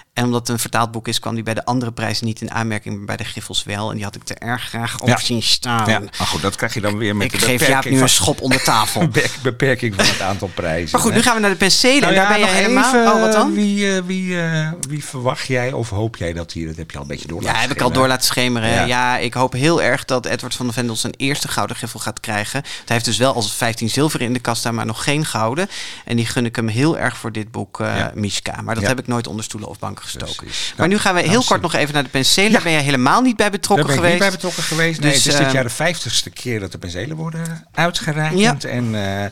En 0.13 0.23
omdat 0.25 0.39
het 0.39 0.49
een 0.49 0.59
vertaald 0.59 0.91
boek 0.91 1.07
is, 1.07 1.19
kwam 1.19 1.33
die 1.35 1.43
bij 1.43 1.53
de 1.53 1.65
andere 1.65 1.91
prijzen 1.91 2.25
niet 2.25 2.41
in 2.41 2.51
aanmerking, 2.51 2.95
maar 2.97 3.05
bij 3.05 3.17
de 3.17 3.23
Griffels 3.23 3.63
wel. 3.63 3.89
En 3.89 3.95
die 3.95 4.03
had 4.03 4.15
ik 4.15 4.29
er 4.29 4.37
erg 4.37 4.61
graag 4.63 4.99
op 4.99 5.07
Ja. 5.07 5.17
zien 5.17 5.41
staan. 5.43 5.89
Ja, 5.89 5.99
maar 5.99 6.27
goed, 6.27 6.41
dat 6.41 6.55
krijg 6.55 6.73
je 6.73 6.81
dan 6.81 6.97
weer 6.97 7.15
met 7.15 7.25
Ik 7.25 7.31
de 7.31 7.37
geef 7.37 7.47
beperking 7.59 7.83
Jaap 7.83 7.93
nu 7.93 8.01
een 8.01 8.09
schop 8.09 8.41
onder 8.41 8.63
tafel. 8.63 9.01
Beperk- 9.07 9.31
beperking 9.43 9.95
van 9.95 10.05
het 10.05 10.21
aantal 10.21 10.47
prijzen. 10.55 10.89
Maar 10.91 11.01
goed, 11.01 11.09
hè. 11.09 11.15
nu 11.17 11.23
gaan 11.23 11.35
we 11.35 11.41
naar 11.41 11.49
de 11.49 11.55
penselen. 11.55 11.99
Nou 12.01 12.13
en 12.13 12.19
daar 12.19 12.29
ja, 12.29 12.29
ben 12.29 12.39
je 12.39 12.45
nog 12.45 12.55
helemaal... 12.55 12.95
even, 12.95 13.13
oh, 13.13 13.21
wat 13.21 13.31
dan? 13.31 13.53
Wie, 13.53 13.95
eh, 13.95 14.01
wie, 14.05 14.41
eh, 14.41 14.69
wie 14.87 15.05
verwacht 15.05 15.47
jij 15.47 15.71
of 15.71 15.89
hoop 15.89 16.15
jij 16.15 16.33
dat 16.33 16.51
hier? 16.51 16.67
Dat 16.67 16.75
heb 16.75 16.91
je 16.91 16.95
al 16.97 17.01
een 17.03 17.07
beetje 17.09 17.27
door 17.27 17.43
Ja, 17.43 17.53
heb 17.55 17.71
ik 17.71 17.81
al 17.81 17.91
door 17.91 18.07
schemeren. 18.07 18.09
laten 18.09 18.25
schemeren. 18.27 18.69
Ja. 18.69 18.85
Ja. 18.85 19.17
ik 19.17 19.33
hoop 19.33 19.53
heel 19.53 19.81
erg 19.81 20.05
dat 20.05 20.25
Edward 20.25 20.55
van 20.55 20.67
de 20.67 20.73
Vendel 20.73 20.95
zijn 20.95 21.13
eerste 21.17 21.47
gouden 21.47 21.75
griffel 21.75 21.99
gaat 21.99 22.19
krijgen. 22.19 22.61
Hij 22.63 22.83
heeft 22.85 23.05
dus 23.05 23.17
wel 23.17 23.33
als 23.33 23.53
15 23.53 23.89
zilveren 23.89 24.27
in 24.27 24.33
de 24.33 24.39
kast 24.39 24.59
staan, 24.59 24.75
maar 24.75 24.85
nog 24.85 25.03
geen 25.03 25.25
gouden. 25.25 25.69
En 26.05 26.15
die 26.15 26.25
gun 26.25 26.45
ik 26.45 26.55
hem 26.55 26.67
heel 26.67 26.97
erg 26.97 27.17
voor 27.17 27.31
dit 27.31 27.51
boek, 27.51 27.77
Ja. 27.79 28.11
Mishka. 28.15 28.61
Maar 28.61 28.73
dat 28.75 28.83
Ja. 28.83 28.89
heb 28.89 28.99
ik 28.99 29.07
nooit 29.07 29.27
onder 29.27 29.43
stoelen 29.45 29.69
of 29.69 29.79
banken 29.79 30.00
gestoken. 30.01 30.35
Precies. 30.35 30.73
Maar 30.77 30.87
nu 30.87 30.97
gaan 30.97 31.13
we 31.13 31.19
Nou, 31.19 31.31
heel 31.31 31.41
zie- 31.41 31.49
kort 31.49 31.61
nog 31.61 31.73
even 31.73 31.93
naar 31.93 32.03
de 32.03 32.09
penselen. 32.09 32.51
Daar 32.51 32.63
ben 32.63 32.71
jij 32.71 32.83
helemaal 32.83 33.21
niet 33.21 33.35
bij 33.35 33.49
betrokken 33.51 33.87
Daar 33.87 33.95
ben 33.95 34.05
ik 34.05 34.11
geweest. 34.11 34.31
niet 34.31 34.41
bij 34.41 34.49
betrokken 34.51 34.63
geweest. 34.77 34.99
Nee, 35.01 35.11
Dus, 35.11 35.23
het 35.23 35.33
is 35.33 35.39
dit 35.39 35.47
eh, 35.47 35.53
jaar 35.53 35.63
de 35.63 35.69
vijftigste 35.69 36.29
keer 36.29 36.59
dat 36.59 36.71
de 36.71 36.77
penselen 36.77 37.15
worden 37.17 37.67
uitgereikt. 37.71 38.39
Ja. 38.39 38.57
En 38.59 38.95
eh, 38.95 39.25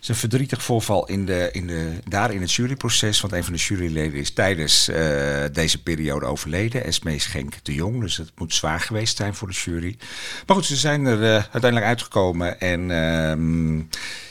is 0.00 0.08
een 0.08 0.14
verdrietig 0.14 0.62
voorval 0.62 1.06
in 1.08 1.26
de, 1.26 1.48
in 1.52 1.66
de, 1.66 1.98
daar 2.08 2.32
in 2.32 2.40
het 2.40 2.52
juryproces. 2.52 3.20
Want 3.20 3.32
een 3.32 3.44
van 3.44 3.52
de 3.52 3.58
juryleden 3.58 4.18
is 4.20 4.30
tijdens 4.32 4.88
eh, 4.88 4.96
deze 5.52 5.82
periode 5.82 6.26
overleden. 6.26 6.84
Esmee 6.84 7.18
Schenk 7.18 7.54
de 7.62 7.74
Jong. 7.74 8.00
Dus 8.00 8.16
het 8.16 8.30
moet 8.36 8.54
zwaar 8.54 8.80
geweest 8.80 9.16
zijn 9.16 9.34
voor 9.34 9.48
de 9.48 9.54
jury. 9.54 9.96
Maar 10.46 10.56
goed, 10.56 10.64
ze 10.66 10.76
zijn 10.76 11.06
er 11.06 11.22
eh, 11.22 11.30
uiteindelijk 11.30 11.84
uitgekomen. 11.86 12.60
En 12.60 12.90
ehm, 12.90 13.76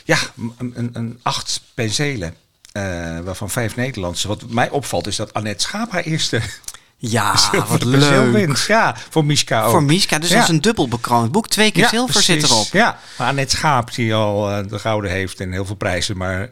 ja, 0.04 0.18
een, 0.58 0.72
een, 0.74 0.90
een 0.92 1.18
acht 1.22 1.62
penselen. 1.74 2.34
Eh, 2.72 3.18
waarvan 3.24 3.50
vijf 3.50 3.76
Nederlandse. 3.76 4.28
Wat 4.28 4.42
mij 4.48 4.70
opvalt 4.70 5.06
is 5.06 5.16
dat 5.16 5.34
Annette 5.34 5.62
Schaap 5.64 5.90
haar 5.90 6.02
eerste 6.02 6.40
Ja, 6.96 7.34
wat 7.68 7.82
leuk. 7.84 8.32
wint. 8.32 8.64
Ja, 8.66 8.96
voor 9.10 9.24
Mishka 9.24 9.62
ook. 9.62 9.70
Voor 9.70 9.82
Mishka, 9.82 10.18
dus 10.18 10.28
Ja. 10.28 10.34
dat 10.34 10.44
is 10.44 10.50
een 10.50 10.60
dubbel 10.60 10.88
bekroond 10.88 11.32
boek. 11.32 11.48
Twee 11.48 11.72
keer 11.72 11.88
zilver 11.88 12.22
zit 12.22 12.42
erop. 12.42 12.66
Ja, 12.72 12.98
maar 13.18 13.28
Annette 13.28 13.56
Schaap 13.56 13.94
die 13.94 14.14
al 14.14 14.50
eh, 14.50 14.68
de 14.68 14.78
gouden 14.78 15.10
heeft 15.10 15.40
en 15.40 15.52
heel 15.52 15.64
veel 15.64 15.74
prijzen, 15.74 16.16
maar 16.16 16.50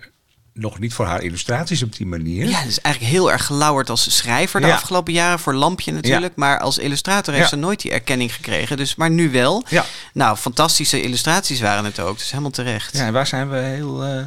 nog 0.55 0.79
niet 0.79 0.95
voor 0.95 1.07
haar 1.07 1.23
illustraties 1.23 1.83
op 1.83 1.97
die 1.97 2.07
manier. 2.07 2.49
Ja, 2.49 2.63
dus 2.65 2.81
eigenlijk 2.81 3.15
heel 3.15 3.33
erg 3.33 3.47
gelauwerd 3.47 3.91
als 3.91 4.17
schrijver 4.17 4.61
de 4.61 4.67
Ja. 4.67 4.75
afgelopen 4.75 5.13
jaren. 5.13 5.39
Voor 5.39 5.55
Lampje 5.55 5.93
natuurlijk. 5.93 6.37
Maar 6.37 6.59
als 6.61 6.79
illustrator 6.79 7.35
heeft 7.35 7.49
ze 7.49 7.57
nooit 7.57 7.81
die 7.81 7.91
erkenning 7.91 8.35
gekregen. 8.35 8.77
Dus, 8.77 8.95
maar 8.95 9.11
nu 9.11 9.31
wel. 9.31 9.65
Ja. 9.69 9.85
Nou, 10.13 10.37
fantastische 10.37 11.03
illustraties 11.03 11.61
waren 11.61 11.85
het 11.85 12.01
ook. 12.01 12.19
Dus 12.19 12.31
helemaal 12.31 12.51
terecht. 12.51 12.97
Ja, 12.97 13.07
en 13.07 13.13
waar 13.13 13.27
zijn 13.27 13.51
we 13.51 13.57
heel 13.59 14.05
eh, 14.05 14.25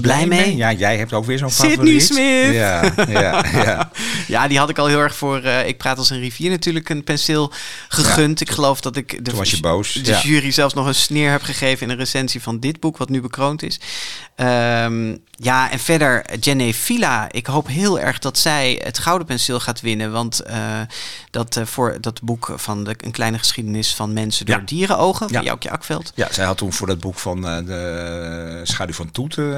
Blij 0.00 0.26
mee? 0.26 0.56
Ja, 0.56 0.72
jij 0.72 0.96
hebt 0.98 1.12
ook 1.12 1.24
weer 1.24 1.38
zo'n 1.38 1.50
Sydney 1.50 1.70
favoriet. 1.70 2.02
Smith. 2.02 2.52
Ja, 2.54 2.92
ja, 3.08 3.44
ja. 3.52 3.90
Ja, 4.26 4.48
die 4.48 4.58
had 4.58 4.68
ik 4.68 4.78
al 4.78 4.86
heel 4.86 4.98
erg 5.00 5.16
voor. 5.16 5.38
eh, 5.42 5.66
ik 5.68 5.78
praat 5.78 5.98
als 5.98 6.10
een 6.10 6.20
rivier 6.20 6.50
natuurlijk 6.50 6.88
een 6.88 7.04
penseel 7.04 7.52
gegund. 7.88 8.40
ik 8.40 8.50
geloof 8.50 8.80
dat 8.80 8.96
ik 8.96 9.10
de, 9.10 9.22
toen 9.22 9.38
was 9.38 9.50
je 9.50 9.60
boos, 9.60 9.92
de 9.92 10.10
ja. 10.10 10.20
jury 10.22 10.50
zelfs 10.50 10.74
nog 10.74 10.86
een 10.86 10.94
sneer 10.94 11.30
heb 11.30 11.42
gegeven 11.42 11.86
in 11.86 11.92
een 11.92 11.98
recensie 11.98 12.42
van 12.42 12.60
dit 12.60 12.80
boek, 12.80 12.96
wat 12.96 13.08
nu 13.08 13.20
bekroond 13.20 13.62
is. 13.62 13.80
Ehm, 14.36 15.16
ja, 15.30 15.70
en 15.70 15.78
verder 15.78 16.24
Jenny 16.40 16.72
Villa. 16.74 17.26
Ik 17.30 17.46
hoop 17.46 17.66
heel 17.68 18.00
erg 18.00 18.18
dat 18.18 18.38
zij 18.38 18.80
het 18.84 18.98
gouden 18.98 19.26
penseel 19.26 19.60
gaat 19.60 19.80
winnen. 19.80 20.12
Want 20.12 20.40
eh, 20.40 20.80
dat, 21.30 21.56
eh, 21.56 21.64
voor 21.66 21.96
dat 22.00 22.22
boek 22.22 22.52
van 22.56 22.84
de, 22.84 22.94
Een 23.04 23.10
kleine 23.10 23.38
geschiedenis 23.38 23.94
van 23.94 24.12
mensen 24.12 24.46
door 24.46 24.56
Ja. 24.56 24.62
dierenogen, 24.64 25.28
van. 25.30 25.42
Joukje 25.42 25.70
Akveld. 25.70 26.12
Ja, 26.14 26.28
zij 26.32 26.44
had 26.44 26.56
toen 26.56 26.72
voor 26.72 26.86
dat 26.86 27.00
boek 27.00 27.18
van 27.18 27.40
de 27.42 28.60
Schaduw 28.62 28.94
van 28.94 29.10
Toeten, 29.10 29.50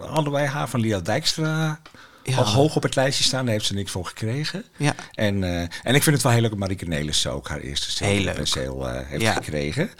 hadden 0.00 0.32
wij 0.32 0.46
haar 0.46 0.68
van 0.68 0.80
Lia 0.80 1.00
Dijkstra 1.00 1.80
Ja. 2.22 2.36
al 2.36 2.44
hoog 2.44 2.76
op 2.76 2.82
het 2.82 2.94
lijstje 2.96 3.24
staan. 3.24 3.44
Daar 3.44 3.52
heeft 3.54 3.66
ze 3.66 3.74
niks 3.74 3.90
voor 3.90 4.06
gekregen. 4.06 4.64
Ja. 4.76 4.94
En, 5.14 5.44
eh, 5.44 5.60
en 5.60 5.94
ik 5.94 6.02
vind 6.02 6.14
het 6.14 6.22
wel 6.22 6.32
heel 6.32 6.40
leuk 6.40 6.50
dat 6.50 6.58
Marieke 6.58 6.84
Nelissen 6.84 7.32
ook 7.32 7.48
haar 7.48 7.58
eerste 7.60 8.04
leuk. 8.04 8.14
zilverpenseel 8.14 8.88
eh 8.88 9.00
heeft 9.06 9.22
Ja. 9.22 9.32
gekregen. 9.32 9.90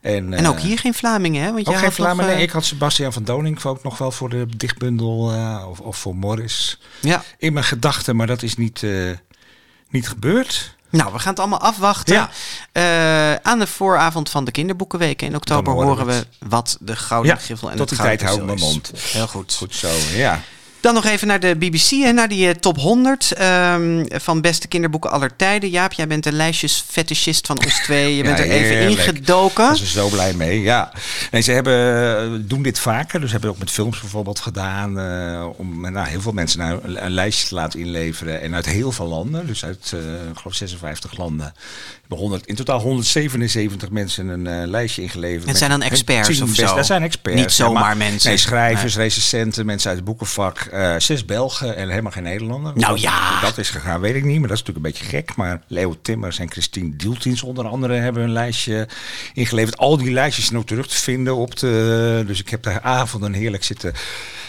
En, 0.00 0.34
En 0.34 0.46
ook 0.46 0.56
eh, 0.56 0.62
hier 0.62 0.78
geen 0.78 0.94
Vlamingen, 0.94 1.42
hè? 1.44 1.52
Want 1.52 1.68
Ook 1.68 1.74
geen 1.74 1.84
nog, 1.84 1.94
Vlamingen. 1.94 2.28
eh, 2.30 2.34
Nee, 2.36 2.44
ik 2.44 2.50
had 2.50 2.64
Sebastian 2.64 3.12
van 3.12 3.24
Doning 3.24 3.64
ook 3.64 3.82
nog 3.82 3.98
wel 3.98 4.10
voor 4.12 4.28
de 4.30 4.46
dichtbundel 4.56 5.32
eh, 5.32 5.64
of, 5.68 5.80
of 5.80 5.96
voor 5.96 6.16
Morris 6.16 6.80
Ja. 7.00 7.22
in 7.38 7.52
mijn 7.52 7.64
gedachten, 7.64 8.16
maar 8.16 8.26
dat 8.26 8.42
is 8.42 8.56
niet, 8.56 8.82
eh, 8.82 8.90
niet 9.88 10.08
gebeurd. 10.08 10.76
Nou, 10.96 11.12
we 11.12 11.18
gaan 11.18 11.30
het 11.30 11.38
allemaal 11.38 11.60
afwachten. 11.60 12.14
Ja. 12.14 12.30
Eh, 12.72 13.34
aan 13.42 13.58
de 13.58 13.66
vooravond 13.66 14.30
van 14.30 14.44
de 14.44 14.50
kinderboekenweek 14.50 15.22
in 15.22 15.34
oktober 15.34 15.72
horen 15.72 15.88
horen 15.88 16.06
we 16.06 16.26
wat 16.38 16.76
de 16.80 16.96
Gouden 16.96 17.34
Ja, 17.34 17.40
Griffel 17.40 17.70
en 17.70 17.76
tot 17.76 17.90
het 17.90 17.98
tijd 17.98 18.22
Gouden 18.22 18.46
hou 18.46 18.52
ik 18.52 18.60
mijn 18.60 18.72
mond. 18.72 18.92
Heel 18.96 19.26
goed. 19.26 19.54
Goed 19.54 19.74
zo, 19.74 19.88
ja. 20.12 20.40
Dan 20.84 20.94
nog 20.94 21.04
even 21.04 21.26
naar 21.26 21.40
de 21.40 21.56
BBC 21.56 21.90
en 21.90 22.14
naar 22.14 22.28
die 22.28 22.48
eh, 22.48 22.54
top 22.54 22.76
100 22.76 23.32
ehm, 23.32 24.04
van 24.08 24.40
beste 24.40 24.68
kinderboeken 24.68 25.10
aller 25.10 25.36
tijden. 25.36 25.70
Jaap, 25.70 25.92
jij 25.92 26.06
bent 26.06 26.24
de 26.24 26.32
lijstjesfetischist 26.32 27.46
van 27.46 27.58
ons 27.64 27.82
twee. 27.82 28.16
Je 28.16 28.22
bent 28.22 28.38
Ja, 28.38 28.44
er 28.44 28.50
even 28.50 28.80
ingedoken. 28.80 29.64
Daar 29.64 29.76
zijn 29.76 29.88
ze 29.88 29.98
zo 29.98 30.08
blij 30.08 30.34
mee, 30.34 30.60
ja. 30.60 30.92
Nee, 31.30 31.42
ze 31.42 31.52
hebben, 31.52 32.48
doen 32.48 32.62
dit 32.62 32.78
vaker. 32.78 33.20
Dus 33.20 33.30
hebben 33.30 33.50
ook 33.50 33.58
met 33.58 33.70
films 33.70 34.00
bijvoorbeeld 34.00 34.40
gedaan. 34.40 34.98
eh, 34.98 35.46
om 35.56 35.92
nou, 35.92 36.08
heel 36.08 36.20
veel 36.20 36.32
mensen 36.32 36.58
naar 36.58 36.78
een, 36.82 37.10
lijstje 37.10 37.48
te 37.48 37.54
laten 37.54 37.80
inleveren. 37.80 38.40
En 38.40 38.54
uit 38.54 38.66
heel 38.66 38.92
veel 38.92 39.06
landen. 39.06 39.46
Dus 39.46 39.64
uit, 39.64 39.92
eh, 39.94 40.00
ik 40.30 40.38
geloof, 40.38 40.54
56 40.54 41.16
landen. 41.16 41.54
Hebben 42.14 42.30
100, 42.30 42.46
in 42.46 42.54
totaal 42.54 42.80
177 42.80 43.90
mensen 43.90 44.28
een 44.28 44.46
eh, 44.46 44.66
lijstje 44.68 45.02
ingeleverd. 45.02 45.48
Het 45.48 45.58
zijn 45.58 45.70
dan 45.70 45.82
experts 45.82 46.28
hun 46.28 46.42
of 46.42 46.54
zo? 46.54 46.74
Dat 46.74 46.86
zijn 46.86 47.02
experts. 47.02 47.40
Niet 47.40 47.52
zomaar 47.52 47.82
ja, 47.82 47.86
maar- 47.88 47.96
mensen. 47.96 48.28
Nee, 48.28 48.38
schrijvers, 48.38 48.94
Nee. 48.94 49.04
recensenten, 49.04 49.66
mensen 49.66 49.88
uit 49.88 49.98
het 49.98 50.06
boekenvak. 50.06 50.58
eh, 50.58 50.94
zes 50.98 51.24
Belgen 51.24 51.76
en 51.76 51.88
helemaal 51.88 52.12
geen 52.12 52.22
Nederlander. 52.22 52.72
Nou 52.74 52.92
Dat- 52.92 53.00
ja. 53.00 53.40
Dat 53.40 53.58
is 53.58 53.70
gegaan, 53.70 54.00
weet 54.00 54.14
ik 54.14 54.24
niet. 54.24 54.38
Maar 54.38 54.48
dat 54.48 54.56
is 54.58 54.62
natuurlijk 54.64 54.86
een 54.86 54.92
beetje 54.92 55.16
gek. 55.16 55.36
Maar 55.36 55.62
Leo 55.66 55.96
Timmers 56.02 56.38
en 56.38 56.50
Christine 56.50 56.96
Dieltins 56.96 57.42
onder 57.42 57.66
andere 57.68 57.94
hebben 57.94 58.22
een 58.22 58.32
lijstje 58.32 58.88
ingeleverd. 59.34 59.76
Al 59.76 59.96
die 59.96 60.12
lijstjes 60.12 60.46
zijn 60.46 60.58
ook 60.58 60.66
terug 60.66 60.86
te 60.88 60.96
vinden 60.96 61.36
op 61.36 61.56
de... 61.58 62.24
Dus 62.26 62.40
ik 62.40 62.48
heb 62.48 62.62
daar 62.62 62.80
avonden 62.80 63.32
heerlijk 63.32 63.64
zitten 63.64 63.92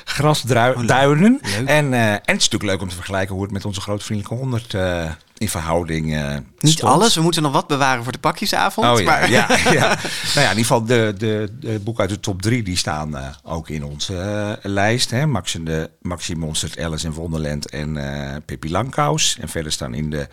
grasduinen. 0.05 1.39
Leuk. 1.41 1.67
En, 1.67 1.93
eh, 1.93 2.11
en 2.11 2.11
het 2.11 2.21
is 2.25 2.33
natuurlijk 2.49 2.63
leuk 2.63 2.81
om 2.81 2.89
te 2.89 2.95
vergelijken 2.95 3.33
hoe 3.35 3.43
het 3.43 3.53
met 3.53 3.65
onze 3.65 3.81
grote 3.81 4.05
vriendelijke 4.05 4.37
100 4.43 4.73
eh, 4.73 5.09
in 5.37 5.49
verhouding 5.49 6.15
eh 6.15 6.37
Niet 6.59 6.83
alles, 6.83 7.15
we 7.15 7.21
moeten 7.21 7.41
nog 7.41 7.51
wat 7.51 7.67
bewaren 7.67 8.03
voor 8.03 8.11
de 8.11 8.19
pakjesavond. 8.19 8.87
Oh 8.87 8.99
ja, 8.99 9.05
maar... 9.05 9.29
ja, 9.29 9.47
ja. 9.71 9.87
Nou 10.33 10.45
ja, 10.45 10.51
in 10.51 10.57
ieder 10.57 10.57
geval 10.57 10.85
de, 10.85 11.13
de, 11.17 11.49
de 11.59 11.79
boeken 11.79 12.01
uit 12.01 12.11
de 12.11 12.19
top 12.19 12.41
drie 12.41 12.63
die 12.63 12.77
staan 12.77 13.17
eh, 13.17 13.27
ook 13.43 13.69
in 13.69 13.83
onze 13.83 14.17
eh, 14.17 14.71
lijst. 14.71 15.11
Hè. 15.11 15.25
Max, 15.25 15.55
en 15.55 15.63
de, 15.63 15.89
Maxi 16.01 16.35
Monstert, 16.35 16.79
Alice 16.79 17.05
in 17.05 17.13
Wonderland 17.13 17.69
en 17.69 17.97
Pippi 18.45 18.71
Langkous. 18.71 19.37
En 19.39 19.49
verder 19.49 19.71
staan 19.71 19.93
in 19.93 20.09
de 20.09 20.27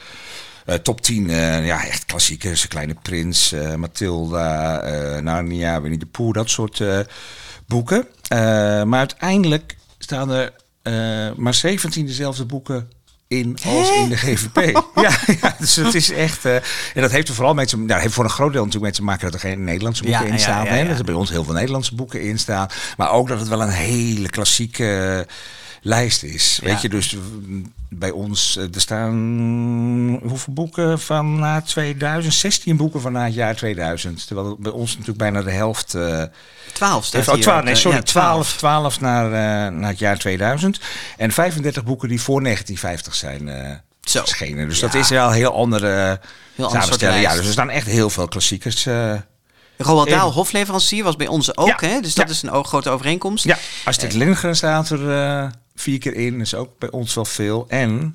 top 0.83 1.01
10 1.01 1.31
eh, 1.31 1.67
ja, 1.67 1.87
echt 1.87 2.05
klassiekers. 2.05 2.69
Kleine 2.69 2.95
Prins, 3.03 3.55
Mathilda, 3.77 4.81
Narnia, 5.21 5.81
Winnie 5.81 5.99
de 5.99 6.07
Pooh, 6.07 6.33
dat 6.33 6.51
soort 6.51 6.83
boeken. 7.67 8.07
Maar 8.89 8.99
uiteindelijk 8.99 9.77
staan 9.99 10.31
er 10.31 10.53
maar 11.37 11.55
17 11.55 12.07
dezelfde 12.07 12.45
boeken 12.45 12.89
in 13.39 13.57
als 13.67 13.91
in 13.91 14.09
de 14.09 14.17
GVP. 14.17 14.57
Ja, 15.03 15.11
ja, 15.41 15.57
dus 15.59 15.77
het 15.77 15.95
is 15.95 16.11
echt. 16.11 16.45
eh, 16.45 16.55
en 16.55 17.01
dat 17.01 17.11
heeft 17.11 17.29
er 17.29 17.35
vooral 17.35 17.55
mee 17.55 17.67
te 17.67 17.79
nou, 17.79 18.01
heeft 18.01 18.15
voor 18.15 18.25
een 18.25 18.31
groot 18.31 18.53
deel 18.53 18.65
natuurlijk 18.65 18.83
mee 18.93 19.01
te 19.01 19.03
maken 19.03 19.25
dat 19.31 19.35
er 19.35 19.49
geen 19.49 19.65
Nederlandse 19.65 20.03
boeken 20.03 20.27
Ja, 20.27 20.33
in 20.33 20.39
staan. 20.39 20.65
ja, 20.65 20.71
hè. 20.73 20.89
Dat 20.89 20.99
er 20.99 21.05
bij 21.05 21.15
ons 21.15 21.31
heel 21.31 21.45
veel 21.45 21.55
Nederlandse 21.55 21.95
boeken 21.95 22.23
in 22.23 22.39
staan. 22.39 22.69
Maar 22.97 23.11
ook 23.11 23.29
dat 23.29 23.39
het 23.39 23.49
wel 23.49 23.63
een 23.63 23.69
hele 23.69 24.29
klassieke 24.29 25.27
lijst 25.83 26.23
is. 26.23 26.59
Ja. 26.63 26.69
Weet 26.69 26.81
je, 26.83 26.89
dus 26.89 27.17
mm, 27.47 27.73
bij 27.89 28.11
ons, 28.11 28.57
eh, 28.57 28.65
er 28.75 28.81
staan 28.81 29.13
hoeveel 30.23 30.53
boeken 30.53 31.01
van 31.01 31.39
na 31.39 31.61
2000? 31.63 32.35
16 32.35 32.77
boeken 32.77 33.01
van 33.01 33.13
na 33.13 33.25
het 33.25 33.35
jaar 33.35 33.57
2000. 33.57 34.27
Terwijl 34.27 34.57
bij 34.61 34.73
ons 34.73 34.91
natuurlijk 34.91 35.19
bijna 35.19 35.43
de 35.43 35.51
helft. 35.51 35.95
eh 35.95 36.23
12 36.73 37.05
staat 37.05 37.13
heeft, 37.15 37.29
oh, 37.29 37.35
hier. 37.35 37.43
12, 37.43 37.65
nee, 37.65 37.75
sorry, 37.75 37.97
Ja, 37.97 38.03
12, 38.03 38.57
12 38.57 39.01
naar, 39.01 39.25
eh, 39.27 39.73
naar 39.79 39.91
het 39.91 39.99
jaar 39.99 40.19
2000. 40.19 40.81
En 41.17 41.33
35 41.33 41.85
boeken 41.85 42.09
die 42.09 42.21
voor 42.21 42.43
1950 42.43 43.15
zijn 43.15 43.49
eh 43.49 43.77
Zo. 44.01 44.19
verschenen. 44.21 44.69
Dus 44.69 44.81
Ja. 44.81 44.87
dat 44.87 44.95
is 44.95 45.09
wel 45.09 45.27
een 45.29 45.35
heel 45.35 45.55
andere 45.55 46.21
Heel 46.55 46.71
samenstelling. 46.71 47.23
Ja, 47.23 47.35
dus 47.35 47.47
er 47.47 47.53
staan 47.53 47.71
echt 47.71 47.87
heel 47.87 48.11
veel 48.11 48.29
klassiekers. 48.29 48.87
eh, 48.87 49.15
Roald 49.77 50.07
in. 50.07 50.13
Dahl, 50.15 50.31
hofleverancier, 50.33 51.05
was 51.05 51.17
bij 51.17 51.27
ons 51.27 51.57
ook. 51.57 51.81
Ja, 51.81 51.89
Hè? 51.89 52.01
Dus 52.01 52.15
dat 52.15 52.27
ja. 52.27 52.33
is 52.33 52.43
een 52.43 52.65
grote 52.65 52.91
overeenkomst. 52.91 53.45
ja, 53.45 53.59
Astrid 53.85 54.13
Lindgren 54.13 54.57
staat 54.57 54.91
er. 54.91 55.11
eh, 55.11 55.51
vier 55.75 55.99
keer 55.99 56.15
in, 56.15 56.41
is 56.41 56.55
ook 56.55 56.79
bij 56.79 56.91
ons 56.91 57.15
wel 57.15 57.25
veel. 57.25 57.65
En 57.69 58.15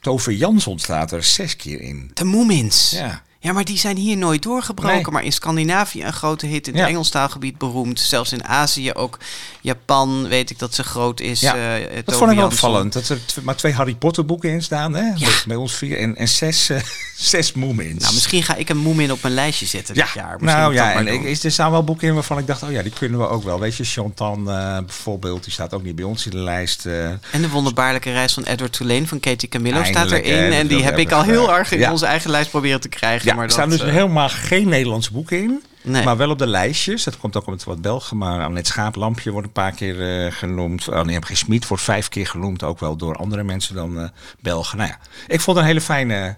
Tove 0.00 0.36
Jansson 0.36 0.78
staat 0.78 1.12
er 1.12 1.22
zes 1.22 1.56
keer 1.56 1.80
in. 1.80 2.10
De 2.14 2.24
Moemins. 2.24 2.90
Ja. 2.90 3.22
Ja, 3.42 3.52
maar 3.52 3.64
die 3.64 3.78
zijn 3.78 3.96
hier 3.96 4.16
nooit 4.16 4.42
doorgebroken. 4.42 4.94
Nee. 5.02 5.10
Maar 5.12 5.24
in 5.24 5.32
Scandinavië 5.32 6.04
een 6.04 6.12
grote 6.12 6.46
hit. 6.46 6.66
In 6.66 6.72
het 6.72 6.82
Ja. 6.82 6.88
Engelstaalgebied 6.88 7.58
beroemd. 7.58 8.00
Zelfs 8.00 8.32
in 8.32 8.44
Azië 8.44 8.92
ook. 8.92 9.18
Japan 9.60 10.28
weet 10.28 10.50
ik 10.50 10.58
dat 10.58 10.74
ze 10.74 10.82
groot 10.82 11.20
is. 11.20 11.40
Ja, 11.40 11.76
eh, 11.76 11.98
dat 12.04 12.16
vond 12.16 12.30
ik 12.30 12.36
wel 12.36 12.46
opvallend. 12.46 12.92
Dat 12.92 13.08
er 13.08 13.18
maar 13.42 13.56
twee 13.56 13.72
Harry 13.72 13.94
Potter 13.94 14.26
boeken 14.26 14.50
in 14.50 14.62
staan. 14.62 14.94
Hè? 14.94 15.12
Bij- 15.18 15.28
Bij 15.46 15.56
ons 15.56 15.74
vier. 15.74 15.98
En, 15.98 16.16
en 16.16 16.28
zes, 16.28 16.68
eh, 16.70 16.80
zes 17.16 17.52
Moomins. 17.52 18.02
Nou, 18.02 18.14
misschien 18.14 18.42
ga 18.42 18.54
ik 18.54 18.68
een 18.68 18.76
Moemin 18.76 19.12
op 19.12 19.22
mijn 19.22 19.34
lijstje 19.34 19.66
zetten 19.66 19.94
ja, 19.94 20.04
dit 20.04 20.12
jaar. 20.14 20.36
Misschien 20.40 20.60
nou 20.60 20.74
ja, 20.74 20.92
en 20.94 21.06
ik, 21.06 21.22
is, 21.22 21.44
er 21.44 21.50
staan 21.52 21.70
wel 21.70 21.84
boeken 21.84 22.08
in 22.08 22.14
waarvan 22.14 22.38
ik 22.38 22.46
dacht, 22.46 22.62
oh 22.62 22.70
ja, 22.70 22.82
die 22.82 22.92
kunnen 22.92 23.18
we 23.20 23.28
ook 23.28 23.42
wel. 23.44 23.60
Weet 23.60 23.76
je, 23.76 23.84
Chantan 23.84 24.50
eh, 24.50 24.78
bijvoorbeeld, 24.78 25.44
die 25.44 25.52
staat 25.52 25.74
ook 25.74 25.82
niet 25.82 25.94
bij 25.96 26.04
ons 26.04 26.24
in 26.24 26.30
de 26.30 26.38
lijst. 26.38 26.86
En 26.86 27.20
de 27.40 27.48
wonderbaarlijke 27.48 28.12
reis 28.12 28.32
van 28.32 28.42
Edward 28.42 28.72
Tulane 28.72 29.06
van 29.06 29.20
Katie 29.20 29.48
Camillo 29.48 29.84
staat 29.84 30.10
erin. 30.10 30.52
En 30.52 30.66
die 30.66 30.82
heb 30.82 30.98
ik 30.98 31.12
al 31.12 31.22
heel 31.22 31.54
erg 31.54 31.72
in 31.72 31.78
Ja. 31.78 31.90
onze 31.90 32.06
eigen 32.06 32.30
lijst 32.30 32.50
proberen 32.50 32.80
te 32.80 32.88
krijgen. 32.88 33.29
Ja, 33.30 33.36
maar 33.36 33.44
er 33.44 33.50
staan 33.50 33.68
dus 33.70 33.80
eh, 33.80 33.92
helemaal 33.92 34.28
geen 34.28 34.68
Nederlandse 34.68 35.12
boeken 35.12 35.42
in. 35.42 35.62
Nee. 35.82 36.04
Maar 36.04 36.16
wel 36.16 36.30
op 36.30 36.38
de 36.38 36.46
lijstjes. 36.46 37.04
Dat 37.04 37.18
komt 37.18 37.36
ook 37.36 37.46
met 37.46 37.64
wat 37.64 37.82
Belgen. 37.82 38.16
Maar 38.16 38.44
Annette 38.44 38.70
Schaaplampje 38.70 39.30
wordt 39.30 39.46
een 39.46 39.52
paar 39.52 39.72
keer 39.72 40.24
eh, 40.26 40.32
genoemd. 40.32 40.88
Oh, 40.88 41.00
nee, 41.00 41.22
geen 41.22 41.36
Smit 41.36 41.68
wordt 41.68 41.82
vijf 41.82 42.08
keer 42.08 42.26
genoemd. 42.26 42.62
Ook 42.62 42.80
wel 42.80 42.96
door 42.96 43.16
andere 43.16 43.42
mensen 43.42 43.74
dan 43.74 44.00
eh, 44.00 44.08
Belgen. 44.40 44.78
Nou 44.78 44.90
ja, 44.90 44.98
ik 45.26 45.40
vond 45.40 45.56
het 45.56 45.66
een 45.66 45.72
hele 45.72 45.84
fijne, 45.84 46.36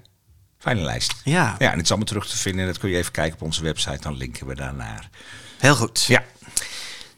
fijne 0.58 0.80
lijst. 0.80 1.14
Ja. 1.24 1.54
ja, 1.58 1.70
en 1.70 1.76
het 1.76 1.82
is 1.82 1.88
allemaal 1.88 2.08
terug 2.08 2.26
te 2.26 2.38
vinden. 2.38 2.66
Dat 2.66 2.78
kun 2.78 2.90
je 2.90 2.96
even 2.96 3.12
kijken 3.12 3.34
op 3.34 3.42
onze 3.42 3.62
website. 3.62 4.00
Dan 4.00 4.16
linken 4.16 4.46
we 4.46 4.54
daarnaar. 4.54 5.08
Heel 5.58 5.76
goed. 5.76 6.04
Ja. 6.04 6.22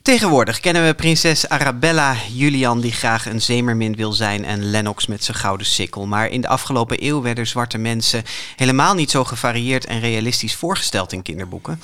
Tegenwoordig 0.05 0.61
kennen 0.61 0.85
we 0.85 0.95
prinses 0.95 1.49
Arabella 1.49 2.17
Julian 2.33 2.81
die 2.81 2.93
graag 2.93 3.27
een 3.27 3.43
zeemermin 3.43 3.97
wil 3.97 4.13
zijn 4.13 4.45
en 4.45 4.71
Lennox 4.71 5.07
met 5.07 5.25
zijn 5.25 5.37
gouden 5.37 5.67
sikkel. 5.67 6.07
Maar 6.07 6.29
in 6.29 6.41
de 6.41 6.49
afgelopen 6.49 7.07
eeuw 7.07 7.23
werden 7.23 7.47
zwarte 7.47 7.79
mensen 7.79 8.25
helemaal 8.57 8.95
niet 8.95 9.11
zo 9.11 9.25
gevarieerd 9.25 9.85
en 9.87 10.01
realistisch 10.01 10.55
voorgesteld 10.55 11.13
in 11.13 11.23
kinderboeken. 11.23 11.81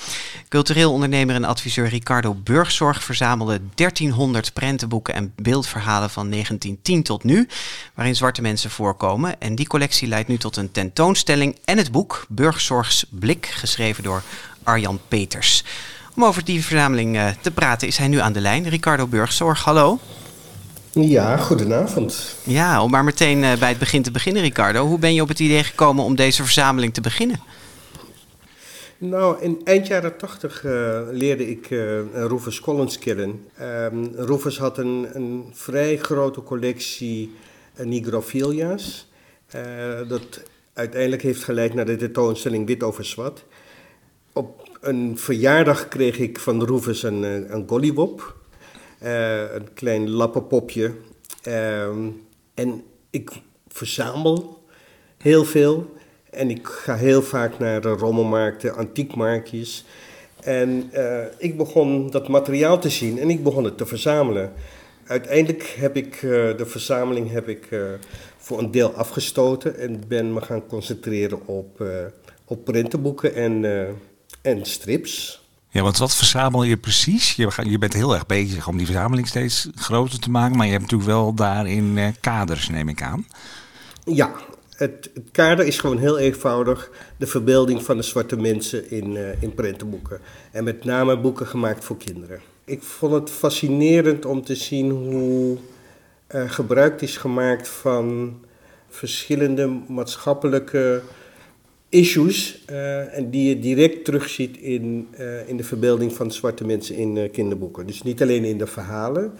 Cultureel 0.47 0.91
ondernemer 0.91 1.35
en 1.35 1.43
adviseur 1.43 1.87
Ricardo 1.87 2.33
Burgzorg 2.33 3.03
verzamelde 3.03 3.61
1300 3.75 4.53
prentenboeken 4.53 5.13
en 5.13 5.33
beeldverhalen 5.35 6.09
van 6.09 6.29
1910 6.29 7.03
tot 7.03 7.23
nu, 7.23 7.47
waarin 7.93 8.15
zwarte 8.15 8.41
mensen 8.41 8.69
voorkomen. 8.69 9.39
En 9.39 9.55
die 9.55 9.67
collectie 9.67 10.07
leidt 10.07 10.27
nu 10.27 10.37
tot 10.37 10.55
een 10.57 10.71
tentoonstelling 10.71 11.57
en 11.65 11.77
het 11.77 11.91
boek 11.91 12.25
Burgzorgs 12.29 13.05
Blik, 13.09 13.45
geschreven 13.45 14.03
door 14.03 14.23
Arjan 14.63 14.99
Peters. 15.07 15.63
Om 16.15 16.25
over 16.25 16.45
die 16.45 16.63
verzameling 16.63 17.17
eh, 17.17 17.27
te 17.41 17.51
praten 17.51 17.87
is 17.87 17.97
hij 17.97 18.07
nu 18.07 18.17
aan 18.19 18.33
de 18.33 18.39
lijn. 18.41 18.69
Ricardo 18.69 19.07
Burgzorg, 19.07 19.63
hallo. 19.63 19.99
Ja, 20.91 21.37
goedenavond. 21.37 22.35
Ja, 22.43 22.83
om 22.83 22.91
maar 22.91 23.03
meteen 23.03 23.43
eh, 23.43 23.59
bij 23.59 23.69
het 23.69 23.79
begin 23.79 24.01
te 24.01 24.11
beginnen, 24.11 24.41
Ricardo. 24.41 24.85
Hoe 24.85 24.99
ben 24.99 25.13
je 25.13 25.21
op 25.21 25.27
het 25.27 25.39
idee 25.39 25.63
gekomen 25.63 26.03
om 26.03 26.15
deze 26.15 26.43
verzameling 26.43 26.93
te 26.93 27.01
beginnen? 27.01 27.39
Nou, 28.97 29.41
in 29.41 29.61
eind 29.63 29.87
jaren 29.87 30.17
tachtig 30.17 30.65
eh, 30.65 31.01
leerde 31.11 31.49
ik 31.49 31.71
eh 31.71 31.79
Rufus 32.13 32.59
Collins 32.59 32.99
kennen. 32.99 33.45
Rufus 34.15 34.57
had 34.57 34.77
een, 34.77 35.07
een 35.13 35.45
vrij 35.53 35.97
grote 35.97 36.43
collectie 36.43 37.35
uh, 37.79 37.85
nigrophilia's. 37.85 39.07
eh, 39.47 39.61
dat 40.07 40.41
uiteindelijk 40.73 41.21
heeft 41.21 41.43
geleid 41.43 41.73
naar 41.73 41.85
de 41.85 41.95
tentoonstelling 41.95 42.67
Wit 42.67 42.83
over 42.83 43.05
Zwart. 43.05 43.43
Op 44.33 44.70
een 44.81 45.17
verjaardag 45.17 45.87
kreeg 45.87 46.17
ik 46.19 46.39
van 46.39 46.63
Rufus 46.63 47.03
een, 47.03 47.23
eh, 47.23 47.49
een 47.49 47.67
gollywop. 47.67 48.39
eh, 48.99 49.53
een 49.53 49.73
klein 49.73 50.09
lappenpopje. 50.09 50.91
Ehm, 51.43 52.07
en 52.53 52.83
ik 53.09 53.31
verzamel 53.67 54.63
heel 55.17 55.45
veel. 55.45 55.95
En 56.29 56.49
ik 56.49 56.67
ga 56.67 56.95
heel 56.95 57.21
vaak 57.21 57.59
naar 57.59 57.81
de 57.81 57.89
rommelmarkten, 57.89 58.75
antiekmarktjes. 58.75 59.85
En 60.43 60.89
eh, 60.91 61.25
ik 61.37 61.57
begon 61.57 62.09
dat 62.09 62.27
materiaal 62.27 62.79
te 62.79 62.89
zien 62.89 63.19
en 63.19 63.29
ik 63.29 63.43
begon 63.43 63.63
het 63.63 63.77
te 63.77 63.85
verzamelen. 63.85 64.53
Uiteindelijk 65.05 65.63
heb 65.63 65.95
ik 65.95 66.19
de 66.21 66.65
verzameling 66.65 67.31
heb 67.31 67.47
ik, 67.47 67.67
voor 68.37 68.59
een 68.59 68.71
deel 68.71 68.93
afgestoten 68.93 69.77
en 69.77 70.03
ben 70.07 70.33
me 70.33 70.41
gaan 70.41 70.67
concentreren 70.67 71.47
op, 71.47 71.83
op 72.45 72.65
printenboeken 72.65 73.35
en, 73.35 73.65
en 74.41 74.65
strips. 74.65 75.41
Ja, 75.69 75.81
want 75.81 75.97
wat 75.97 76.15
verzamel 76.15 76.63
je 76.63 76.77
precies? 76.77 77.35
Je, 77.35 77.49
je 77.63 77.77
bent 77.77 77.93
heel 77.93 78.13
erg 78.13 78.25
bezig 78.25 78.67
om 78.67 78.77
die 78.77 78.85
verzameling 78.85 79.27
steeds 79.27 79.69
groter 79.75 80.19
te 80.19 80.29
maken. 80.29 80.57
Maar 80.57 80.65
je 80.65 80.71
hebt 80.71 80.83
natuurlijk 80.83 81.09
wel 81.09 81.33
daarin 81.33 81.97
eh, 81.97 82.07
kaders, 82.19 82.69
neem 82.69 82.89
ik 82.89 83.01
aan. 83.01 83.27
Ja, 84.05 84.31
het, 84.75 85.09
het 85.13 85.31
kader 85.31 85.65
is 85.65 85.79
gewoon 85.79 85.97
heel 85.97 86.17
eenvoudig. 86.17 86.91
De 87.17 87.27
verbeelding 87.27 87.83
van 87.83 87.97
de 87.97 88.03
zwarte 88.03 88.35
mensen 88.35 88.91
in, 88.91 89.17
eh, 89.17 89.41
in 89.41 89.53
prentenboeken. 89.53 90.19
En 90.51 90.63
met 90.63 90.83
name 90.83 91.17
boeken 91.17 91.47
gemaakt 91.47 91.83
voor 91.83 91.97
kinderen. 91.97 92.41
Ik 92.65 92.83
vond 92.83 93.13
het 93.13 93.29
fascinerend 93.29 94.25
om 94.25 94.43
te 94.43 94.55
zien 94.55 94.89
hoe 94.89 95.57
eh, 96.27 96.49
gebruik 96.49 97.01
is 97.01 97.17
gemaakt 97.17 97.67
van 97.67 98.33
verschillende 98.89 99.79
maatschappelijke 99.87 101.01
issues. 101.91 102.63
eh, 102.65 103.17
en 103.17 103.29
die 103.29 103.49
je 103.49 103.59
direct 103.59 104.05
terugziet 104.05 104.57
in, 104.57 105.07
eh, 105.11 105.49
in 105.49 105.57
de 105.57 105.63
verbeelding 105.63 106.13
van 106.13 106.31
zwarte 106.31 106.65
mensen 106.65 106.95
in 106.95 107.17
eh, 107.17 107.31
kinderboeken. 107.31 107.87
Dus 107.87 108.03
niet 108.03 108.21
alleen 108.21 108.43
in 108.43 108.57
de 108.57 108.67
verhalen, 108.67 109.33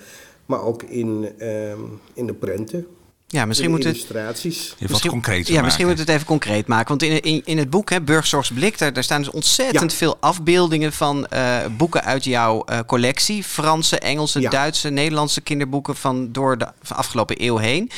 maar 0.45 0.63
ook 0.63 0.83
in, 0.83 1.29
ehm, 1.37 1.79
in 2.13 2.25
de 2.25 2.33
prenten. 2.33 2.87
Ja, 3.31 3.45
misschien 3.45 3.69
in 3.69 3.75
moet 3.75 3.81
de 3.83 3.87
het- 3.87 3.97
illustraties. 3.97 4.73
Misschien- 4.79 5.21
Ja, 5.45 5.61
misschien 5.61 5.87
moet 5.87 5.97
het 5.99 6.09
even 6.09 6.25
concreet 6.25 6.67
maken. 6.67 6.87
Want 6.87 7.03
in, 7.03 7.21
in, 7.21 7.41
in 7.45 7.57
het 7.57 7.69
boek, 7.69 7.89
hè, 7.89 8.01
Burgzorgs 8.01 8.49
Blik, 8.51 8.77
daar, 8.77 8.93
daar 8.93 9.03
staan 9.03 9.21
dus 9.21 9.31
ontzettend 9.31 9.91
Ja. 9.91 9.97
veel 9.97 10.17
afbeeldingen 10.19 10.93
van 10.93 11.27
eh, 11.27 11.57
boeken 11.77 12.03
uit 12.03 12.23
jouw 12.23 12.63
eh, 12.63 12.79
collectie. 12.87 13.43
Franse, 13.43 13.99
Engelse, 13.99 14.39
Duitse, 14.39 14.89
Nederlandse 14.89 15.41
kinderboeken 15.41 15.95
van 15.95 16.31
door 16.31 16.57
de 16.57 16.67
van 16.83 16.97
afgelopen 16.97 17.43
eeuw 17.43 17.57
heen. 17.57 17.91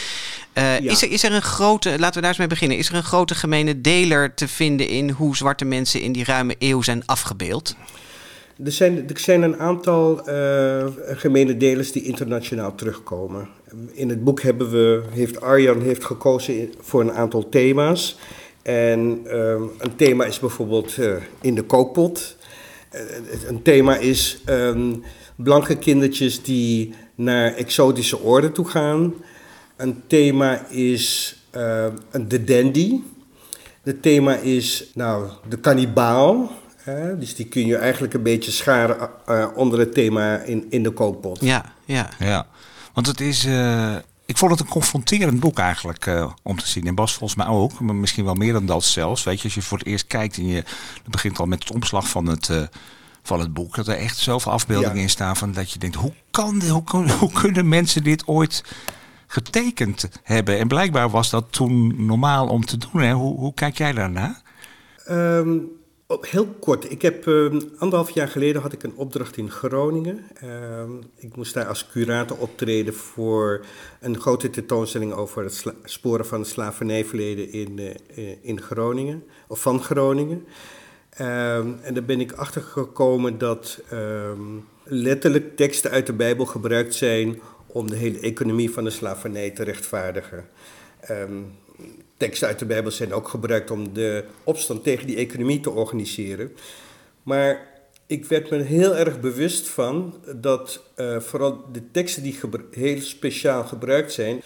Eh, 0.53 0.79
Ja. 0.79 0.91
is, 0.91 1.01
er, 1.01 1.11
is 1.11 1.23
er 1.23 1.31
een 1.31 1.41
grote, 1.41 1.89
laten 1.89 2.13
we 2.15 2.19
daar 2.19 2.29
eens 2.29 2.37
mee 2.37 2.47
beginnen, 2.47 2.77
is 2.77 2.89
er 2.89 2.95
een 2.95 3.03
grote 3.03 3.35
gemene 3.35 3.81
deler 3.81 4.33
te 4.33 4.47
vinden 4.47 4.87
in 4.87 5.09
hoe 5.09 5.35
zwarte 5.35 5.65
mensen 5.65 6.01
in 6.01 6.11
die 6.11 6.23
ruime 6.23 6.55
eeuw 6.59 6.81
zijn 6.81 7.05
afgebeeld? 7.05 7.75
Er 8.63 8.71
zijn, 8.71 9.09
zijn 9.13 9.41
een 9.41 9.59
aantal 9.59 10.27
eh 10.27 10.85
gemene 10.97 11.57
delers 11.57 11.91
die 11.91 12.03
internationaal 12.03 12.75
terugkomen. 12.75 13.47
In 13.91 14.09
het 14.09 14.23
boek 14.23 14.41
hebben 14.41 14.71
we, 14.71 15.01
heeft 15.09 15.41
Arjan 15.41 15.81
heeft 15.81 16.03
gekozen 16.03 16.73
voor 16.79 17.01
een 17.01 17.11
aantal 17.11 17.49
thema's. 17.49 18.17
En 18.63 19.21
ehm, 19.25 19.63
een 19.77 19.95
thema 19.95 20.25
is 20.25 20.39
bijvoorbeeld 20.39 20.97
eh, 20.97 21.15
in 21.41 21.55
de 21.55 21.63
kookpot. 21.63 22.37
Eh, 22.89 23.01
een 23.47 23.61
thema 23.61 23.97
is 23.97 24.41
ehm, 24.45 24.93
blanke 25.35 25.77
kindertjes 25.77 26.43
die 26.43 26.93
naar 27.15 27.53
exotische 27.53 28.23
oorden 28.23 28.53
toe 28.53 28.65
gaan. 28.65 29.13
Een 29.77 30.01
thema 30.07 30.67
is 30.67 31.35
eh, 31.51 31.85
een 32.11 32.27
de 32.27 32.43
dandy. 32.43 32.99
Het 33.83 34.01
thema 34.01 34.35
is 34.35 34.91
nou, 34.93 35.29
de 35.49 35.57
kannibaal. 35.57 36.51
Hè? 36.83 37.17
Dus 37.17 37.35
die 37.35 37.45
kun 37.45 37.65
je 37.65 37.77
eigenlijk 37.77 38.13
een 38.13 38.23
beetje 38.23 38.51
scharen 38.51 39.09
eh, 39.25 39.47
onder 39.55 39.79
het 39.79 39.93
thema 39.93 40.37
in, 40.37 40.65
in 40.69 40.83
de 40.83 40.91
kookpot. 40.91 41.41
Ja, 41.41 41.65
ja. 41.85 42.09
Ja, 42.19 42.47
want 42.93 43.07
het 43.07 43.19
is. 43.21 43.45
eh, 43.45 43.95
ik 44.25 44.37
vond 44.37 44.51
het 44.51 44.59
een 44.59 44.67
confronterend 44.67 45.39
boek 45.39 45.59
eigenlijk 45.59 46.05
eh, 46.05 46.31
om 46.43 46.57
te 46.59 46.67
zien. 46.67 46.87
En 46.87 46.95
Bas 46.95 47.13
volgens 47.13 47.35
mij 47.45 47.47
ook, 47.55 47.79
maar 47.79 47.95
misschien 47.95 48.25
wel 48.25 48.33
meer 48.33 48.53
dan 48.53 48.65
dat 48.65 48.83
zelfs. 48.83 49.23
Weet 49.23 49.37
je, 49.37 49.43
als 49.43 49.53
je 49.53 49.61
voor 49.61 49.77
het 49.77 49.87
eerst 49.87 50.07
kijkt 50.07 50.37
en 50.37 50.47
je 50.47 50.55
het 50.55 51.09
begint 51.09 51.39
al 51.39 51.45
met 51.45 51.63
het 51.63 51.73
omslag 51.73 52.09
van 52.09 52.25
het, 52.25 52.49
eh, 52.49 52.61
van 53.23 53.39
het 53.39 53.53
boek, 53.53 53.75
dat 53.75 53.87
er 53.87 53.97
echt 53.97 54.17
zoveel 54.17 54.51
afbeeldingen 54.51 54.95
Ja. 54.95 55.01
in 55.01 55.09
staan 55.09 55.35
van 55.37 55.51
dat 55.51 55.71
je 55.71 55.79
denkt, 55.79 55.95
hoe 55.95 56.13
kan 56.31 56.59
dit, 56.59 56.69
hoe, 56.69 56.83
kun- 56.83 57.09
hoe 57.19 57.31
kunnen 57.31 57.67
mensen 57.67 58.03
dit 58.03 58.27
ooit 58.27 58.63
getekend 59.27 60.09
hebben? 60.23 60.59
En 60.59 60.67
blijkbaar 60.67 61.09
was 61.09 61.29
dat 61.29 61.45
toen 61.49 62.05
normaal 62.05 62.47
om 62.47 62.65
te 62.65 62.77
doen. 62.77 63.01
Hè? 63.01 63.13
Hoe, 63.13 63.37
hoe 63.39 63.53
kijk 63.53 63.77
jij 63.77 63.91
daarna? 63.93 64.41
Ehm, 65.05 65.57
op- 66.13 66.25
heel 66.25 66.47
kort. 66.59 66.91
Ik 66.91 67.01
heb 67.01 67.27
ehm, 67.27 67.59
anderhalf 67.77 68.09
jaar 68.09 68.27
geleden 68.27 68.61
had 68.61 68.73
ik 68.73 68.83
een 68.83 68.95
opdracht 68.95 69.37
in 69.37 69.51
Groningen. 69.51 70.23
Ehm, 70.33 70.91
ik 71.15 71.35
moest 71.35 71.53
daar 71.53 71.65
als 71.65 71.87
curator 71.87 72.37
optreden 72.37 72.93
voor 72.93 73.65
een 73.99 74.19
grote 74.19 74.49
tentoonstelling 74.49 75.13
over 75.13 75.43
het 75.43 75.63
sporen 75.83 76.25
van 76.25 76.39
het 76.39 76.47
slavernijverleden 76.47 77.51
in, 77.51 77.79
eh, 77.79 77.89
eh, 78.31 78.37
in 78.41 78.61
Groningen, 78.61 79.23
of 79.47 79.61
van 79.61 79.83
Groningen. 79.83 80.45
Ehm, 81.09 81.67
en 81.81 81.93
daar 81.93 82.05
ben 82.05 82.19
ik 82.19 82.31
achter 82.31 82.61
gekomen 82.61 83.37
dat 83.37 83.81
letterlijk 84.83 85.55
teksten 85.55 85.91
uit 85.91 86.05
de 86.05 86.13
Bijbel 86.13 86.45
gebruikt 86.45 86.93
zijn 86.93 87.41
om 87.67 87.89
de 87.89 87.95
hele 87.95 88.19
economie 88.19 88.71
van 88.71 88.83
de 88.83 88.89
slavernij 88.89 89.49
te 89.51 89.63
rechtvaardigen. 89.63 90.45
Teksten 92.17 92.47
uit 92.47 92.59
de 92.59 92.65
Bijbel 92.65 92.91
zijn 92.91 93.13
ook 93.13 93.27
gebruikt 93.27 93.71
om 93.71 93.93
de 93.93 94.25
opstand 94.43 94.83
tegen 94.83 95.07
die 95.07 95.15
economie 95.15 95.59
te 95.59 95.69
organiseren. 95.69 96.51
Maar 97.23 97.71
ik 98.07 98.25
werd 98.25 98.49
me 98.49 98.61
heel 98.61 98.95
erg 98.95 99.19
bewust 99.19 99.67
van 99.67 100.15
dat 100.35 100.83
uh, 100.97 101.19
vooral 101.19 101.65
de 101.71 101.91
teksten 101.91 102.23
die 102.23 102.39
heel 102.71 103.01
speciaal 103.01 103.63
gebruikt 103.63 104.11
zijn, 104.11 104.41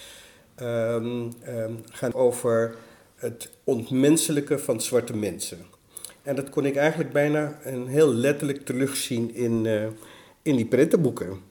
um, 0.61 1.31
um, 1.47 1.79
gaan 1.91 2.13
over 2.13 2.75
het 3.15 3.49
ontmenselijke 3.63 4.59
van 4.59 4.81
zwarte 4.81 5.15
mensen. 5.15 5.57
En 6.23 6.35
dat 6.35 6.49
kon 6.49 6.65
ik 6.65 6.75
eigenlijk 6.75 7.11
bijna 7.11 7.59
een 7.63 7.87
heel 7.87 8.13
letterlijk 8.13 8.65
terugzien 8.65 9.35
in, 9.35 9.65
uh, 9.65 9.85
in 10.41 10.55
die 10.55 10.65
prentenboeken. 10.65 11.41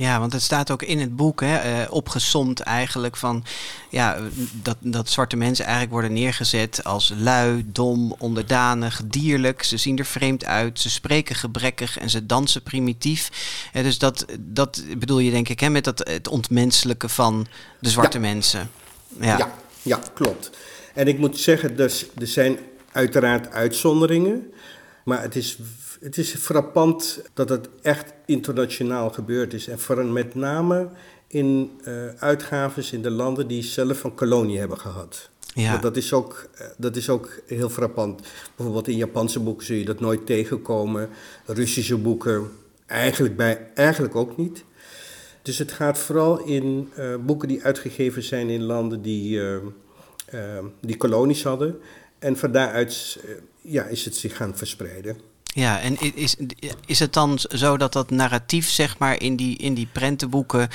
Ja, 0.00 0.20
want 0.20 0.32
het 0.32 0.42
staat 0.42 0.70
ook 0.70 0.82
in 0.82 1.00
het 1.00 1.16
boek, 1.16 1.40
hè, 1.40 1.82
uh, 1.82 1.92
opgesomd 1.92 2.60
eigenlijk 2.60 3.16
van 3.16 3.44
ja, 3.90 4.18
dat, 4.52 4.76
dat 4.80 5.08
zwarte 5.08 5.36
mensen 5.36 5.64
eigenlijk 5.64 5.92
worden 5.92 6.12
neergezet 6.12 6.84
als 6.84 7.12
lui, 7.16 7.64
dom, 7.66 8.14
onderdanig, 8.18 9.02
dierlijk. 9.04 9.62
Ze 9.62 9.76
zien 9.76 9.98
er 9.98 10.04
vreemd 10.04 10.44
uit, 10.44 10.80
ze 10.80 10.90
spreken 10.90 11.34
gebrekkig 11.34 11.98
en 11.98 12.10
ze 12.10 12.26
dansen 12.26 12.62
primitief. 12.62 13.30
Uh, 13.72 13.82
dus 13.82 13.98
dat, 13.98 14.26
dat 14.38 14.82
bedoel 14.98 15.18
je 15.18 15.30
denk 15.30 15.48
ik 15.48 15.60
hè, 15.60 15.70
met 15.70 15.84
dat, 15.84 15.98
het 16.08 16.28
ontmenselijke 16.28 17.08
van 17.08 17.46
de 17.80 17.88
zwarte 17.88 18.18
mensen. 18.18 18.70
Ja. 19.20 19.38
ja. 19.38 19.54
Ja, 19.82 20.00
klopt. 20.14 20.50
En 20.94 21.08
ik 21.08 21.18
moet 21.18 21.38
zeggen, 21.38 21.76
dus, 21.76 22.06
er 22.18 22.26
zijn 22.26 22.58
uiteraard 22.92 23.50
uitzonderingen. 23.50 24.52
Maar 25.04 25.22
het 25.22 25.36
is 25.36 25.58
het 26.00 26.18
is 26.18 26.34
frappant 26.34 27.22
dat 27.34 27.48
het 27.48 27.68
echt 27.82 28.12
internationaal 28.26 29.10
gebeurd 29.10 29.54
is. 29.54 29.68
En 29.68 29.78
vooral 29.78 30.06
met 30.06 30.34
name 30.34 30.88
in 31.26 31.70
uh, 31.84 32.06
uitgaves 32.18 32.92
in 32.92 33.02
de 33.02 33.10
landen 33.10 33.46
die 33.46 33.62
zelf 33.62 34.04
een 34.04 34.14
kolonie 34.14 34.58
hebben 34.58 34.78
gehad. 34.78 35.30
Ja. 35.54 35.76
Dat, 35.76 35.96
is 35.96 36.12
ook, 36.12 36.48
eh, 36.54 36.66
dat 36.76 36.96
is 36.96 37.08
ook 37.08 37.40
heel 37.46 37.68
frappant. 37.68 38.20
Bijvoorbeeld 38.56 38.88
in 38.88 38.96
Japanse 38.96 39.40
boeken 39.40 39.66
zul 39.66 39.76
je 39.76 39.84
dat 39.84 40.00
nooit 40.00 40.26
tegenkomen. 40.26 41.08
Russische 41.46 41.96
boeken 41.96 42.50
eigenlijk, 42.86 43.36
bij, 43.36 43.70
eigenlijk 43.74 44.16
ook 44.16 44.36
niet. 44.36 44.64
Dus 45.42 45.58
het 45.58 45.72
gaat 45.72 45.98
vooral 45.98 46.38
in 46.38 46.90
uh, 46.98 47.16
boeken 47.16 47.48
die 47.48 47.64
uitgegeven 47.64 48.22
zijn 48.22 48.48
in 48.48 48.62
landen 48.62 49.02
die, 49.02 49.38
uh, 49.38 49.58
die 50.80 50.96
kolonies 50.96 51.42
hadden. 51.42 51.78
En 52.18 52.36
van 52.36 52.52
daaruit 52.52 53.18
ja, 53.60 53.84
is 53.84 54.04
het 54.04 54.16
zich 54.16 54.36
gaan 54.36 54.56
verspreiden. 54.56 55.29
Ja, 55.54 55.80
en 55.80 55.96
is, 56.14 56.36
is 56.86 56.98
het 56.98 57.12
dan 57.12 57.38
zo 57.38 57.76
dat 57.76 57.92
dat 57.92 58.10
narratief, 58.10 58.68
zeg 58.68 58.98
maar, 58.98 59.22
in 59.22 59.36
die, 59.36 59.56
in 59.56 59.74
die 59.74 59.88
prentenboeken 59.92 60.68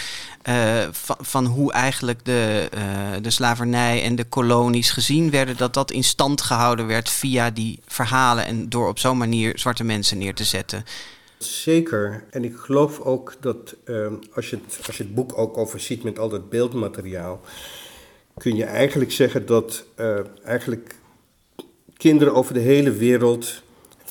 uh, 0.50 0.88
van, 0.92 1.16
van, 1.20 1.46
hoe 1.46 1.72
eigenlijk 1.72 2.26
de, 2.26 2.70
uh, 2.78 2.82
de 3.22 3.30
slavernij 3.30 4.04
en 4.04 4.16
de 4.16 4.24
kolonies 4.24 4.92
gezien 4.92 5.30
werden, 5.30 5.58
dat 5.58 5.74
dat 5.74 5.92
in 5.92 6.04
stand 6.04 6.42
gehouden 6.42 6.88
werd 6.88 7.10
via 7.10 7.50
die 7.50 7.80
verhalen 7.86 8.46
en 8.46 8.70
door 8.70 8.88
op 8.88 9.00
zo'n 9.00 9.18
manier 9.18 9.60
zwarte 9.60 9.84
mensen 9.84 10.18
neer 10.18 10.34
te 10.34 10.44
zetten? 10.44 10.86
Zeker. 11.38 12.24
En 12.30 12.44
ik 12.44 12.56
geloof 12.56 13.00
ook 13.00 13.34
dat 13.40 13.76
uh, 13.86 14.08
als, 14.34 14.50
je 14.50 14.60
het, 14.66 14.88
als 14.88 14.98
je 14.98 15.04
het 15.04 15.16
boek 15.16 15.38
ook 15.38 15.58
overziet 15.58 16.04
met 16.04 16.20
al 16.20 16.30
dat 16.30 16.50
beeldmateriaal, 16.50 17.42
kun 18.38 18.56
je 18.56 18.66
eigenlijk 18.66 19.12
zeggen 19.12 19.46
dat 19.46 19.86
eigenlijk 20.44 20.96
kinderen 21.98 22.34
over 22.34 22.54
de 22.54 22.60
hele 22.60 22.92
wereld 22.92 23.64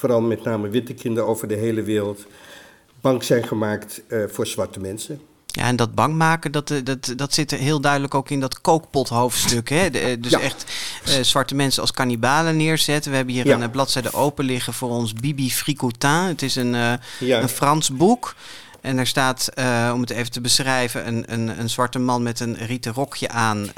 vooral 0.05 0.23
met 0.23 0.45
name 0.45 0.69
witte 0.69 0.95
kinderen 0.95 1.29
over 1.29 1.49
de 1.49 1.55
hele 1.55 1.83
wereld, 1.83 2.27
bang 3.01 3.25
zijn 3.25 3.45
gemaakt 3.45 4.03
uh, 4.09 4.25
voor 4.29 4.47
zwarte 4.47 4.81
mensen. 4.81 5.21
Ja, 5.47 5.67
en 5.67 5.77
dat 5.77 5.95
bang 5.95 6.15
maken, 6.15 6.53
dat, 6.53 6.71
eh, 6.71 6.79
dat, 6.85 7.13
dat 7.17 7.35
zit 7.35 7.53
er 7.53 7.59
heel 7.59 7.81
duidelijk 7.81 8.15
ook 8.15 8.31
in 8.31 8.41
dat 8.41 8.61
kookpothoofdstuk. 8.61 9.69
Hè? 9.69 9.87
Eh, 9.87 10.17
dus 10.21 10.33
echt 10.33 10.65
uh, 11.09 11.15
zwarte 11.23 11.55
mensen 11.55 11.83
als 11.83 11.91
kannibalen 11.91 12.57
neerzetten. 12.57 13.11
We 13.11 13.17
hebben 13.17 13.35
hier 13.35 13.47
ja. 13.47 13.61
een 13.61 13.71
bladzijde 13.71 14.13
open 14.13 14.45
liggen 14.45 14.73
voor 14.73 14.91
ons 14.91 15.13
Bibi 15.13 15.51
Fricoutin. 15.51 16.11
Het 16.11 16.43
is 16.43 16.57
een, 16.57 16.75
uh, 16.75 16.93
ja. 17.21 17.41
een 17.41 17.49
Frans 17.49 17.91
boek. 17.91 18.35
En 18.81 18.99
er 18.99 19.07
staat, 19.07 19.49
uh, 19.55 19.91
om 19.95 20.01
het 20.01 20.11
even 20.11 20.31
te 20.31 20.41
beschrijven, 20.41 21.07
een, 21.07 21.25
een, 21.27 21.61
een 21.61 21.71
zwarte 21.71 21.99
man 21.99 22.23
met 22.23 22.41
een 22.41 22.57
rieten 22.57 22.93
rokje 22.93 23.29
aan. 23.29 23.71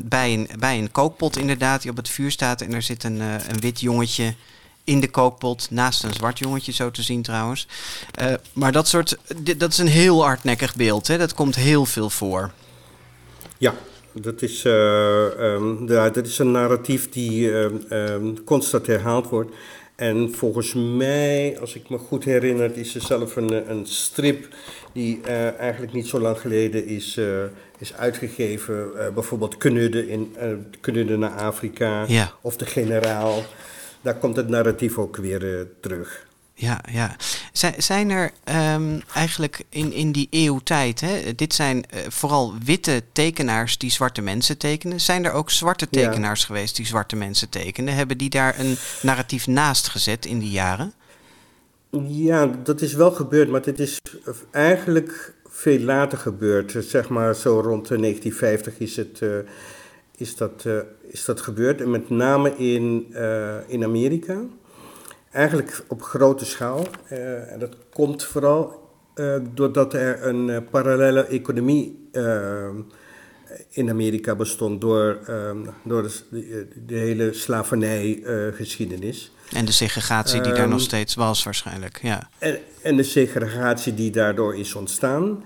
bij, 0.00 0.32
een, 0.32 0.48
bij 0.58 0.78
een 0.78 0.90
kookpot 0.90 1.36
inderdaad, 1.36 1.82
die 1.82 1.90
op 1.90 1.96
het 1.96 2.08
vuur 2.08 2.30
staat. 2.30 2.60
En 2.60 2.74
er 2.74 2.82
zit 2.82 3.04
een, 3.04 3.20
een 3.20 3.60
wit 3.60 3.80
jongetje 3.80 4.34
in 4.86 5.00
de 5.00 5.10
kookpot. 5.10 5.68
Naast 5.70 6.02
een 6.02 6.12
zwart 6.12 6.38
jongetje 6.38 6.72
zo 6.72 6.90
te 6.90 7.02
zien 7.02 7.22
trouwens. 7.22 7.68
Uh, 8.22 8.32
maar 8.52 8.72
dat 8.72 8.88
soort, 8.88 9.18
dat 9.56 9.72
is 9.72 9.78
een 9.78 9.86
heel 9.86 10.24
hardnekkig 10.24 10.74
beeld. 10.76 11.06
Hè? 11.06 11.18
Dat 11.18 11.34
komt 11.34 11.54
heel 11.54 11.84
veel 11.84 12.10
voor. 12.10 12.50
Ja, 13.58 13.74
dat 14.12 14.42
is, 14.42 14.64
uh, 14.64 14.72
um, 15.40 15.88
ja, 15.88 16.10
dat 16.10 16.26
is 16.26 16.38
een 16.38 16.50
narratief 16.50 17.08
die 17.08 17.50
uh, 17.50 17.66
um, 17.90 18.44
constant 18.44 18.86
herhaald 18.86 19.28
wordt. 19.28 19.50
En 19.96 20.32
volgens 20.34 20.74
mij, 20.74 21.56
als 21.60 21.74
ik 21.74 21.88
me 21.88 21.98
goed 21.98 22.24
herinner, 22.24 22.76
is 22.76 22.94
er 22.94 23.00
zelf 23.00 23.36
een, 23.36 23.70
een 23.70 23.86
strip 23.86 24.48
die 24.92 25.20
uh, 25.26 25.58
eigenlijk 25.58 25.92
niet 25.92 26.06
zo 26.06 26.20
lang 26.20 26.40
geleden 26.40 26.86
is, 26.86 27.16
uh, 27.16 27.26
is 27.78 27.94
uitgegeven. 27.94 28.90
Uh, 28.94 29.08
bijvoorbeeld 29.14 29.56
Knudden, 29.56 30.08
in, 30.08 30.34
Knudden 30.80 31.18
naar 31.18 31.30
Afrika 31.30 32.04
ja. 32.08 32.32
of 32.40 32.56
De 32.56 32.66
Generaal 32.66 33.44
daar 34.06 34.18
komt 34.18 34.36
het 34.36 34.48
narratief 34.48 34.98
ook 34.98 35.16
weer 35.16 35.42
uh, 35.42 35.60
terug. 35.80 36.26
Ja, 36.54 36.80
ja. 36.90 37.16
Zijn 37.78 38.10
er 38.10 38.30
um, 38.74 39.00
eigenlijk 39.14 39.64
in, 39.68 39.92
in 39.92 40.12
die 40.12 40.26
eeuwtijd, 40.30 41.00
hè, 41.00 41.34
dit 41.34 41.54
zijn 41.54 41.76
uh, 41.76 42.00
vooral 42.08 42.54
witte 42.64 43.02
tekenaars 43.12 43.78
die 43.78 43.90
zwarte 43.90 44.22
mensen 44.22 44.58
tekenen. 44.58 45.00
Zijn 45.00 45.24
er 45.24 45.32
ook 45.32 45.50
zwarte 45.50 45.88
tekenaars 45.88 46.40
ja. 46.40 46.46
geweest 46.46 46.76
die 46.76 46.86
zwarte 46.86 47.16
mensen 47.16 47.48
tekenen? 47.48 47.94
Hebben 47.94 48.18
die 48.18 48.30
daar 48.30 48.58
een 48.58 48.76
narratief 49.02 49.46
naast 49.46 49.88
gezet 49.88 50.26
in 50.26 50.38
die 50.38 50.50
jaren? 50.50 50.92
Ja, 52.06 52.46
dat 52.46 52.80
is 52.80 52.92
wel 52.92 53.12
gebeurd, 53.12 53.48
maar 53.48 53.62
dit 53.62 53.78
is 53.78 54.00
eigenlijk 54.50 55.34
veel 55.48 55.80
later 55.80 56.18
gebeurd. 56.18 56.74
Zeg 56.78 57.08
maar 57.08 57.34
zo 57.34 57.60
rond 57.60 57.88
1950 57.88 58.78
is 58.78 58.96
het. 58.96 59.20
Uh, 59.22 59.38
is 60.16 60.36
dat, 60.36 60.64
uh, 60.66 60.78
is 61.08 61.24
dat 61.24 61.40
gebeurd. 61.40 61.80
En 61.80 61.90
met 61.90 62.10
name 62.10 62.56
in, 62.56 63.06
uh, 63.10 63.54
in 63.66 63.84
Amerika. 63.84 64.40
Eigenlijk 65.30 65.84
op 65.88 66.02
grote 66.02 66.44
schaal. 66.44 66.86
Uh, 67.12 67.52
en 67.52 67.58
dat 67.58 67.76
komt 67.92 68.24
vooral 68.24 68.84
doordat 69.54 69.94
er 69.94 70.26
een 70.26 70.64
parallele 70.70 71.26
economie 71.26 72.08
in 73.70 73.90
Amerika 73.90 74.34
bestond. 74.34 74.80
Door, 74.80 75.18
door 75.84 76.02
de, 76.02 76.66
de 76.86 76.94
hele 76.94 77.32
slavernijgeschiedenis. 77.32 79.32
en 79.52 79.64
de 79.64 79.72
segregatie 79.72 80.40
die 80.40 80.52
daar 80.52 80.68
nog 80.68 80.80
steeds 80.80 81.14
was 81.14 81.42
waarschijnlijk. 81.42 81.98
Ja. 82.02 82.28
En, 82.38 82.58
en 82.82 82.96
de 82.96 83.02
segregatie 83.02 83.94
die 83.94 84.10
daardoor 84.10 84.56
is 84.56 84.74
ontstaan. 84.74 85.42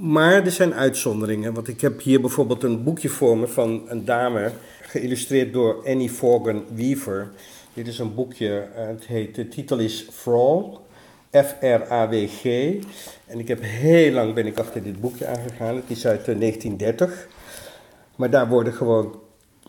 Maar 0.00 0.44
er 0.44 0.50
zijn 0.50 0.74
uitzonderingen, 0.74 1.54
want 1.54 1.68
ik 1.68 1.80
heb 1.80 2.02
hier 2.02 2.20
bijvoorbeeld 2.20 2.62
een 2.62 2.82
boekje 2.82 3.08
voor 3.08 3.38
me 3.38 3.46
van 3.46 3.82
een 3.88 4.04
dame, 4.04 4.50
geïllustreerd 4.82 5.52
door 5.52 5.86
Annie 5.86 6.10
Forgan 6.10 6.64
Weaver. 6.74 7.30
Dit 7.74 7.86
is 7.86 7.98
een 7.98 8.14
boekje, 8.14 8.66
eh, 8.74 8.86
het 8.86 9.06
heet, 9.06 9.34
de 9.34 9.48
titel 9.48 9.78
is 9.78 10.08
Frog, 10.12 10.80
F-R-A-W-G. 11.30 12.44
En 13.26 13.38
ik 13.38 13.48
heb 13.48 13.58
heel 13.62 14.12
lang 14.12 14.34
ben 14.34 14.46
ik 14.46 14.58
achter 14.58 14.82
dit 14.82 15.00
boekje 15.00 15.26
aangegaan, 15.26 15.76
het 15.76 15.84
is 15.86 16.06
uit 16.06 16.26
1930. 16.26 17.10
Eh, 17.10 17.16
maar 18.16 18.30
daar 18.30 18.48
worden 18.48 18.72
gewoon 18.72 19.14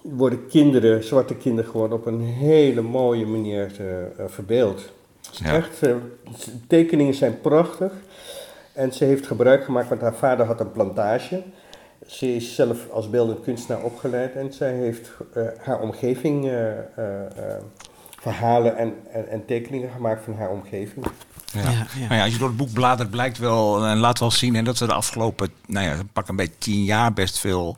worden 0.02 0.48
kinderen, 0.48 1.04
zwarte 1.04 1.36
kinderen, 1.36 1.72
gewoon 1.72 1.94
op 1.94 2.06
een 2.06 2.22
hele 2.22 2.82
mooie 2.82 3.26
manier 3.26 3.72
uh, 3.82 4.26
verbeeld. 4.28 4.92
Ja. 5.32 5.56
Echt, 5.56 5.84
uh, 5.84 5.96
tekeningen 6.68 7.14
zijn 7.14 7.42
prachtig. 7.42 7.94
En 8.78 8.94
ze 8.94 9.06
heeft 9.06 9.28
gebruik 9.28 9.64
gemaakt, 9.64 9.90
want 9.90 10.02
haar 10.02 10.16
vader 10.16 10.46
had 10.46 10.60
een 10.60 10.72
plantage. 10.72 11.44
Ze 12.08 12.36
is 12.36 12.56
zelf 12.56 12.90
als 12.90 13.10
beeldend 13.10 13.42
kunstenaar 13.42 13.84
opgeleid 13.84 14.36
en 14.36 14.54
zij 14.54 14.74
heeft 14.74 15.12
uh, 15.38 15.44
haar 15.62 15.80
omgeving 15.80 16.46
uh, 16.46 16.52
uh, 16.52 16.76
verhalen 18.20 18.78
en, 18.78 18.94
en, 19.12 19.30
en, 19.30 19.46
tekeningen 19.46 19.90
gemaakt 19.92 20.24
van 20.24 20.36
haar 20.36 20.50
omgeving. 20.50 21.06
Ja. 21.54 21.62
Ja, 21.62 21.70
ja. 21.70 22.08
Maar 22.08 22.18
ja, 22.18 22.24
als 22.24 22.34
je 22.34 22.40
door 22.40 22.48
het 22.48 22.58
boek 22.58 22.74
bladert, 22.74 23.10
blijkt 23.10 23.38
wel 23.38 23.86
en 23.86 23.98
laat 23.98 24.20
wel 24.20 24.32
zien 24.32 24.56
hè, 24.56 24.62
dat 24.62 24.80
er 24.80 24.88
de 24.88 24.94
afgelopen, 24.94 25.50
nou 25.66 25.86
ja, 25.86 25.96
pak 26.14 26.28
een 26.28 26.36
beetje 26.36 26.58
tien 26.58 26.84
jaar 26.84 27.14
best 27.14 27.40
veel 27.40 27.78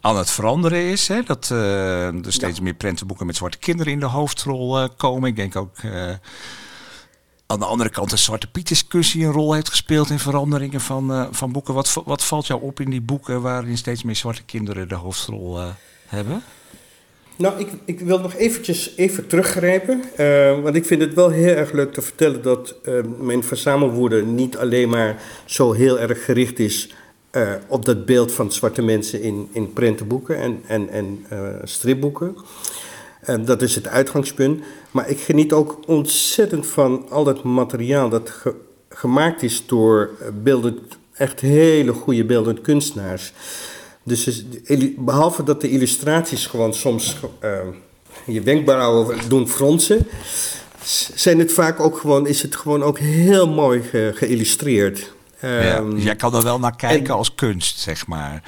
aan 0.00 0.16
het 0.16 0.30
veranderen 0.30 0.90
is. 0.90 1.08
Hè? 1.08 1.22
Dat 1.22 1.48
er 1.48 2.14
steeds 2.26 2.60
meer 2.60 2.74
prentenboeken 2.74 3.26
met 3.26 3.36
zwarte 3.36 3.58
kinderen 3.58 3.92
in 3.92 4.00
de 4.00 4.06
hoofdrol 4.06 4.88
komen. 4.88 5.28
Ik 5.28 5.36
denk 5.36 5.56
ook 5.56 5.76
aan 7.46 7.58
de 7.58 7.64
andere 7.64 7.90
kant 7.90 8.10
de 8.10 8.16
Zwarte 8.16 8.46
Piet 8.46 8.68
discussie 8.68 9.24
een 9.24 9.32
rol 9.32 9.52
heeft 9.52 9.68
gespeeld 9.68 10.10
in 10.10 10.18
veranderingen 10.18 10.80
van, 10.80 11.10
uh, 11.10 11.26
van 11.30 11.52
boeken. 11.52 11.74
Wat, 11.74 12.02
wat 12.04 12.24
valt 12.24 12.46
jou 12.46 12.62
op 12.62 12.80
in 12.80 12.90
die 12.90 13.00
boeken 13.00 13.40
waarin 13.42 13.76
steeds 13.76 14.02
meer 14.02 14.16
zwarte 14.16 14.42
kinderen 14.42 14.88
de 14.88 14.94
hoofdrol 14.94 15.58
uh, 15.58 15.66
hebben? 16.06 16.42
Nou, 17.36 17.58
ik, 17.58 17.68
ik 17.84 18.00
wil 18.00 18.20
nog 18.20 18.34
eventjes 18.34 18.96
even 18.96 19.26
teruggrijpen. 19.26 20.02
Uh, 20.18 20.60
want 20.60 20.76
ik 20.76 20.84
vind 20.84 21.00
het 21.00 21.14
wel 21.14 21.28
heel 21.28 21.54
erg 21.54 21.72
leuk 21.72 21.92
te 21.92 22.02
vertellen 22.02 22.42
dat 22.42 22.74
mijn 23.18 23.44
verzamelwoede 23.44 24.24
niet 24.24 24.56
alleen 24.56 24.88
maar 24.88 25.22
zo 25.44 25.72
heel 25.72 25.98
erg 25.98 26.24
gericht 26.24 26.58
is 26.58 26.94
op 27.68 27.84
dat 27.84 28.04
beeld 28.04 28.32
van 28.32 28.52
zwarte 28.52 28.82
mensen 28.82 29.22
in, 29.22 29.48
in 29.52 29.72
prentenboeken 29.72 30.36
en, 30.36 30.62
en, 30.66 30.88
en 30.90 31.26
stripboeken. 31.62 32.36
En 33.20 33.44
dat 33.44 33.62
is 33.62 33.74
het 33.74 33.88
uitgangspunt. 33.88 34.64
Maar 34.96 35.08
ik 35.08 35.20
geniet 35.20 35.52
ook 35.52 35.78
ontzettend 35.86 36.66
van 36.66 37.06
al 37.10 37.26
het 37.26 37.42
materiaal 37.42 38.08
dat 38.08 38.30
ge- 38.30 38.54
gemaakt 38.88 39.42
is 39.42 39.62
door 39.66 40.10
eh, 40.20 40.26
beeldend, 40.42 40.78
echt 41.14 41.40
hele 41.40 41.92
goede 41.92 42.24
beeldend 42.24 42.60
kunstenaars. 42.60 43.32
Dus 44.02 44.44
behalve 44.98 45.42
dat 45.42 45.60
de 45.60 45.70
illustraties 45.70 46.46
gewoon 46.46 46.74
soms 46.74 47.16
eh, 47.38 47.50
je 48.26 48.40
wenkbrauwen 48.42 49.18
doen 49.28 49.48
fronsen, 49.48 50.06
zijn 51.14 51.38
het 51.38 51.52
vaak 51.52 51.80
ook 51.80 51.98
gewoon, 51.98 52.26
is 52.26 52.42
het 52.42 52.56
gewoon 52.56 52.82
ook 52.82 52.98
heel 52.98 53.48
mooi 53.48 53.82
ge- 53.82 54.12
geïllustreerd. 54.14 55.12
Ja, 55.40 55.48
Ehm, 55.76 55.90
dus 55.94 56.02
jij 56.04 56.16
kan 56.16 56.34
er 56.34 56.42
wel 56.42 56.58
naar 56.58 56.76
kijken 56.76 57.06
en- 57.06 57.14
als 57.14 57.34
kunst, 57.34 57.78
zeg 57.78 58.06
maar. 58.06 58.42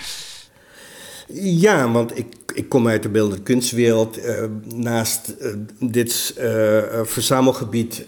Ja, 1.32 1.90
want 1.90 2.18
ik, 2.18 2.26
ik 2.58 2.68
kom 2.68 2.88
uit 2.88 3.02
de 3.02 3.08
beeldende 3.08 3.42
kunstwereld. 3.42 4.18
Eh, 4.18 4.44
naast 4.74 5.28
eh, 5.28 5.52
dit 5.80 6.34
eh, 6.36 7.02
verzamelgebied 7.02 8.06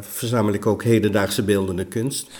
verzamel 0.00 0.52
ik 0.52 0.66
ook 0.66 0.82
hedendaagse 0.82 1.42
beeldende 1.42 1.84
kunst. 1.84 2.30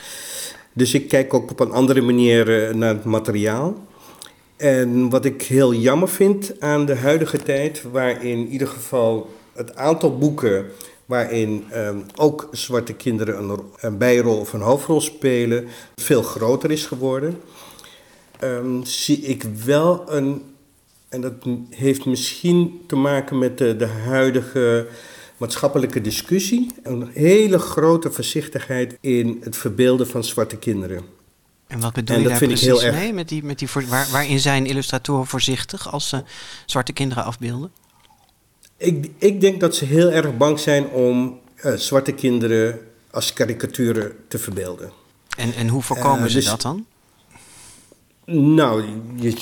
Dus 0.73 0.95
ik 0.95 1.09
kijk 1.09 1.35
ook 1.35 1.51
op 1.51 1.61
een 1.61 1.71
andere 1.71 2.01
manier 2.01 2.77
naar 2.77 2.95
het 2.95 3.05
materiaal. 3.05 3.87
En 4.57 5.09
wat 5.09 5.25
ik 5.25 5.43
heel 5.43 5.75
jammer 5.75 6.09
vind 6.09 6.61
aan 6.61 6.87
de 6.87 6.95
huidige 6.95 7.39
tijd, 7.39 7.83
waarin 7.93 8.39
in 8.39 8.49
ieder 8.49 8.69
geval 8.69 9.31
het 9.53 9.77
aantal 9.77 10.19
boeken 10.19 10.65
waarin 11.07 11.65
ook 12.17 12.49
zwarte 12.53 12.93
kinderen 12.93 13.39
een, 13.39 13.61
een 13.81 13.99
bijrol 13.99 14.39
of 14.39 14.53
een 14.53 14.61
hoofdrol 14.61 15.01
spelen, 15.01 15.67
veel 15.97 16.23
groter 16.23 16.71
is 16.71 16.87
geworden 16.87 17.41
ehm, 18.39 18.83
zie 18.83 19.21
ik 19.21 19.43
wel 19.65 20.05
een, 20.13 20.43
en 21.11 21.21
dat 21.21 21.33
heeft 21.71 22.05
misschien 22.07 22.81
te 22.87 22.97
maken 22.97 23.39
met 23.39 23.59
de, 23.59 23.77
de 23.77 23.87
huidige 23.87 24.87
maatschappelijke 25.37 26.01
discussie, 26.01 26.71
een 26.83 27.11
hele 27.13 27.59
grote 27.59 28.11
voorzichtigheid 28.11 28.99
in 29.01 29.41
het 29.45 29.57
verbeelden 29.57 30.07
van 30.09 30.25
zwarte 30.25 30.57
kinderen. 30.57 31.03
En 31.67 31.81
wat 31.81 31.93
bedoel 31.93 32.17
En 32.17 32.23
je 32.23 32.29
daar 32.29 32.39
precies 32.39 32.61
heel 32.61 32.83
erg- 32.83 32.97
mee? 32.97 33.13
Met 33.13 33.29
die, 33.29 33.45
met 33.45 33.59
die 33.59 33.69
voor, 33.69 33.87
waar, 33.87 34.09
waarin 34.13 34.41
zijn 34.41 34.67
illustratoren 34.67 35.27
voorzichtig 35.27 35.93
als 35.93 36.09
ze 36.09 36.23
zwarte 36.67 36.93
kinderen 36.93 37.25
afbeelden? 37.25 37.71
Ik, 38.77 39.11
ik 39.19 39.41
denk 39.41 39.61
dat 39.61 39.75
ze 39.75 39.85
heel 39.85 40.11
erg 40.11 40.37
bang 40.37 40.59
zijn 40.59 40.89
om 40.89 41.41
eh, 41.55 41.73
zwarte 41.75 42.13
kinderen 42.13 42.79
als 43.11 43.33
karikaturen 43.33 44.13
te 44.29 44.39
verbeelden. 44.39 44.93
En, 45.37 45.55
en 45.55 45.69
hoe 45.69 45.83
voorkomen 45.83 46.23
Eh, 46.25 46.29
ze 46.29 46.35
dus- 46.35 46.45
dat 46.45 46.61
dan? 46.63 46.87
Nou, 48.55 48.85
je, 49.17 49.37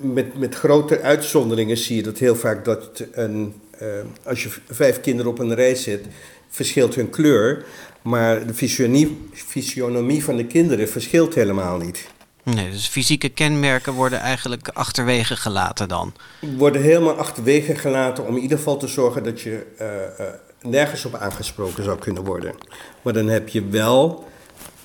met, 0.00 0.38
met 0.38 0.54
grote 0.54 1.00
uitzonderingen 1.00 1.76
zie 1.76 1.96
je 1.96 2.02
dat 2.02 2.18
heel 2.18 2.36
vaak 2.36 2.64
dat 2.64 3.04
een, 3.12 3.54
eh, 3.78 3.88
als 4.22 4.42
je 4.42 4.48
vijf 4.70 5.00
kinderen 5.00 5.30
op 5.30 5.38
een 5.38 5.54
rij 5.54 5.74
zet, 5.74 6.04
verschilt 6.48 6.94
hun 6.94 7.10
kleur. 7.10 7.64
Maar 8.02 8.46
de 8.46 8.54
fysionomie, 8.54 9.28
fysionomie 9.32 10.24
van 10.24 10.36
de 10.36 10.46
kinderen 10.46 10.88
verschilt 10.88 11.34
helemaal 11.34 11.78
niet. 11.78 12.08
Nee, 12.42 12.70
dus 12.70 12.88
fysieke 12.88 13.28
kenmerken 13.28 13.92
worden 13.92 14.18
eigenlijk 14.20 14.68
achterwege 14.68 15.36
gelaten 15.36 15.88
dan. 15.88 16.12
Worden 16.56 16.82
helemaal 16.82 17.14
achterwege 17.14 17.74
gelaten 17.74 18.26
om 18.26 18.36
in 18.36 18.42
ieder 18.42 18.58
geval 18.58 18.76
te 18.76 18.86
zorgen 18.86 19.22
dat 19.24 19.40
je 19.40 19.66
eh, 19.78 20.04
eh, 20.04 20.34
nergens 20.62 21.04
op 21.04 21.14
aangesproken 21.14 21.84
zou 21.84 21.98
kunnen 21.98 22.24
worden. 22.24 22.54
Maar 23.02 23.12
dan 23.12 23.28
heb 23.28 23.48
je 23.48 23.68
wel 23.68 24.28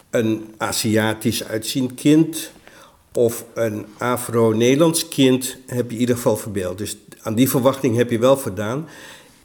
een 0.10 0.54
Aziatisch 0.58 1.44
uitziend 1.44 1.94
kind 1.94 2.52
of 3.14 3.46
een 3.54 3.86
Afro-Nederlands 3.98 5.08
kind 5.08 5.58
heb 5.66 5.90
je 5.90 5.96
in 5.96 6.00
ieder 6.00 6.16
geval 6.16 6.38
verbeeld. 6.38 6.78
Dus 6.78 6.98
aan 7.22 7.36
die 7.36 7.50
verwachting 7.50 7.96
heb 7.96 8.10
je 8.10 8.20
wel 8.20 8.38
voldaan. 8.38 8.88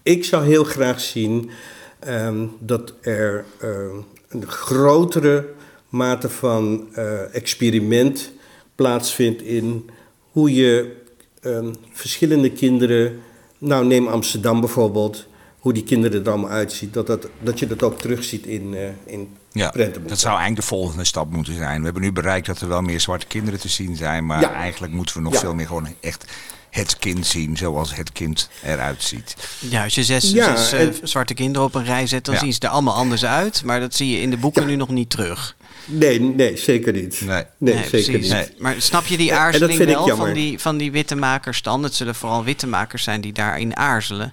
Ik 0.02 0.24
zou 0.24 0.44
heel 0.44 0.64
graag 0.64 1.00
zien 1.00 1.50
ehm, 1.98 2.46
dat 2.58 2.94
er 3.00 3.44
ehm, 3.60 3.96
een 4.28 4.46
grotere 4.46 5.48
mate 5.88 6.28
van 6.28 6.88
eh, 6.92 7.34
experiment 7.34 8.32
plaatsvindt 8.74 9.42
in 9.42 9.90
hoe 10.30 10.54
je 10.54 10.96
ehm, 11.40 11.74
verschillende 11.92 12.52
kinderen, 12.52 13.20
nou 13.58 13.86
neem 13.86 14.06
Amsterdam 14.06 14.60
bijvoorbeeld, 14.60 15.26
hoe 15.58 15.72
die 15.72 15.84
kinderen 15.84 16.24
er 16.24 16.30
allemaal 16.30 16.50
uitzien, 16.50 16.88
dat, 16.92 17.06
dat, 17.06 17.28
dat 17.42 17.58
je 17.58 17.66
dat 17.66 17.82
ook 17.82 17.98
terugziet 17.98 18.46
in, 18.46 18.74
eh 18.74 18.88
in 19.04 19.28
Ja, 19.56 19.70
dat 20.06 20.18
zou 20.18 20.34
eigenlijk 20.36 20.56
de 20.56 20.62
volgende 20.62 21.04
stap 21.04 21.30
moeten 21.32 21.54
zijn. 21.56 21.78
We 21.78 21.84
hebben 21.84 22.02
nu 22.02 22.12
bereikt 22.12 22.46
dat 22.46 22.60
er 22.60 22.68
wel 22.68 22.82
meer 22.82 23.00
zwarte 23.00 23.26
kinderen 23.26 23.60
te 23.60 23.68
zien 23.68 23.96
zijn. 23.96 24.26
Maar 24.26 24.40
Ja. 24.40 24.52
eigenlijk 24.52 24.92
moeten 24.92 25.16
we 25.16 25.22
nog 25.22 25.32
Ja. 25.32 25.38
veel 25.40 25.54
meer 25.54 25.66
gewoon 25.66 25.94
echt 26.00 26.24
het 26.70 26.96
kind 26.98 27.26
zien 27.26 27.56
zoals 27.56 27.94
het 27.96 28.12
kind 28.12 28.48
eruit 28.62 29.02
ziet. 29.02 29.36
Ja, 29.58 29.84
als 29.84 29.94
je 29.94 30.04
zes, 30.04 30.30
Ja, 30.30 30.56
zes 30.56 30.72
eh, 30.72 30.80
en- 30.80 30.94
zwarte 31.08 31.34
kinderen 31.34 31.66
op 31.66 31.74
een 31.74 31.84
rij 31.84 32.06
zet, 32.06 32.24
dan 32.24 32.34
Ja. 32.34 32.40
zien 32.40 32.52
ze 32.52 32.60
er 32.60 32.68
allemaal 32.68 32.94
anders 32.94 33.24
uit. 33.24 33.62
Maar 33.64 33.80
dat 33.80 33.94
zie 33.94 34.10
je 34.10 34.20
in 34.20 34.30
de 34.30 34.36
boeken 34.36 34.66
nu 34.66 34.76
nog 34.76 34.88
niet 34.88 35.10
terug. 35.10 35.56
Nee, 35.84 36.20
nee, 36.20 36.56
zeker 36.56 36.92
niet. 36.92 37.20
Nee. 37.24 37.44
Nee, 37.58 37.74
zeker 37.88 37.88
precies. 38.12 38.32
niet. 38.32 38.52
Maar 38.58 38.74
snap 38.78 39.06
je 39.06 39.16
die 39.16 39.34
aarzeling 39.34 39.84
wel 39.84 40.16
van 40.16 40.32
die, 40.32 40.58
van 40.58 40.76
die 40.76 40.92
witte 40.92 41.14
makers 41.16 41.62
dan? 41.62 41.82
Het 41.82 41.94
zullen 41.94 42.14
vooral 42.14 42.44
witte 42.44 42.66
makers 42.66 43.02
zijn 43.04 43.20
die 43.20 43.32
daarin 43.32 43.76
aarzelen. 43.76 44.32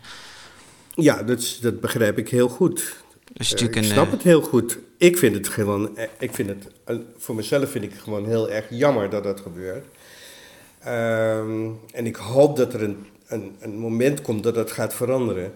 Ja, 0.96 1.24
dat, 1.24 1.58
dat 1.62 1.80
begrijp 1.82 2.18
ik 2.18 2.30
heel 2.30 2.50
goed. 2.50 2.84
Eh, 3.34 3.62
ik 3.62 3.84
snap 3.84 4.06
eh, 4.06 4.12
het 4.12 4.24
heel 4.24 4.42
goed. 4.42 4.78
Ik 4.98 5.18
vind 5.18 5.36
het 5.36 5.48
gewoon, 5.48 5.98
eh, 5.98 6.08
ik 6.20 6.34
vind 6.34 6.50
het, 6.50 6.68
voor 7.18 7.36
mezelf 7.36 7.70
vind 7.70 7.84
ik 7.84 7.92
het 7.92 8.02
gewoon 8.02 8.26
heel 8.26 8.50
erg 8.50 8.66
jammer 8.70 9.10
dat 9.10 9.24
dat 9.24 9.40
gebeurt. 9.40 9.86
Ehm, 10.80 11.70
en 11.92 12.06
ik 12.06 12.16
hoop 12.16 12.56
dat 12.58 12.74
er 12.74 12.84
een, 12.84 13.06
een, 13.28 13.56
een 13.60 13.78
moment 13.78 14.22
komt 14.22 14.44
dat 14.44 14.56
dat 14.56 14.72
gaat 14.72 14.94
veranderen. 14.94 15.54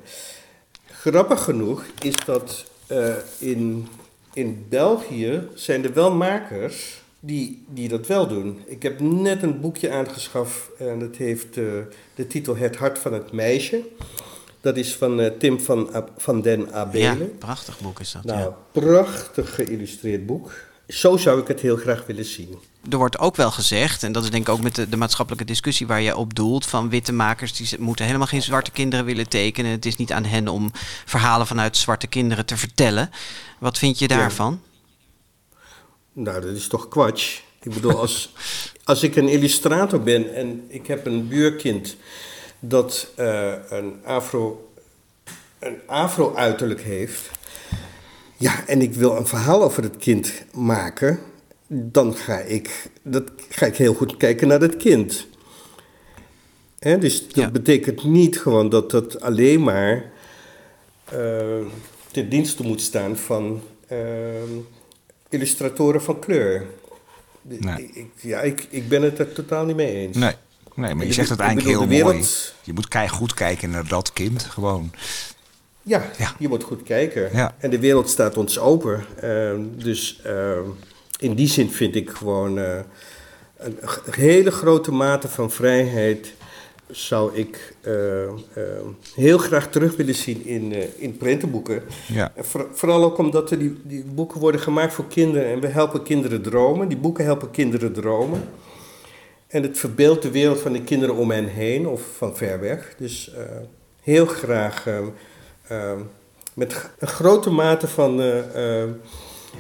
Grappig 0.86 1.44
genoeg 1.44 1.86
is 2.02 2.16
dat 2.26 2.66
in, 3.40 3.88
in 4.34 4.66
België 4.70 5.42
zijn 5.54 5.84
er 5.84 5.94
wel 5.94 6.12
makers 6.12 7.02
die, 7.20 7.64
die 7.68 7.88
dat 7.88 8.08
wel 8.08 8.28
doen. 8.28 8.60
Ik 8.66 8.84
heb 8.84 9.00
net 9.00 9.44
een 9.44 9.60
boekje 9.60 9.90
aangeschaft 9.92 10.70
en 10.78 11.00
dat 11.00 11.16
heeft 11.16 11.54
de 12.16 12.28
titel 12.28 12.56
Het 12.56 12.76
Hart 12.76 13.00
van 13.00 13.14
het 13.14 13.32
Meisje. 13.32 13.84
Dat 14.62 14.78
is 14.78 14.96
van 14.96 15.20
eh, 15.20 15.32
Tim 15.40 15.60
van, 15.60 16.06
van 16.18 16.42
den 16.42 16.60
ja, 16.60 16.72
Abelen. 16.72 17.38
prachtig 17.38 17.80
boek 17.80 18.00
is 18.00 18.12
dat. 18.12 18.24
Nou, 18.24 18.40
ja. 18.40 18.56
prachtig 18.72 19.56
geïllustreerd 19.56 20.26
boek. 20.26 20.52
Zo 20.88 21.18
zou 21.18 21.42
ik 21.42 21.48
het 21.48 21.60
heel 21.60 21.76
graag 21.76 22.06
willen 22.06 22.26
zien. 22.26 22.58
Er 22.90 22.98
wordt 22.98 23.20
ook 23.20 23.36
wel 23.36 23.52
gezegd, 23.52 24.04
en 24.04 24.12
dat 24.12 24.24
is 24.24 24.30
denk 24.30 24.48
ik 24.48 24.54
ook 24.54 24.62
met 24.62 24.76
de, 24.76 24.90
de 24.90 24.98
maatschappelijke 24.98 25.46
discussie 25.46 25.88
waar 25.88 26.02
je 26.02 26.16
op 26.16 26.36
doelt, 26.36 26.66
van 26.66 26.90
witte 26.90 27.14
makers 27.14 27.54
die 27.54 27.80
moeten 27.80 28.06
helemaal 28.06 28.28
geen 28.28 28.42
zwarte 28.42 28.72
kinderen 28.72 29.06
willen 29.06 29.30
tekenen. 29.30 29.72
Het 29.72 29.86
is 29.86 29.96
niet 29.96 30.12
aan 30.12 30.26
hen 30.26 30.48
om 30.48 30.72
verhalen 31.06 31.48
vanuit 31.48 31.78
zwarte 31.78 32.08
kinderen 32.08 32.46
te 32.46 32.58
vertellen. 32.58 33.10
Wat 33.60 33.78
vind 33.78 34.00
je 34.00 34.08
daarvan? 34.08 34.62
Nou, 36.14 36.42
dat 36.42 36.56
is 36.56 36.68
toch 36.68 36.88
kwatsch. 36.88 37.40
Ik 37.62 37.74
bedoel, 37.74 38.00
als, 38.00 38.34
als 38.84 39.04
ik 39.04 39.16
een 39.16 39.30
illustrator 39.30 40.02
ben 40.02 40.36
en 40.36 40.66
ik 40.68 40.88
heb 40.88 41.06
een 41.06 41.28
buurkind 41.28 41.96
dat 42.60 43.08
eh, 43.16 43.54
een 43.70 44.00
afro, 44.04 44.70
een 45.60 45.78
afro-uiterlijk 45.86 46.82
heeft. 46.82 47.30
Ja, 48.38 48.68
en 48.68 48.82
ik 48.82 48.94
wil 48.94 49.16
een 49.16 49.28
verhaal 49.28 49.64
over 49.64 49.84
het 49.84 49.98
kind 49.98 50.32
maken. 50.54 51.20
Dan 51.68 52.16
ga 52.16 52.38
ik, 52.40 52.90
dat, 53.02 53.24
ga 53.50 53.66
ik 53.66 53.76
heel 53.76 53.94
goed 53.94 54.18
kijken 54.18 54.48
naar 54.48 54.62
het 54.62 54.78
kind. 54.78 55.28
Hè, 56.80 56.98
dus 56.98 57.28
dat 57.28 57.36
Ja. 57.36 57.50
betekent 57.52 58.04
niet 58.04 58.40
gewoon 58.40 58.70
dat 58.70 58.92
dat 58.92 59.22
alleen 59.22 59.64
maar 59.64 60.12
eh, 61.06 61.66
ten 62.12 62.30
dienste 62.30 62.64
moet 62.64 62.82
staan 62.82 63.18
van 63.18 63.62
eh, 63.88 63.98
illustratoren 65.30 66.02
van 66.04 66.20
kleur. 66.20 66.66
Nee. 67.42 67.90
Ik, 67.94 68.08
ja, 68.22 68.42
ik, 68.42 68.68
ik 68.70 68.90
ben 68.90 69.02
het 69.02 69.20
er 69.20 69.34
totaal 69.34 69.66
niet 69.66 69.76
mee 69.76 69.94
eens. 69.96 70.18
Nee, 70.18 70.34
nee 70.78 70.96
maar 70.96 71.06
je 71.06 71.14
zegt 71.14 71.30
het 71.30 71.40
eigenlijk 71.40 71.70
heel 71.70 71.80
de 71.80 71.86
mooi. 71.88 72.04
wereld- 72.04 72.54
Je 72.64 72.74
moet 72.74 72.88
kei- 72.88 73.08
goed 73.10 73.34
kijken 73.34 73.70
naar 73.70 73.88
dat 73.88 74.14
kind, 74.14 74.44
gewoon. 74.44 74.92
Ja, 75.82 76.10
Ja. 76.18 76.32
je 76.40 76.48
moet 76.48 76.64
goed 76.64 76.84
kijken. 76.84 77.30
Ja. 77.34 77.56
En 77.58 77.70
de 77.70 77.80
wereld 77.80 78.10
staat 78.10 78.38
ons 78.38 78.60
open. 78.60 79.06
Ehm, 79.22 79.60
dus 79.76 80.22
ehm, 80.24 80.64
in 81.20 81.34
die 81.36 81.48
zin 81.48 81.70
vind 81.70 81.96
ik 81.96 82.10
gewoon 82.10 82.58
eh, 82.60 82.80
een 83.58 83.78
hele 84.12 84.52
grote 84.52 84.92
mate 84.92 85.28
van 85.28 85.52
vrijheid 85.52 86.34
zou 86.90 87.36
ik 87.36 87.76
eh, 87.82 88.24
eh, 88.24 88.32
heel 89.16 89.38
graag 89.38 89.68
terug 89.70 89.96
willen 89.96 90.16
zien 90.16 90.46
in, 90.46 90.74
eh, 90.74 90.84
in 90.98 91.18
prentenboeken. 91.18 91.84
Ja. 92.08 92.32
Voor- 92.38 92.68
vooral 92.74 93.04
ook 93.04 93.18
omdat 93.18 93.52
er 93.52 93.60
die, 93.60 93.78
die 93.84 94.04
boeken 94.04 94.40
worden 94.40 94.62
gemaakt 94.62 94.94
voor 94.94 95.08
kinderen 95.08 95.48
en 95.52 95.60
we 95.60 95.68
helpen 95.68 96.04
kinderen 96.04 96.42
dromen. 96.42 96.88
Die 96.88 96.98
boeken 96.98 97.26
helpen 97.26 97.52
kinderen 97.52 97.94
dromen. 97.94 98.44
En 99.48 99.64
het 99.64 99.78
verbeeldt 99.78 100.22
de 100.22 100.32
wereld 100.32 100.60
van 100.60 100.72
de 100.74 100.82
kinderen 100.82 101.16
om 101.16 101.32
hen 101.32 101.48
heen 101.48 101.88
of 101.88 102.02
van 102.18 102.36
ver 102.38 102.60
weg. 102.60 102.94
Dus 102.98 103.34
eh, 103.34 103.44
heel 104.02 104.26
graag 104.26 104.88
eh, 104.88 104.98
eh, 105.68 106.00
met 106.54 106.90
een 107.00 107.08
grote 107.08 107.50
mate 107.50 107.88
van 107.88 108.22
eh, 108.22 108.82
eh, 108.84 108.90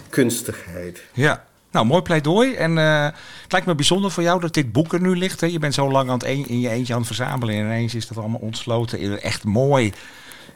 kunstigheid. 0.09 1.03
Ja, 1.13 1.45
Nou, 1.71 1.85
mooi 1.85 2.01
pleidooi. 2.01 2.53
En 2.53 2.77
eh, 2.77 3.03
het 3.41 3.51
lijkt 3.51 3.67
me 3.67 3.75
bijzonder 3.75 4.11
voor 4.11 4.23
jou 4.23 4.39
dat 4.39 4.53
dit 4.53 4.71
boek 4.71 4.93
er 4.93 5.01
nu 5.01 5.15
ligt. 5.17 5.41
Hè? 5.41 5.47
Je 5.47 5.59
bent 5.59 5.73
zo 5.73 5.91
lang 5.91 6.09
aan 6.09 6.17
het 6.17 6.27
een, 6.27 6.47
in 6.47 6.59
je 6.59 6.69
eentje 6.69 6.93
aan 6.93 6.99
het 6.99 7.07
verzamelen. 7.07 7.55
En 7.55 7.61
ineens 7.65 7.95
is 7.95 8.07
dat 8.07 8.17
allemaal 8.17 8.39
ontsloten 8.39 8.99
in 8.99 9.11
een 9.11 9.19
echt 9.21 9.43
mooi, 9.43 9.93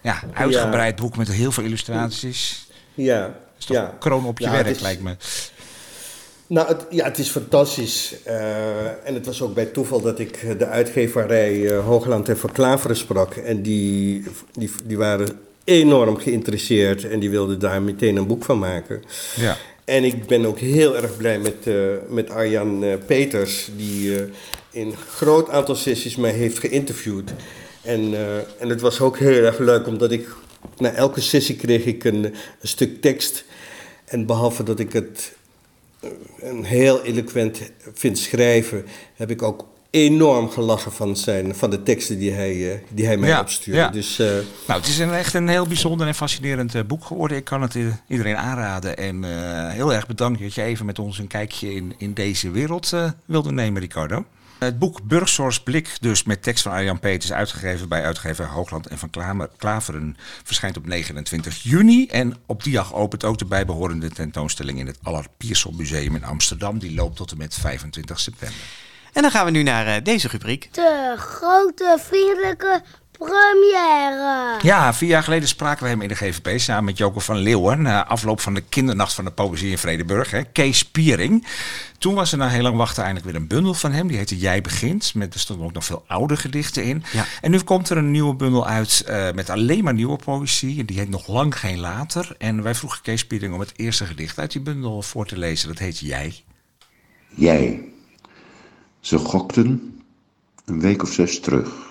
ja, 0.02 0.20
uitgebreid 0.34 0.96
boek 0.96 1.18
met 1.18 1.32
heel 1.32 1.52
veel 1.52 1.64
illustraties. 1.64 2.68
Ja, 2.94 3.22
Dat 3.22 3.34
is 3.60 3.66
toch 3.66 3.78
ja. 3.78 3.96
kroon 4.00 4.26
op 4.26 4.40
je 4.40 4.46
Ja, 4.46 4.52
werk, 4.52 4.68
is- 4.68 4.80
lijkt 4.82 5.02
me. 5.02 5.16
Nou, 6.52 6.68
het, 6.68 6.86
ja, 6.90 7.06
het 7.06 7.18
is 7.18 7.30
fantastisch. 7.30 8.16
Eh, 8.24 9.08
en 9.08 9.14
het 9.14 9.26
was 9.26 9.42
ook 9.42 9.54
bij 9.54 9.66
toeval 9.66 10.02
dat 10.02 10.20
ik 10.20 10.60
de 10.60 10.66
uitgeverij 10.66 11.68
eh, 11.68 11.86
Hoogland 11.86 12.30
en 12.30 12.38
Van 12.38 12.52
Klaveren 12.52 12.96
sprak. 12.96 13.36
En 13.36 13.62
die, 13.62 14.24
die, 14.52 14.72
die 14.86 14.98
waren 14.98 15.40
enorm 15.64 16.18
geïnteresseerd 16.18 17.10
en 17.10 17.20
die 17.20 17.30
wilden 17.30 17.60
daar 17.60 17.82
meteen 17.82 18.16
een 18.16 18.28
boek 18.28 18.44
van 18.44 18.60
maken. 18.60 19.02
Ja. 19.36 19.58
En 19.86 20.04
ik 20.04 20.26
ben 20.28 20.46
ook 20.46 20.60
heel 20.60 20.96
erg 20.96 21.18
blij 21.18 21.40
met, 21.40 21.68
eh, 21.68 21.76
met 22.10 22.30
Arjan 22.30 22.84
eh, 22.84 22.94
Peters, 23.06 23.70
die 23.78 24.16
eh, 24.16 24.24
in 24.72 24.88
een 24.88 24.98
groot 25.10 25.50
aantal 25.50 25.76
sessies 25.76 26.16
mij 26.16 26.32
heeft 26.32 26.60
geïnterviewd. 26.60 27.34
En, 27.82 28.14
eh, 28.14 28.36
en 28.60 28.70
het 28.70 28.82
was 28.82 29.02
ook 29.02 29.18
heel 29.18 29.44
erg 29.44 29.58
leuk, 29.58 29.88
omdat 29.88 30.12
ik 30.12 30.28
na 30.78 30.94
elke 30.94 31.22
sessie 31.22 31.56
kreeg 31.56 31.86
ik 31.86 32.04
een, 32.04 32.24
een 32.24 32.68
stuk 32.68 33.02
tekst. 33.02 33.46
En 34.06 34.26
behalve 34.26 34.64
dat 34.64 34.80
ik 34.80 34.94
het 34.94 35.32
eh, 35.32 35.41
een 36.40 36.64
heel 36.64 37.04
eloquent 37.04 37.62
vind 37.94 38.18
schrijven, 38.18 38.86
heb 39.16 39.30
ik 39.32 39.42
ook 39.42 39.68
enorm 39.90 40.50
gelachen 40.50 40.92
van, 40.92 41.16
zijn, 41.16 41.56
van 41.56 41.70
de 41.70 41.84
teksten 41.84 42.20
die 42.20 42.32
hij, 42.32 42.72
eh, 42.72 42.80
die 42.90 43.06
hij 43.06 43.18
mij 43.18 43.30
Ja, 43.30 43.40
opstuurde. 43.40 43.80
ja. 43.80 43.90
Dus, 43.90 44.20
eh, 44.20 44.28
Nou, 44.68 44.80
het 44.80 44.88
is 44.88 45.00
een, 45.00 45.14
echt 45.14 45.34
een 45.34 45.48
heel 45.48 45.68
bijzonder 45.68 46.08
en 46.08 46.16
fascinerend 46.16 46.76
eh, 46.76 46.84
boek 46.84 47.06
geworden. 47.06 47.38
Ik 47.38 47.44
kan 47.44 47.62
het 47.62 47.78
iedereen 48.08 48.38
aanraden. 48.38 48.98
En 48.98 49.24
heel 49.72 49.94
erg 49.94 50.08
bedankt 50.08 50.42
dat 50.42 50.54
je 50.54 50.62
even 50.62 50.86
met 50.86 51.00
ons 51.00 51.20
een 51.20 51.28
kijkje 51.28 51.74
in, 51.74 51.94
in 51.98 52.14
deze 52.14 52.52
wereld 52.52 52.94
wilde 53.26 53.52
nemen, 53.52 53.82
Ricardo. 53.82 54.26
Het 54.66 54.80
boek 54.80 55.04
Burgzorgs 55.04 55.60
Blik, 55.60 55.98
dus 56.02 56.24
met 56.24 56.44
tekst 56.44 56.64
van 56.64 56.72
Arjan 56.72 57.00
Peters, 57.00 57.32
uitgegeven 57.32 57.90
bij 57.90 58.04
uitgever 58.04 58.46
Hoogland 58.46 58.88
en 58.88 58.98
van 58.98 59.10
Klaveren, 59.58 60.18
verschijnt 60.44 60.78
op 60.78 60.86
29 60.86 61.64
juni. 61.64 62.08
En 62.08 62.36
op 62.46 62.64
die 62.64 62.74
dag 62.74 62.94
opent 62.94 63.24
ook 63.24 63.38
de 63.38 63.46
bijbehorende 63.46 64.10
tentoonstelling 64.10 64.80
in 64.80 64.88
het 64.88 64.98
Allard 65.04 65.28
Pierson 65.38 65.76
Museum 65.76 66.16
in 66.16 66.24
Amsterdam. 66.24 66.80
Die 66.80 66.94
loopt 66.94 67.16
tot 67.16 67.32
en 67.32 67.38
met 67.38 67.56
25 67.56 68.20
september. 68.20 68.60
En 69.14 69.22
dan 69.22 69.32
gaan 69.32 69.46
we 69.46 69.52
nu 69.52 69.64
naar 69.64 69.88
eh, 69.88 70.04
deze 70.04 70.28
rubriek. 70.28 70.74
De 70.74 71.16
grote 71.18 71.98
vriendelijke 72.00 72.82
première. 73.26 74.60
Ja, 74.62 74.94
vier 74.94 75.10
jaar 75.10 75.24
geleden 75.24 75.48
spraken 75.48 75.84
we 75.84 75.90
hem 75.90 76.02
in 76.02 76.08
de 76.08 76.16
GVP 76.16 76.60
samen 76.60 76.84
met 76.84 76.98
Joko 76.98 77.20
van 77.20 77.38
Leeuwen. 77.38 77.82
Na 77.82 78.08
afloop 78.08 78.40
van 78.40 78.54
de 78.54 78.62
kindernacht 78.70 79.14
van 79.14 79.26
de 79.26 79.32
poëzie 79.32 79.70
in 79.70 79.78
Vredeburg. 79.78 80.32
Hè, 80.32 80.44
Kees 80.44 80.86
Piering. 80.86 81.48
Toen 81.98 82.14
was 82.14 82.32
er 82.32 82.38
na 82.38 82.48
heel 82.48 82.62
lang 82.62 82.78
wachten 82.78 83.04
eindelijk 83.04 83.32
weer 83.32 83.42
een 83.42 83.48
bundel 83.48 83.74
van 83.74 83.92
hem. 83.92 84.08
Die 84.08 84.18
heette 84.18 84.38
Jij 84.38 84.62
Begint. 84.62 85.14
Met, 85.14 85.34
er 85.34 85.40
stonden 85.40 85.66
ook 85.66 85.74
nog 85.74 85.86
veel 85.86 86.04
oude 86.08 86.38
gedichten 86.38 86.84
in. 86.84 87.04
Ja. 87.12 87.26
En 87.42 87.52
nu 87.52 87.60
komt 87.60 87.90
er 87.90 87.98
een 87.98 88.12
nieuwe 88.12 88.36
bundel 88.36 88.68
uit 88.68 89.04
eh, 89.08 89.32
met 89.32 89.50
alleen 89.50 89.84
maar 89.84 89.94
nieuwe 89.94 90.18
poëzie. 90.18 90.80
En 90.80 90.86
die 90.86 90.98
heet 90.98 91.10
Nog 91.10 91.28
Lang 91.28 91.60
Geen 91.60 91.80
Later. 91.80 92.36
En 92.38 92.64
wij 92.64 92.76
vroegen 92.76 93.02
Kees 93.02 93.28
Piering 93.28 93.54
om 93.54 93.60
het 93.60 93.74
eerste 93.76 94.06
gedicht 94.06 94.40
uit 94.40 94.52
die 94.52 94.62
bundel 94.62 95.02
voor 95.02 95.26
te 95.26 95.38
lezen. 95.38 95.68
Dat 95.68 95.78
heet 95.78 96.00
Jij. 96.00 96.44
Jij. 97.30 97.82
Ze 99.00 99.18
gokten 99.18 100.00
een 100.66 100.80
week 100.80 101.04
of 101.04 101.12
zes 101.12 101.40
terug. 101.40 101.91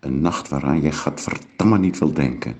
Een 0.00 0.20
nacht 0.20 0.48
waaraan 0.48 0.80
jij 0.80 0.92
gadverdamme 0.92 1.78
niet 1.78 1.98
wil 1.98 2.12
denken. 2.12 2.56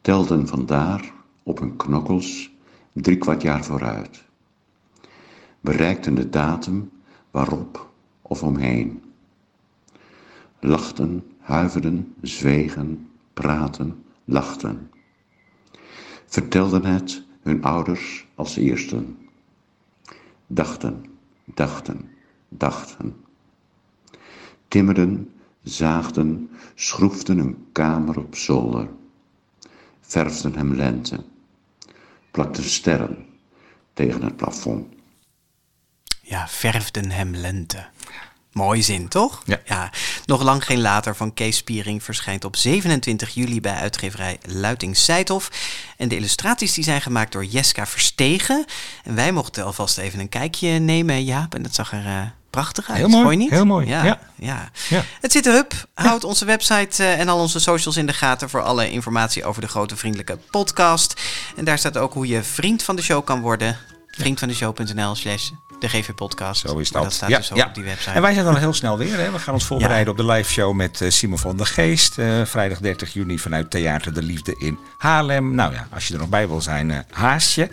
Telden 0.00 0.48
vandaar 0.48 1.12
op 1.42 1.58
hun 1.58 1.76
knokkels 1.76 2.50
drie 2.92 3.18
kwart 3.18 3.42
jaar 3.42 3.64
vooruit. 3.64 4.24
Bereikten 5.60 6.14
de 6.14 6.28
datum 6.28 6.90
waarop 7.30 7.90
of 8.22 8.42
omheen. 8.42 9.02
Lachten, 10.60 11.24
huiverden, 11.38 12.14
zwegen, 12.20 13.10
praten, 13.32 14.04
lachten. 14.24 14.90
Vertelden 16.26 16.84
het 16.84 17.24
hun 17.42 17.62
ouders 17.62 18.26
als 18.34 18.56
eersten. 18.56 19.18
Dachten, 20.46 21.04
dachten, 21.44 22.10
dachten. 22.48 23.16
Timmerden, 24.68 25.30
zaagden, 25.68 26.50
schroefden 26.74 27.38
een 27.38 27.66
kamer 27.72 28.18
op 28.18 28.36
zolder. 28.36 28.88
Verfden 30.00 30.54
hem 30.54 30.74
lente. 30.74 31.24
Plakten 32.30 32.64
sterren 32.64 33.26
tegen 33.92 34.22
het 34.22 34.36
plafond. 34.36 34.86
Ja, 36.22 36.48
verfden 36.48 37.10
hem 37.10 37.34
lente. 37.34 37.86
Mooi 38.52 38.82
zin, 38.82 39.08
toch? 39.08 39.42
Ja. 39.64 39.90
Nog 40.26 40.42
lang 40.42 40.64
geen 40.64 40.80
later 40.80 41.16
van 41.16 41.34
Kees 41.34 41.56
Spiering 41.56 42.02
verschijnt 42.02 42.44
op 42.44 42.56
27 42.56 43.34
juli 43.34 43.60
bij 43.60 43.74
uitgeverij 43.74 44.38
Luiting 44.42 44.96
Seithof. 44.96 45.50
En 45.96 46.08
de 46.08 46.16
illustraties 46.16 46.74
die 46.74 46.84
zijn 46.84 47.02
gemaakt 47.02 47.32
door 47.32 47.44
Jeska 47.44 47.86
Verstegen. 47.86 48.64
En 49.04 49.14
wij 49.14 49.32
mochten 49.32 49.64
alvast 49.64 49.98
even 49.98 50.20
een 50.20 50.28
kijkje 50.28 50.68
nemen, 50.68 51.24
Jaap. 51.24 51.54
En 51.54 51.62
dat 51.62 51.74
zag 51.74 51.92
er 51.92 52.06
eh, 52.06 52.22
prachtig 52.56 52.88
uit. 52.88 52.98
Heel 52.98 53.08
mooi, 53.08 53.36
niet? 53.36 53.50
heel 53.50 53.64
mooi, 53.66 53.86
Ja, 53.86 54.04
ja. 54.04 54.18
ja. 54.34 54.70
Ja. 54.88 55.02
Het 55.20 55.32
zit 55.32 55.46
erop. 55.46 55.72
Houd 55.94 56.24
onze 56.24 56.44
website 56.44 57.02
eh, 57.02 57.20
en 57.20 57.28
al 57.28 57.38
onze 57.38 57.60
socials 57.60 57.96
in 57.96 58.06
de 58.06 58.12
gaten 58.12 58.50
voor 58.50 58.62
alle 58.62 58.90
informatie 58.90 59.44
over 59.44 59.60
de 59.60 59.68
grote 59.68 59.96
vriendelijke 59.96 60.38
podcast. 60.50 61.20
En 61.56 61.64
daar 61.64 61.78
staat 61.78 61.96
ook 61.96 62.12
hoe 62.12 62.26
je 62.26 62.42
vriend 62.42 62.82
van 62.82 62.96
de 62.96 63.02
show 63.02 63.24
kan 63.24 63.40
worden. 63.40 63.76
Vriendvandeshow.nl 64.16 65.14
slash 65.14 65.50
de 65.78 65.88
GV 65.88 66.14
podcast. 66.14 66.68
Zo 66.68 66.78
is 66.78 66.90
dat. 66.90 67.02
Dat 67.02 67.12
staat 67.12 67.28
ja, 67.28 67.36
dus 67.36 67.50
ook 67.52 67.58
ja. 67.58 67.66
op 67.66 67.74
die 67.74 67.84
website. 67.84 68.10
En 68.10 68.22
wij 68.22 68.32
zijn 68.32 68.44
dan 68.44 68.56
heel 68.56 68.72
snel 68.72 68.98
weer. 68.98 69.18
Hè? 69.18 69.30
We 69.30 69.38
gaan 69.38 69.54
ons 69.54 69.64
voorbereiden 69.64 70.12
op 70.12 70.18
de 70.18 70.24
live 70.24 70.50
show 70.50 70.74
met 70.74 71.00
eh, 71.00 71.10
Simon 71.10 71.38
van 71.38 71.56
der 71.56 71.66
Geest. 71.66 72.18
eh, 72.18 72.44
vrijdag 72.44 72.78
30 72.78 73.12
juni 73.12 73.38
vanuit 73.38 73.70
Theater 73.70 74.14
de 74.14 74.22
Liefde 74.22 74.54
in 74.58 74.78
Haarlem. 74.98 75.54
Nou 75.54 75.72
ja, 75.72 75.88
als 75.90 76.08
je 76.08 76.14
er 76.14 76.20
nog 76.20 76.28
bij 76.28 76.48
wil 76.48 76.60
zijn, 76.60 76.90
eh 76.90 76.98
haast 77.10 77.54
je. 77.54 77.68